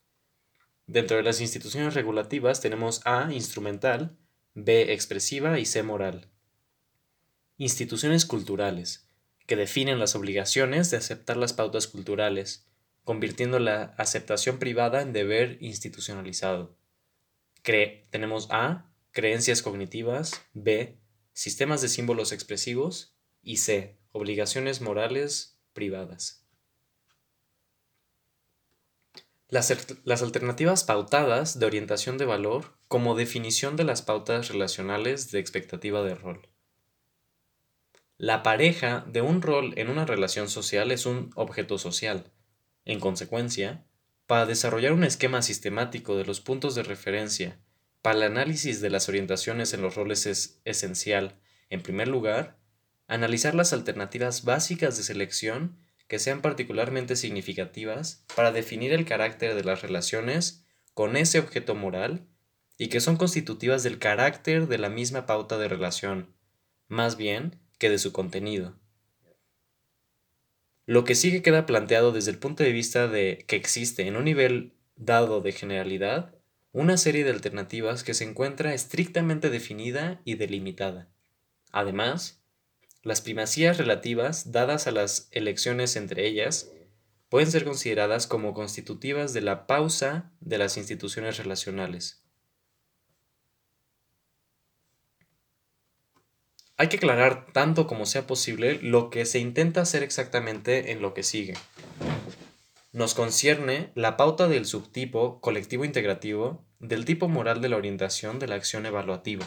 [0.86, 4.16] Dentro de las instituciones regulativas tenemos A, instrumental,
[4.54, 6.28] B, expresiva y C, moral.
[7.56, 9.08] Instituciones culturales,
[9.46, 12.66] que definen las obligaciones de aceptar las pautas culturales,
[13.02, 16.76] convirtiendo la aceptación privada en deber institucionalizado.
[18.10, 20.98] tenemos A, creencias cognitivas, B,
[21.32, 23.13] sistemas de símbolos expresivos
[23.44, 23.98] y C.
[24.12, 26.46] Obligaciones morales privadas.
[29.48, 29.72] Las,
[30.04, 36.02] las, alternativas pautadas de orientación de valor como definición de las pautas relacionales de expectativa
[36.02, 36.48] de rol.
[38.16, 42.32] La pareja de un rol en una relación social es un objeto social.
[42.84, 43.86] En consecuencia,
[44.26, 47.60] para desarrollar un esquema sistemático de los puntos de referencia
[48.04, 51.40] para el análisis de las orientaciones en los roles es esencial,
[51.70, 52.58] en primer lugar,
[53.06, 55.78] Analizar las alternativas básicas de selección
[56.08, 60.64] que sean particularmente significativas para definir el carácter de las relaciones
[60.94, 62.26] con ese objeto moral
[62.78, 66.34] y que son constitutivas del carácter de la misma pauta de relación,
[66.88, 68.74] más bien que de su contenido.
[70.86, 74.24] Lo que sigue queda planteado desde el punto de vista de que existe en un
[74.24, 76.34] nivel dado de generalidad
[76.72, 81.08] una serie de alternativas que se encuentra estrictamente definida y delimitada.
[81.70, 82.43] Además,
[83.04, 86.72] las primacías relativas dadas a las elecciones entre ellas
[87.28, 92.24] pueden ser consideradas como constitutivas de la pausa de las instituciones relacionales.
[96.76, 101.14] Hay que aclarar tanto como sea posible lo que se intenta hacer exactamente en lo
[101.14, 101.54] que sigue.
[102.92, 108.48] Nos concierne la pauta del subtipo colectivo integrativo del tipo moral de la orientación de
[108.48, 109.46] la acción evaluativa.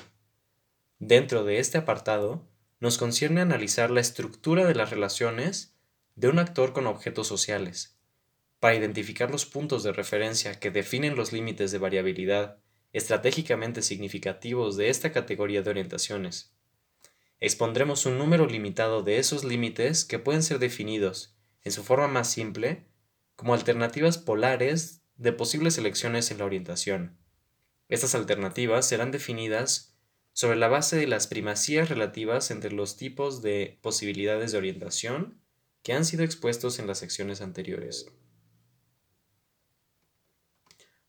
[1.00, 2.48] Dentro de este apartado,
[2.80, 5.76] nos concierne analizar la estructura de las relaciones
[6.16, 7.98] de un actor con objetos sociales,
[8.60, 12.60] para identificar los puntos de referencia que definen los límites de variabilidad
[12.94, 16.54] estratégicamente significativos de esta categoría de orientaciones.
[17.40, 22.32] Expondremos un número limitado de esos límites que pueden ser definidos, en su forma más
[22.32, 22.88] simple,
[23.36, 27.18] como alternativas polares de posibles elecciones en la orientación.
[27.90, 29.97] Estas alternativas serán definidas
[30.38, 35.42] sobre la base de las primacías relativas entre los tipos de posibilidades de orientación
[35.82, 38.06] que han sido expuestos en las secciones anteriores.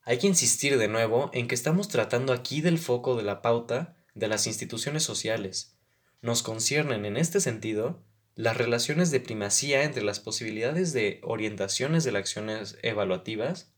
[0.00, 3.98] Hay que insistir de nuevo en que estamos tratando aquí del foco de la pauta
[4.14, 5.76] de las instituciones sociales.
[6.22, 8.02] Nos conciernen en este sentido
[8.34, 13.74] las relaciones de primacía entre las posibilidades de orientaciones de las acciones evaluativas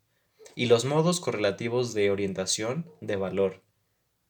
[0.54, 3.68] y los modos correlativos de orientación de valor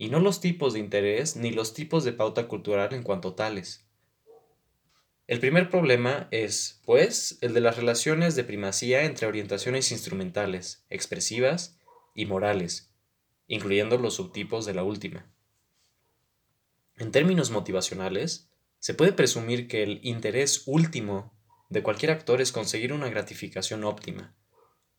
[0.01, 3.85] y no los tipos de interés ni los tipos de pauta cultural en cuanto tales.
[5.27, 11.79] El primer problema es, pues, el de las relaciones de primacía entre orientaciones instrumentales, expresivas
[12.15, 12.91] y morales,
[13.47, 15.31] incluyendo los subtipos de la última.
[16.97, 18.49] En términos motivacionales,
[18.79, 21.35] se puede presumir que el interés último
[21.69, 24.35] de cualquier actor es conseguir una gratificación óptima.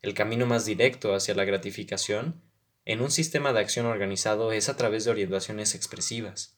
[0.04, 2.51] El camino más directo hacia la gratificación
[2.92, 6.58] en un sistema de acción organizado es a través de orientaciones expresivas.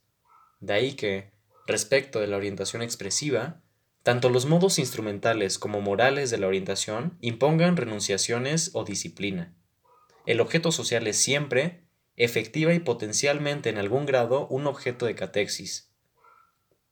[0.61, 1.31] De ahí que,
[1.67, 3.61] respecto de la orientación expresiva,
[4.01, 9.53] tanto los modos instrumentales como morales de la orientación impongan renunciaciones o disciplina.
[10.25, 11.83] El objeto social es siempre,
[12.15, 15.91] efectiva y potencialmente en algún grado, un objeto de catexis.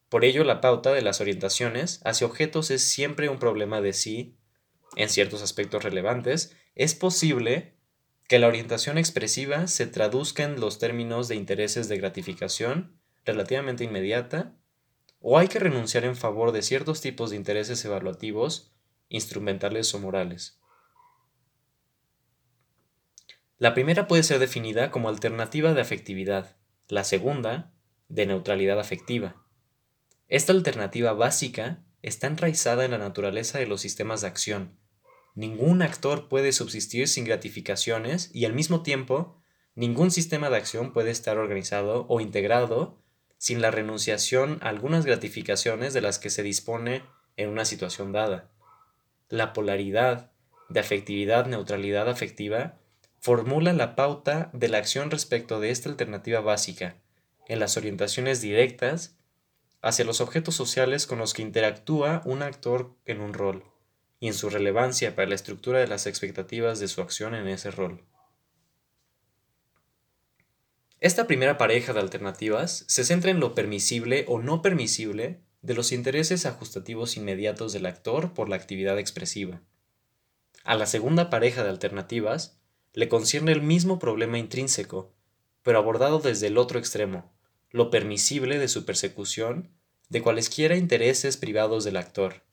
[0.07, 4.35] Por ello, la pauta de las orientaciones hacia objetos es siempre un problema de si,
[4.97, 7.80] en ciertos aspectos relevantes, es posible
[8.31, 14.55] que la orientación expresiva se traduzca en los términos de intereses de gratificación relativamente inmediata
[15.19, 18.71] o hay que renunciar en favor de ciertos tipos de intereses evaluativos,
[19.09, 20.61] instrumentales o morales.
[23.57, 26.55] La primera puede ser definida como alternativa de afectividad,
[26.87, 27.73] la segunda,
[28.07, 29.45] de neutralidad afectiva.
[30.29, 34.80] Esta alternativa básica está enraizada en la naturaleza de los sistemas de acción.
[35.35, 39.41] Ningún actor puede subsistir sin gratificaciones y al mismo tiempo,
[39.75, 43.01] ningún sistema de acción puede estar organizado o integrado
[43.37, 47.03] sin la renunciación a algunas gratificaciones de las que se dispone
[47.37, 48.51] en una situación dada.
[49.29, 50.31] La polaridad
[50.69, 52.77] de afectividad-neutralidad afectiva
[53.19, 56.97] formula la pauta de la acción respecto de esta alternativa básica,
[57.47, 59.17] en las orientaciones directas
[59.81, 63.70] hacia los objetos sociales con los que interactúa un actor en un rol,
[64.21, 67.71] y en su relevancia para la estructura de las expectativas de su acción en ese
[67.71, 68.05] rol.
[70.99, 75.91] Esta primera pareja de alternativas se centra en lo permisible o no permisible de los
[75.91, 79.63] intereses ajustativos inmediatos del actor por la actividad expresiva.
[80.63, 82.61] A la segunda pareja de alternativas
[82.93, 85.15] le concierne el mismo problema intrínseco,
[85.63, 87.33] pero abordado desde el otro extremo,
[87.71, 89.71] lo permisible de su persecución
[90.09, 92.43] de cualesquiera intereses privados del actor,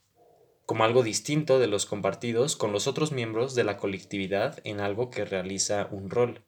[0.68, 5.08] como algo distinto de los compartidos con los otros miembros de la colectividad en algo
[5.08, 6.42] que realiza un rol.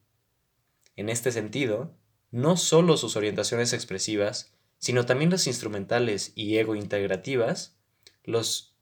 [0.94, 1.96] En este sentido,
[2.30, 7.78] no solo sus orientaciones expresivas, sino también las instrumentales y ego integrativas,
[8.22, 8.76] los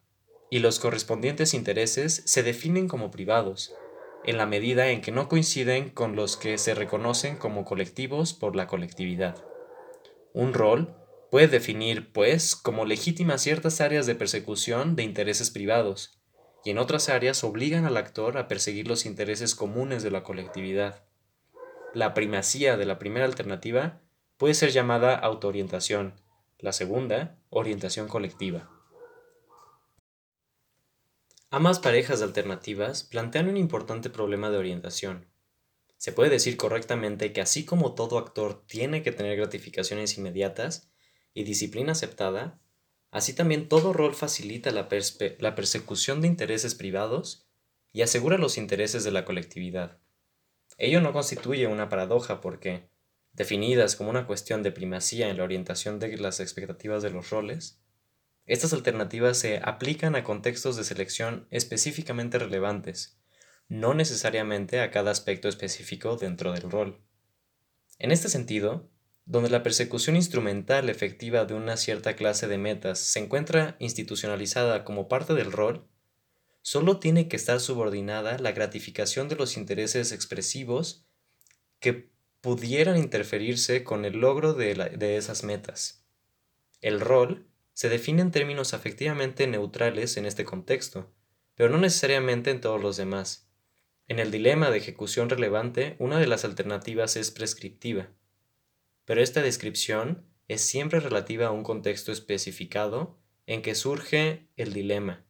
[0.51, 3.73] y los correspondientes intereses se definen como privados,
[4.25, 8.57] en la medida en que no coinciden con los que se reconocen como colectivos por
[8.57, 9.37] la colectividad.
[10.33, 10.98] Un rol
[11.31, 16.21] puede definir, pues, como legítimas ciertas áreas de persecución de intereses privados,
[16.65, 21.05] y en otras áreas obligan al actor a perseguir los intereses comunes de la colectividad.
[21.95, 24.01] La primacía de la primera alternativa
[24.37, 26.15] puede ser llamada autoorientación,
[26.59, 28.71] la segunda, orientación colectiva.
[31.51, 35.27] Ambas parejas de alternativas plantean un importante problema de orientación.
[35.97, 40.91] Se puede decir correctamente que así como todo actor tiene que tener gratificaciones inmediatas
[41.35, 42.61] y disciplina aceptada,
[43.11, 44.89] así también todo rol facilita la,
[45.39, 47.49] la persecución de intereses privados
[47.93, 49.99] y asegura los intereses de la colectividad.
[50.77, 52.89] Ello no constituye una paradoja porque,
[53.33, 57.81] definidas como una cuestión de primacía en la orientación de las expectativas de los roles,
[58.47, 63.19] estas alternativas se aplican a contextos de selección específicamente relevantes,
[63.69, 67.03] no necesariamente a cada aspecto específico dentro del rol.
[67.99, 68.89] En este sentido,
[69.29, 75.07] donde la persecución instrumental efectiva de una cierta clase de metas se encuentra institucionalizada como
[75.07, 75.87] parte del rol,
[76.63, 81.05] solo tiene que estar subordinada la gratificación de los intereses expresivos
[81.79, 82.11] que
[82.41, 86.07] pudieran interferirse con el logro de, de esas metas.
[86.81, 91.13] El rol se define en términos afectivamente neutrales en este contexto,
[91.55, 93.47] pero no necesariamente en todos los demás.
[94.07, 98.09] En el dilema de ejecución relevante, una de las alternativas es prescriptiva,
[99.09, 103.17] pero esta descripción es siempre relativa a un contexto especificado
[103.47, 105.25] en que surge el dilema.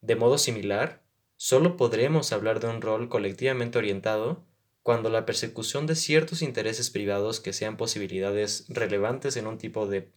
[0.00, 1.02] De modo similar,
[1.34, 4.46] solo podremos hablar de un rol colectivamente orientado
[4.84, 10.12] cuando la persecución de ciertos intereses privados que sean posibilidades relevantes en un tipo de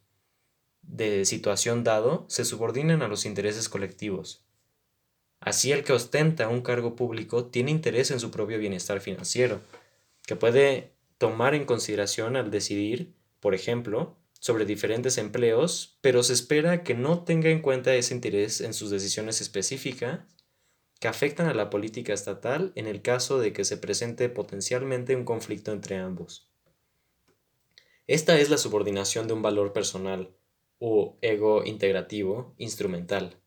[0.84, 4.46] de situación dado se subordinen a los intereses colectivos.
[5.40, 9.62] Así el que ostenta un cargo público tiene interés en su propio bienestar financiero,
[10.28, 10.93] que puede
[11.24, 17.24] tomar en consideración al decidir, por ejemplo, sobre diferentes empleos, pero se espera que no
[17.24, 20.20] tenga en cuenta ese interés en sus decisiones específicas
[21.00, 25.24] que afectan a la política estatal en el caso de que se presente potencialmente un
[25.24, 26.52] conflicto entre ambos.
[28.06, 30.36] Esta es la subordinación de un valor personal,
[30.78, 33.38] o ego integrativo instrumental.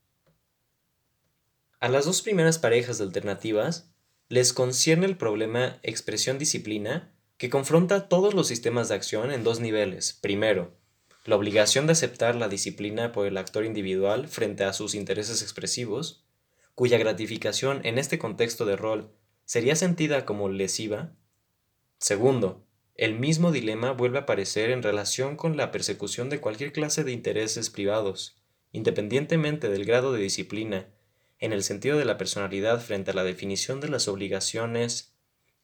[1.81, 3.93] A las dos primeras parejas de alternativas
[4.31, 10.19] les concierne el problema expresión-disciplina que confronta todos los sistemas de acción en dos niveles.
[10.21, 10.77] Primero,
[11.25, 16.25] la obligación de aceptar la disciplina por el actor individual frente a sus intereses expresivos,
[16.75, 19.13] cuya gratificación en este contexto de rol
[19.45, 21.13] sería sentida como lesiva.
[21.99, 27.05] Segundo, el mismo dilema vuelve a aparecer en relación con la persecución de cualquier clase
[27.05, 28.41] de intereses privados,
[28.73, 30.89] independientemente del grado de disciplina,
[31.39, 35.15] en el sentido de la personalidad frente a la definición de las obligaciones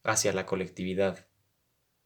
[0.02, 1.26] hacia la colectividad.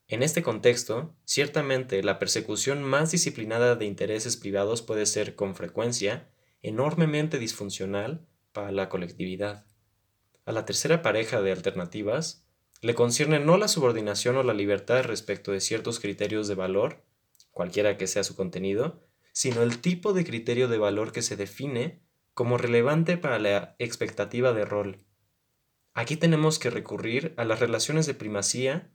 [0.08, 6.28] En este contexto, ciertamente la persecución más disciplinada de intereses privados puede ser, con frecuencia,
[6.62, 9.66] enormemente disfuncional para la colectividad.
[10.44, 12.46] A la tercera pareja de alternativas,
[12.82, 17.02] le concierne no la subordinación o la libertad respecto de ciertos criterios de valor,
[17.50, 19.02] cualquiera que sea su contenido,
[19.32, 22.00] sino el tipo de criterio de valor que se define
[22.32, 25.04] como relevante para la expectativa de rol.
[25.94, 28.92] Aquí tenemos que recurrir a las relaciones de primacía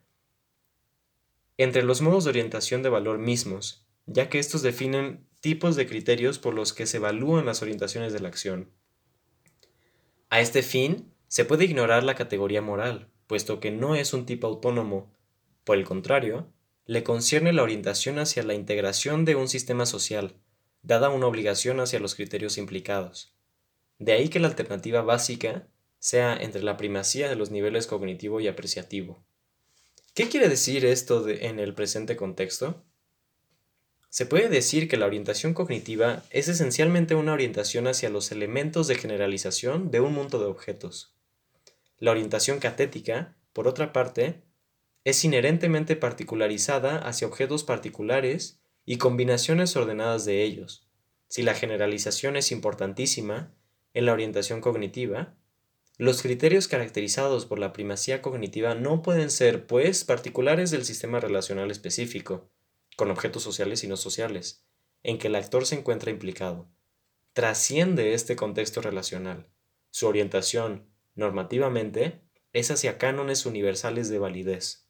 [1.63, 6.39] entre los modos de orientación de valor mismos, ya que estos definen tipos de criterios
[6.39, 8.69] por los que se evalúan las orientaciones de la acción.
[10.29, 14.47] A este fin, se puede ignorar la categoría moral, puesto que no es un tipo
[14.47, 15.11] autónomo.
[15.63, 16.47] Por el contrario,
[16.85, 20.35] le concierne la orientación hacia la integración de un sistema social,
[20.83, 23.35] dada una obligación hacia los criterios implicados.
[23.99, 25.67] De ahí que la alternativa básica
[25.99, 29.23] sea entre la primacía de los niveles cognitivo y apreciativo.
[30.13, 32.83] ¿Qué quiere decir esto en el presente contexto?
[34.09, 38.95] Se puede decir que la orientación cognitiva es esencialmente una orientación hacia los elementos de
[38.95, 41.15] generalización de un mundo de objetos.
[41.97, 44.41] La orientación catética, por otra parte,
[45.05, 50.89] es inherentemente particularizada hacia objetos particulares y combinaciones ordenadas de ellos.
[51.29, 53.53] Si la generalización es importantísima
[53.93, 55.37] en la orientación cognitiva,
[56.01, 61.69] los criterios caracterizados por la primacía cognitiva no pueden ser, pues, particulares del sistema relacional
[61.69, 62.49] específico,
[62.97, 64.65] con objetos sociales y no sociales,
[65.03, 66.67] en que el actor se encuentra implicado.
[67.33, 69.47] Trasciende este contexto relacional.
[69.91, 72.19] Su orientación, normativamente,
[72.51, 74.87] es hacia cánones universales de validez.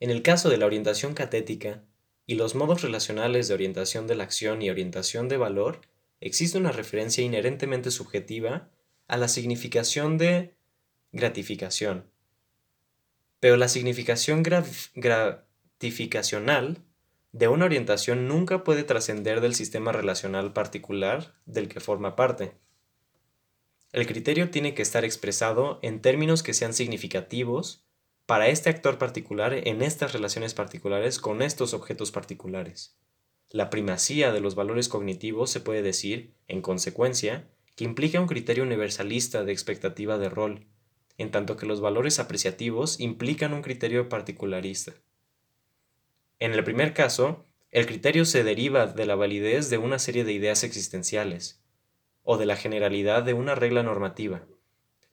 [0.00, 1.84] En el caso de la orientación catética
[2.26, 5.82] y los modos relacionales de orientación de la acción y orientación de valor,
[6.18, 8.72] existe una referencia inherentemente subjetiva
[9.08, 10.56] a la significación de
[11.12, 12.10] gratificación.
[13.40, 14.42] Pero la significación
[14.94, 16.82] gratificacional
[17.32, 22.54] de una orientación nunca puede trascender del sistema relacional particular del que forma parte.
[23.92, 27.84] El criterio tiene que estar expresado en términos que sean significativos
[28.26, 32.96] para este actor particular en estas relaciones particulares con estos objetos particulares.
[33.50, 38.64] La primacía de los valores cognitivos se puede decir, en consecuencia, que implica un criterio
[38.64, 40.66] universalista de expectativa de rol,
[41.18, 44.94] en tanto que los valores apreciativos implican un criterio particularista.
[46.38, 50.32] En el primer caso, el criterio se deriva de la validez de una serie de
[50.32, 51.62] ideas existenciales,
[52.22, 54.46] o de la generalidad de una regla normativa.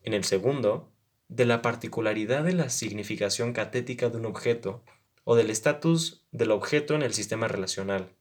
[0.02, 0.91] En el segundo,
[1.27, 4.84] de la particularidad de la significación catética de un objeto,
[5.23, 8.15] o del estatus del objeto en el sistema relacional.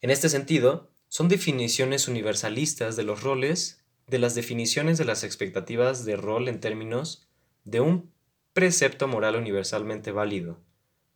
[0.00, 6.04] En este sentido, son definiciones universalistas de los roles, de las definiciones de las expectativas
[6.04, 7.28] de rol en términos
[7.64, 8.12] de un
[8.52, 10.58] precepto moral universalmente válido.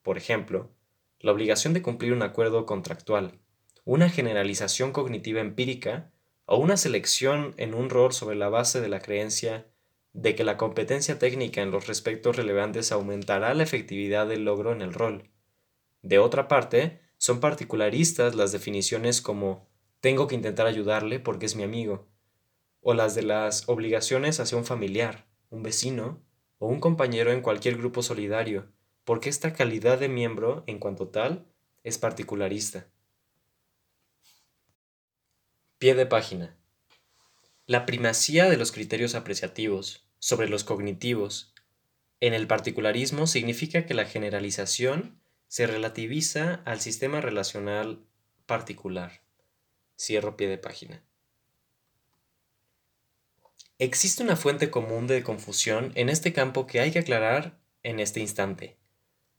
[0.02, 0.70] Por ejemplo,
[1.20, 3.39] la obligación de cumplir un acuerdo contractual,
[3.85, 6.10] una generalización cognitiva empírica
[6.47, 9.66] o una selección en un rol sobre la base de la creencia
[10.12, 14.82] de que la competencia técnica en los respectos relevantes aumentará la efectividad del logro en
[14.82, 15.31] el rol.
[16.02, 19.72] De otra parte, son particularistas las definiciones como
[20.03, 22.09] tengo que intentar ayudarle porque es mi amigo,
[22.81, 26.20] o las de las obligaciones hacia un familiar, un vecino
[26.59, 28.73] o un compañero en cualquier grupo solidario,
[29.05, 31.47] porque esta calidad de miembro, en cuanto tal,
[31.85, 32.89] es particularista.
[35.79, 36.57] Pie de página.
[37.66, 41.55] La primacía de los criterios apreciativos sobre los cognitivos
[42.19, 48.05] en el particularismo significa que la generalización se relativiza al sistema relacional
[48.47, 49.23] particular.
[50.03, 51.01] Cierro pie de página.
[53.79, 58.19] Existe una fuente común de confusión en este campo que hay que aclarar en este
[58.19, 58.81] instante.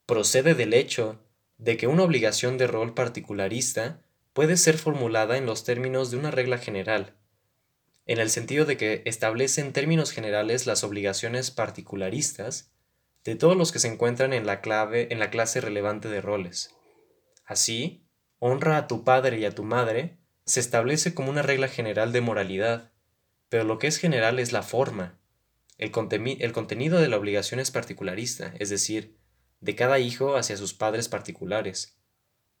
[0.06, 1.22] Procede del hecho
[1.58, 4.00] de que una obligación de rol particularista
[4.32, 7.14] puede ser formulada en los términos de una regla general,
[8.06, 12.72] en el sentido de que establece en términos generales las obligaciones particularistas
[13.22, 16.74] de todos los que se encuentran en la, clave, en la clase relevante de roles.
[17.44, 18.06] Así,
[18.38, 22.20] honra a tu padre y a tu madre se establece como una regla general de
[22.20, 22.92] moralidad,
[23.48, 25.18] pero lo que es general es la forma.
[25.78, 25.92] El,
[26.40, 29.16] el contenido de la obligación es particularista, es decir,
[29.60, 31.98] de cada hijo hacia sus padres particulares.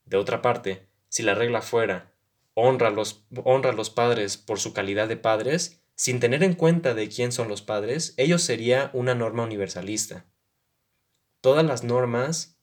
[0.04, 2.14] De otra parte, si la regla fuera
[2.54, 6.94] honra a los, honra los padres por su calidad de padres, sin tener en cuenta
[6.94, 10.26] de quién son los padres, ello sería una norma universalista.
[11.40, 12.58] Todas las normas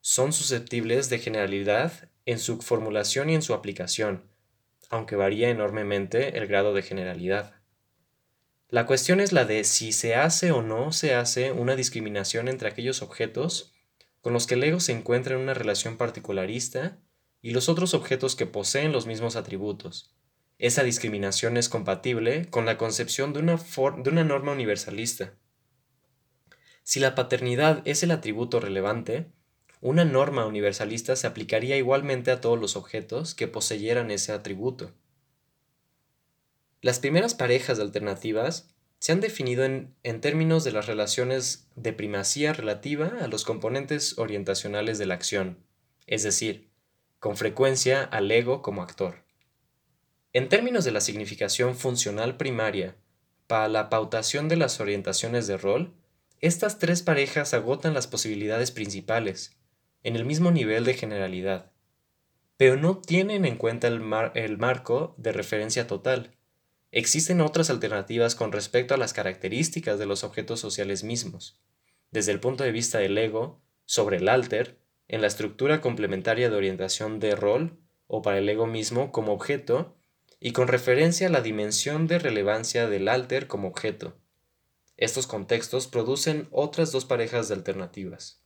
[0.00, 4.24] son susceptibles de generalidad en su formulación y en su aplicación,
[4.90, 7.54] aunque varía enormemente el grado de generalidad.
[8.68, 12.68] La cuestión es la de si se hace o no se hace una discriminación entre
[12.68, 13.72] aquellos objetos
[14.20, 16.98] con los que el ego se encuentra en una relación particularista
[17.40, 20.16] y los otros objetos que poseen los mismos atributos.
[20.58, 25.34] Esa discriminación es compatible con la concepción de una, de una norma universalista.
[26.82, 29.30] Si la paternidad es el atributo relevante,
[29.80, 34.92] una norma universalista se aplicaría igualmente a todos los objetos que poseyeran ese atributo.
[36.80, 42.52] Las primeras parejas de alternativas se han definido en, términos de las relaciones de primacía
[42.52, 45.58] relativa a los componentes orientacionales de la acción,
[46.06, 46.68] es decir,
[47.18, 49.24] con frecuencia al ego como actor.
[50.32, 52.96] En términos de la significación funcional primaria,
[53.46, 55.94] para la pautación de las orientaciones de rol,
[56.40, 59.56] estas tres parejas agotan las posibilidades principales,
[60.06, 61.72] en el mismo nivel de generalidad,
[62.56, 66.36] pero no tienen en cuenta el, marco de referencia total,
[66.92, 71.60] Existen otras alternativas con respecto a las características de los objetos sociales mismos,
[72.12, 74.78] desde el punto de vista del ego, sobre el alter,
[75.08, 79.96] en la estructura complementaria de orientación de rol, o para el ego mismo como objeto,
[80.38, 84.16] y con referencia a la dimensión de relevancia del alter como objeto.
[84.96, 88.45] Estos contextos producen otras dos parejas de alternativas.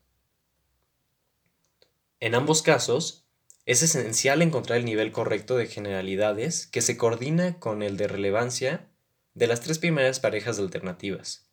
[2.21, 3.25] En ambos casos,
[3.65, 8.89] es esencial encontrar el nivel correcto de generalidades que se coordina con el de relevancia
[9.35, 11.51] de las tres primeras parejas de alternativas.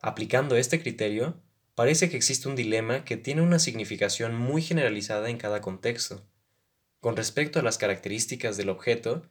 [0.00, 1.40] Aplicando este criterio,
[1.76, 6.26] parece que existe un dilema que tiene una significación muy generalizada en cada contexto.
[6.98, 9.22] Con respecto a las características del objeto,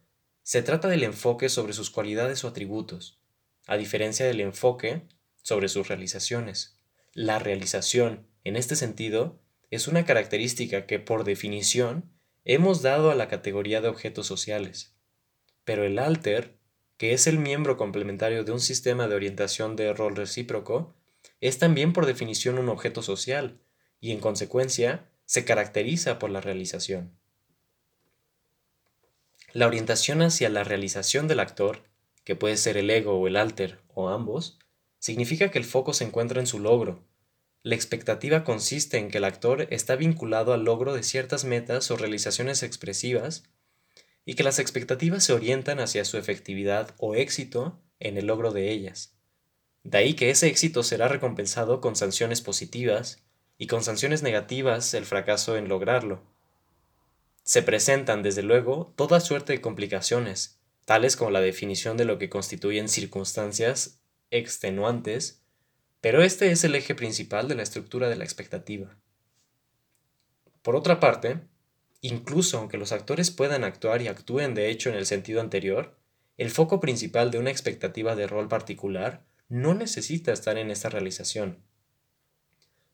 [0.44, 3.20] se trata del enfoque sobre sus cualidades o atributos,
[3.68, 5.08] a diferencia del enfoque
[5.42, 6.80] sobre sus realizaciones.
[7.14, 12.12] La realización, en este sentido, es una característica que por definición
[12.46, 14.96] hemos dado a la categoría de objetos sociales.
[15.64, 16.58] Pero el alter,
[16.98, 20.96] que es el miembro complementario de un sistema de orientación de rol recíproco,
[21.42, 23.60] es también por definición un objeto social
[24.00, 27.18] y en consecuencia se caracteriza por la realización.
[29.54, 31.84] La orientación hacia la realización del actor,
[32.24, 34.60] que puede ser el ego o el alter o ambos,
[35.00, 37.08] significa que el foco se encuentra en su logro,
[37.62, 41.98] la expectativa consiste en que el actor está vinculado al logro de ciertas metas o
[41.98, 43.44] realizaciones expresivas
[44.24, 48.72] y que las expectativas se orientan hacia su efectividad o éxito en el logro de
[48.72, 49.18] ellas.
[49.84, 53.24] De ahí que ese éxito será recompensado con sanciones positivas
[53.58, 56.22] y con sanciones negativas el fracaso en lograrlo.
[57.44, 62.30] Se presentan, desde luego, toda suerte de complicaciones, tales como la definición de lo que
[62.30, 65.39] constituyen circunstancias extenuantes
[66.02, 68.98] pero este es el eje principal de la estructura de la expectativa.
[70.62, 71.42] Por otra parte,
[72.02, 75.98] incluso aunque los actores puedan actuar y actúen de hecho en el sentido anterior,
[76.38, 81.64] el foco principal de una expectativa de rol particular no necesita estar en esta realización.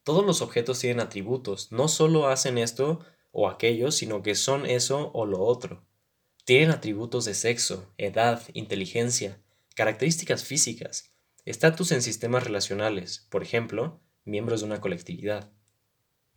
[0.04, 5.12] Todos los objetos tienen atributos, no solo hacen esto o aquello, sino que son eso
[5.14, 5.84] o lo otro.
[6.46, 9.42] Tienen atributos de sexo, edad, inteligencia,
[9.76, 11.15] características físicas,
[11.46, 15.52] Estatus en sistemas relacionales, por ejemplo, miembros de una colectividad.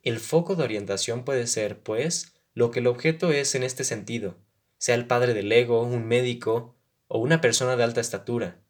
[0.03, 4.37] El foco de orientación puede ser, pues, lo que el objeto es en este sentido,
[4.77, 6.77] sea el padre del ego, un médico
[7.07, 8.61] o una persona de alta estatura.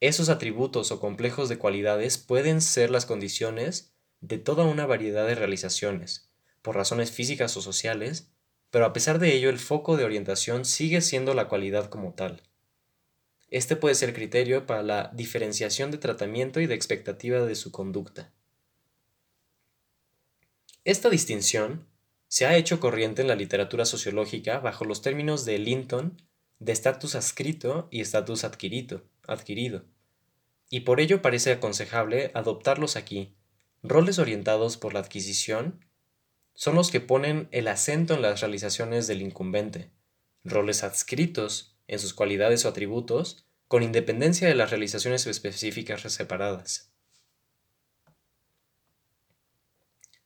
[0.00, 5.36] Esos atributos o complejos de cualidades pueden ser las condiciones de toda una variedad de
[5.36, 6.28] realizaciones,
[6.60, 8.32] por razones físicas o sociales,
[8.70, 12.42] pero a pesar de ello el foco de orientación sigue siendo la cualidad como tal.
[13.52, 18.32] Este puede ser criterio para la diferenciación de tratamiento y de expectativa de su conducta.
[20.84, 21.86] Esta distinción
[22.28, 26.16] se ha hecho corriente en la literatura sociológica bajo los términos de Linton
[26.60, 29.84] de estatus adscrito y estatus adquirido, adquirido,
[30.70, 33.34] y por ello parece aconsejable adoptarlos aquí.
[33.82, 35.84] Roles orientados por la adquisición
[36.54, 39.90] son los que ponen el acento en las realizaciones del incumbente.
[40.42, 46.90] Roles adscritos en sus cualidades o atributos, con independencia de las realizaciones específicas separadas.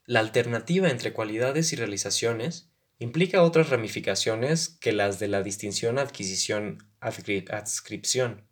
[0.05, 2.71] La alternativa entre cualidades y realizaciones
[3.01, 8.47] implica otras ramificaciones que las de la distinción adquisición-adscripción.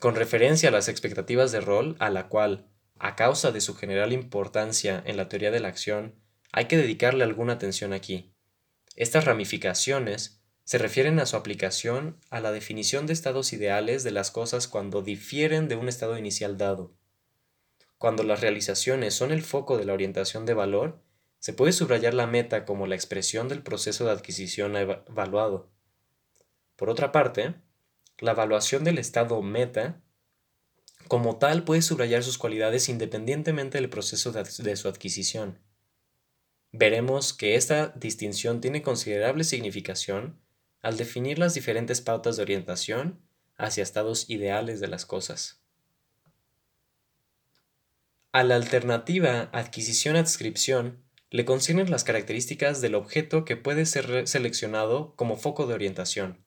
[0.00, 4.14] Con referencia a las expectativas de rol, a la cual, a causa de su general
[4.14, 6.14] importancia en la teoría de la acción,
[6.50, 8.32] hay que dedicarle alguna atención aquí.
[8.96, 10.37] Estas ramificaciones
[10.68, 15.00] se refieren a su aplicación a la definición de estados ideales de las cosas cuando
[15.00, 16.92] difieren de un estado inicial dado.
[17.96, 21.00] Cuando las realizaciones son el foco de la orientación de valor,
[21.38, 25.70] se puede subrayar la meta como la expresión del proceso de adquisición evaluado.
[26.76, 27.54] Por otra parte,
[28.18, 30.02] la evaluación del estado meta
[31.08, 35.60] como tal puede subrayar sus cualidades independientemente del proceso de, su adquisición.
[36.72, 40.46] Veremos que esta distinción tiene considerable significación
[40.82, 43.20] al definir las diferentes pautas de orientación
[43.56, 45.60] hacia estados ideales de las cosas.
[48.32, 55.36] A la alternativa adquisición-adscripción le conciernen las características del objeto que puede ser seleccionado como
[55.36, 56.44] foco de orientación.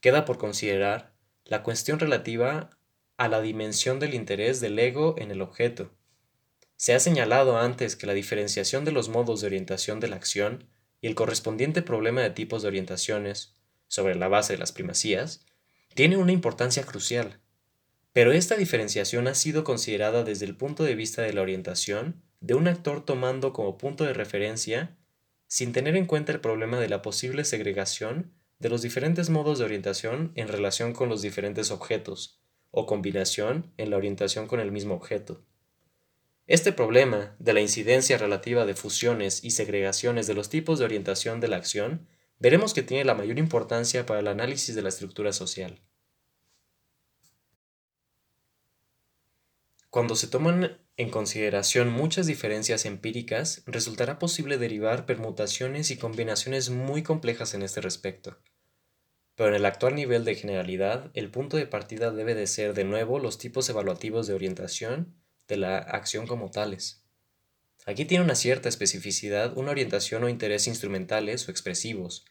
[0.00, 1.14] Queda por considerar
[1.44, 2.70] la cuestión relativa
[3.16, 5.92] a la dimensión del interés del ego en el objeto.
[6.76, 10.68] Se ha señalado antes que la diferenciación de los modos de orientación de la acción
[11.00, 13.56] y el correspondiente problema de tipos de orientaciones,
[13.88, 15.44] sobre la base de las primacías,
[15.94, 17.40] tiene una importancia crucial.
[18.12, 22.54] Pero esta diferenciación ha sido considerada desde el punto de vista de la orientación de
[22.54, 24.96] un actor tomando como punto de referencia,
[25.46, 29.64] sin tener en cuenta el problema de la posible segregación de los diferentes modos de
[29.64, 32.40] orientación en relación con los diferentes objetos,
[32.70, 35.44] o combinación en la orientación con el mismo objeto.
[36.50, 41.38] Este problema de la incidencia relativa de fusiones y segregaciones de los tipos de orientación
[41.38, 42.08] de la acción
[42.40, 45.80] veremos que tiene la mayor importancia para el análisis de la estructura social.
[49.90, 57.04] Cuando se toman en consideración muchas diferencias empíricas, resultará posible derivar permutaciones y combinaciones muy
[57.04, 58.38] complejas en este respecto.
[59.36, 62.82] Pero en el actual nivel de generalidad, el punto de partida debe de ser de
[62.82, 65.19] nuevo los tipos evaluativos de orientación
[65.50, 67.02] de la acción como tales.
[67.84, 72.24] Aquí tiene una cierta especificidad una orientación o interés instrumentales o expresivos,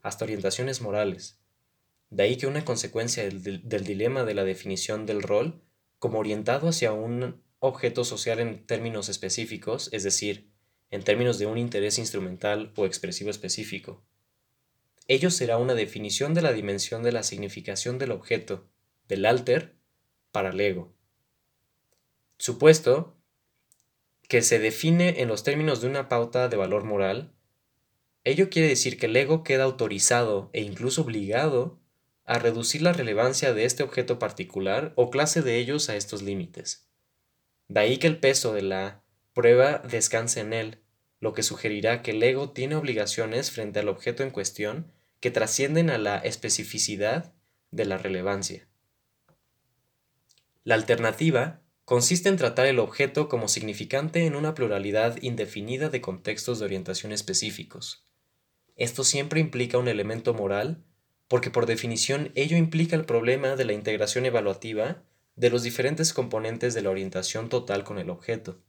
[0.00, 1.38] hasta orientaciones morales.
[2.10, 5.62] De ahí que una consecuencia del, del dilema de la definición del rol
[5.98, 10.50] como orientado hacia un objeto social en términos específicos, es decir,
[10.90, 14.02] en términos de un interés instrumental o expresivo específico.
[15.08, 18.66] Ello será una definición de la dimensión de la significación del objeto,
[19.08, 19.76] del alter,
[20.32, 20.94] para el ego.
[22.42, 23.16] Supuesto
[24.26, 27.32] que se define en los términos de una pauta de valor moral,
[28.24, 31.78] ello quiere decir que el ego queda autorizado e incluso obligado
[32.24, 36.88] a reducir la relevancia de este objeto particular o clase de ellos a estos límites.
[37.68, 39.04] De ahí que el peso de la
[39.34, 40.80] prueba descanse en él,
[41.20, 44.90] lo que sugerirá que el ego tiene obligaciones frente al objeto en cuestión
[45.20, 47.34] que trascienden a la especificidad
[47.70, 48.66] de la relevancia.
[50.64, 56.58] La alternativa consiste en tratar el objeto como significante en una pluralidad indefinida de contextos
[56.58, 58.06] de orientación específicos.
[58.76, 60.84] Esto siempre implica un elemento moral
[61.28, 65.02] porque por definición ello implica el problema de la integración evaluativa
[65.34, 68.60] de los diferentes componentes de la orientación total con el objeto.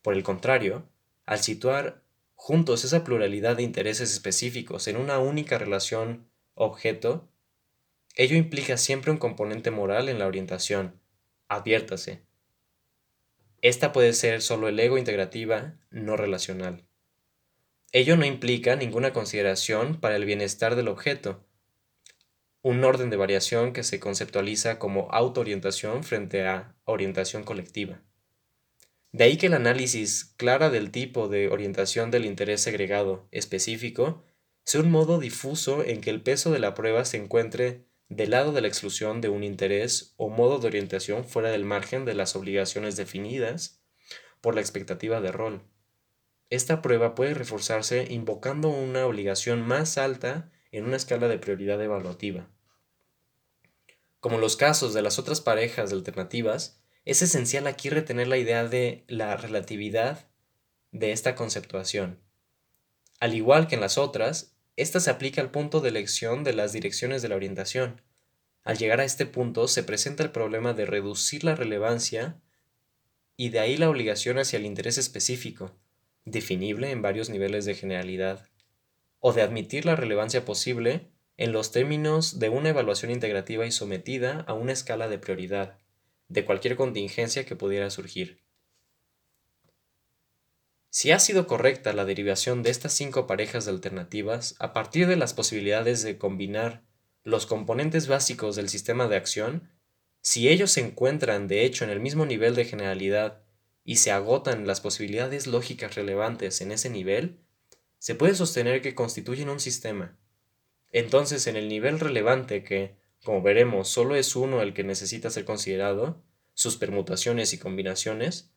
[0.00, 0.88] Por el contrario,
[1.26, 2.02] al situar
[2.34, 7.28] juntos esa pluralidad de intereses específicos en una única relación objeto,
[8.16, 11.00] ello implica siempre un componente moral en la orientación.
[11.48, 12.22] Adviértase.
[13.62, 16.84] Esta puede ser solo el ego integrativa, no relacional.
[17.92, 21.46] Ello no implica ninguna consideración para el bienestar del objeto,
[22.60, 28.02] un orden de variación que se conceptualiza como autoorientación frente a orientación colectiva.
[29.12, 34.24] De ahí que el análisis clara del tipo de orientación del interés segregado específico
[34.64, 37.84] sea un modo difuso en que el peso de la prueba se encuentre
[38.16, 42.04] del lado de la exclusión de un interés o modo de orientación fuera del margen
[42.04, 43.80] de las obligaciones definidas
[44.42, 45.62] por la expectativa de rol.
[46.50, 52.50] Esta prueba puede reforzarse invocando una obligación más alta en una escala de prioridad evaluativa.
[54.20, 59.04] Como los casos de las otras parejas alternativas, es esencial aquí retener la idea de
[59.08, 60.28] la relatividad
[60.90, 62.20] de esta conceptuación.
[63.20, 66.72] Al igual que en las otras, esta se aplica al punto de elección de las
[66.72, 68.00] direcciones de la orientación.
[68.64, 72.40] Al llegar a este punto se presenta el problema de reducir la relevancia
[73.36, 75.74] y de ahí la obligación hacia el interés específico,
[76.24, 78.48] definible en varios niveles de generalidad
[79.18, 84.44] o de admitir la relevancia posible en los términos de una evaluación integrativa y sometida
[84.46, 85.78] a una escala de prioridad
[86.28, 88.40] de cualquier contingencia que pudiera surgir.
[90.94, 95.16] Si ha sido correcta la derivación de estas cinco parejas de alternativas a partir de
[95.16, 96.82] las posibilidades de combinar
[97.24, 99.70] los componentes básicos del sistema de acción,
[100.20, 103.40] si ellos se encuentran de hecho en el mismo nivel de generalidad
[103.84, 107.38] y se agotan las posibilidades lógicas relevantes en ese nivel,
[107.98, 110.18] se puede sostener que constituyen un sistema.
[110.90, 115.46] Entonces, en el nivel relevante que, como veremos, solo es uno el que necesita ser
[115.46, 118.51] considerado, sus permutaciones y combinaciones,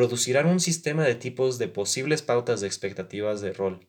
[0.00, 3.86] producirán un sistema de tipos de posibles pautas de expectativas de rol.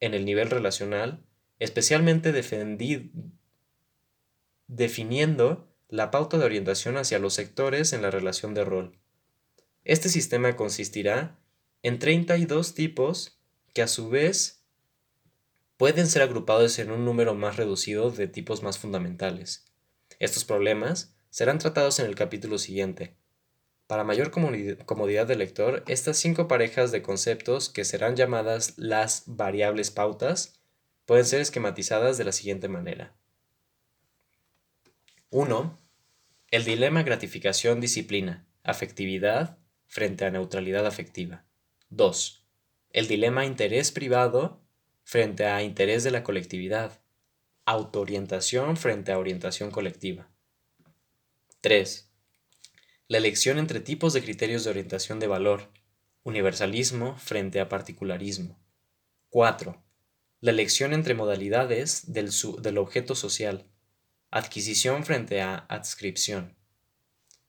[0.00, 1.24] En el nivel relacional,
[1.60, 2.32] especialmente
[4.66, 8.98] definiendo la pauta de orientación hacia los sectores en la relación de rol.
[9.84, 11.38] Este sistema consistirá
[11.84, 13.38] en 32 tipos
[13.72, 14.64] que a su vez
[15.76, 19.64] pueden ser agrupados en un número más reducido de tipos más fundamentales.
[20.18, 23.16] Estos problemas serán tratados en el capítulo siguiente.
[23.86, 29.92] Para mayor comodidad del lector, estas cinco parejas de conceptos, que serán llamadas las variables
[29.92, 30.60] pautas,
[31.04, 33.14] pueden ser esquematizadas de la siguiente manera.
[35.30, 35.78] 1.
[36.50, 41.44] El dilema gratificación-disciplina, afectividad frente a neutralidad afectiva.
[41.90, 42.44] 2.
[42.90, 44.60] El dilema interés privado
[45.04, 47.00] frente a interés de la colectividad,
[47.64, 50.28] autoorientación frente a orientación colectiva.
[51.60, 52.10] 3.
[53.08, 55.70] La elección entre tipos de criterios de orientación de valor,
[56.24, 58.58] universalismo frente a particularismo.
[59.28, 59.80] 4.
[60.40, 62.30] La elección entre modalidades del,
[62.62, 63.70] del objeto social,
[64.32, 66.56] adquisición frente a adscripción.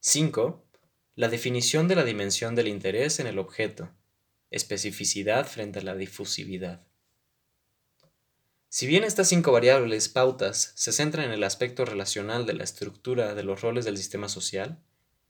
[0.02, 0.64] 5.
[1.16, 3.90] La definición de la dimensión del interés en el objeto,
[4.52, 6.86] especificidad frente a la difusividad.
[8.70, 13.34] Si bien estas cinco variables pautas se centran en el aspecto relacional de la estructura
[13.34, 14.84] de los roles del sistema social,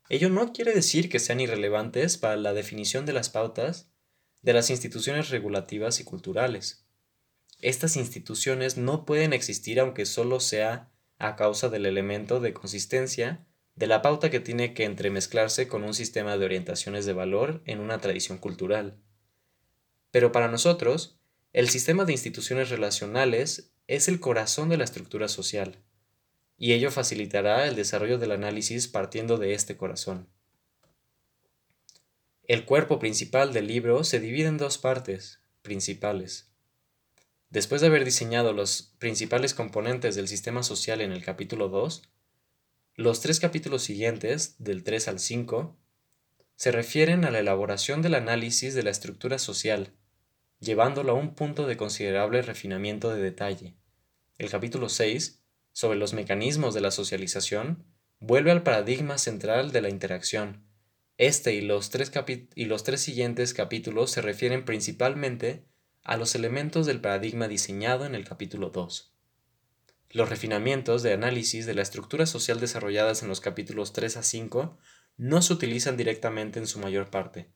[0.09, 3.89] ello no quiere decir que sean irrelevantes para la definición de las pautas
[4.41, 6.85] de las instituciones regulativas y culturales.
[7.59, 13.87] Estas instituciones no pueden existir aunque solo sea a causa del elemento de consistencia de
[13.87, 17.99] la pauta que tiene que entremezclarse con un sistema de orientaciones de valor en una
[17.99, 18.97] tradición cultural.
[20.11, 21.19] Pero para nosotros,
[21.51, 25.83] el sistema de instituciones relacionales es el corazón de la estructura social
[26.57, 30.27] y ello facilitará el desarrollo del análisis partiendo de este corazón.
[32.47, 36.49] El cuerpo principal del libro se divide en dos partes principales.
[37.49, 42.03] Después de haber diseñado los principales componentes del sistema social en el capítulo 2,
[42.95, 45.77] los tres capítulos siguientes, del 3 al 5,
[46.55, 49.91] se refieren a la elaboración del análisis de la estructura social,
[50.59, 53.75] llevándolo a un punto de considerable refinamiento de detalle.
[54.39, 55.43] El capítulo 6
[55.77, 57.85] sobre los mecanismos de la socialización,
[58.19, 60.65] vuelve al paradigma central de la interacción.
[61.19, 62.11] Este y los tres,
[62.55, 65.67] y los tres siguientes capítulos se refieren principalmente
[66.01, 69.13] a los elementos del paradigma diseñado en el capítulo 2.
[70.09, 74.79] Los refinamientos de análisis de la estructura social desarrolladas en los capítulos 3 a 5
[75.17, 77.51] no se utilizan directamente en su mayor parte.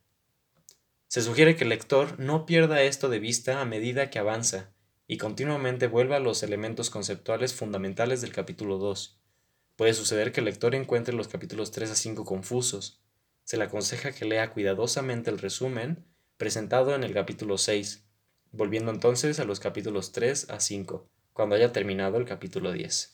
[1.07, 4.75] Se sugiere que el lector no pierda esto de vista a medida que avanza
[5.11, 9.19] y continuamente vuelva a los elementos conceptuales fundamentales del capítulo 2.
[9.75, 13.01] Puede suceder que el lector encuentre los capítulos 3 a 5 confusos.
[13.43, 16.05] Se le aconseja que lea cuidadosamente el resumen
[16.37, 18.05] presentado en el capítulo 6,
[18.53, 23.13] volviendo entonces a los capítulos 3 a 5, cuando haya terminado el capítulo 10.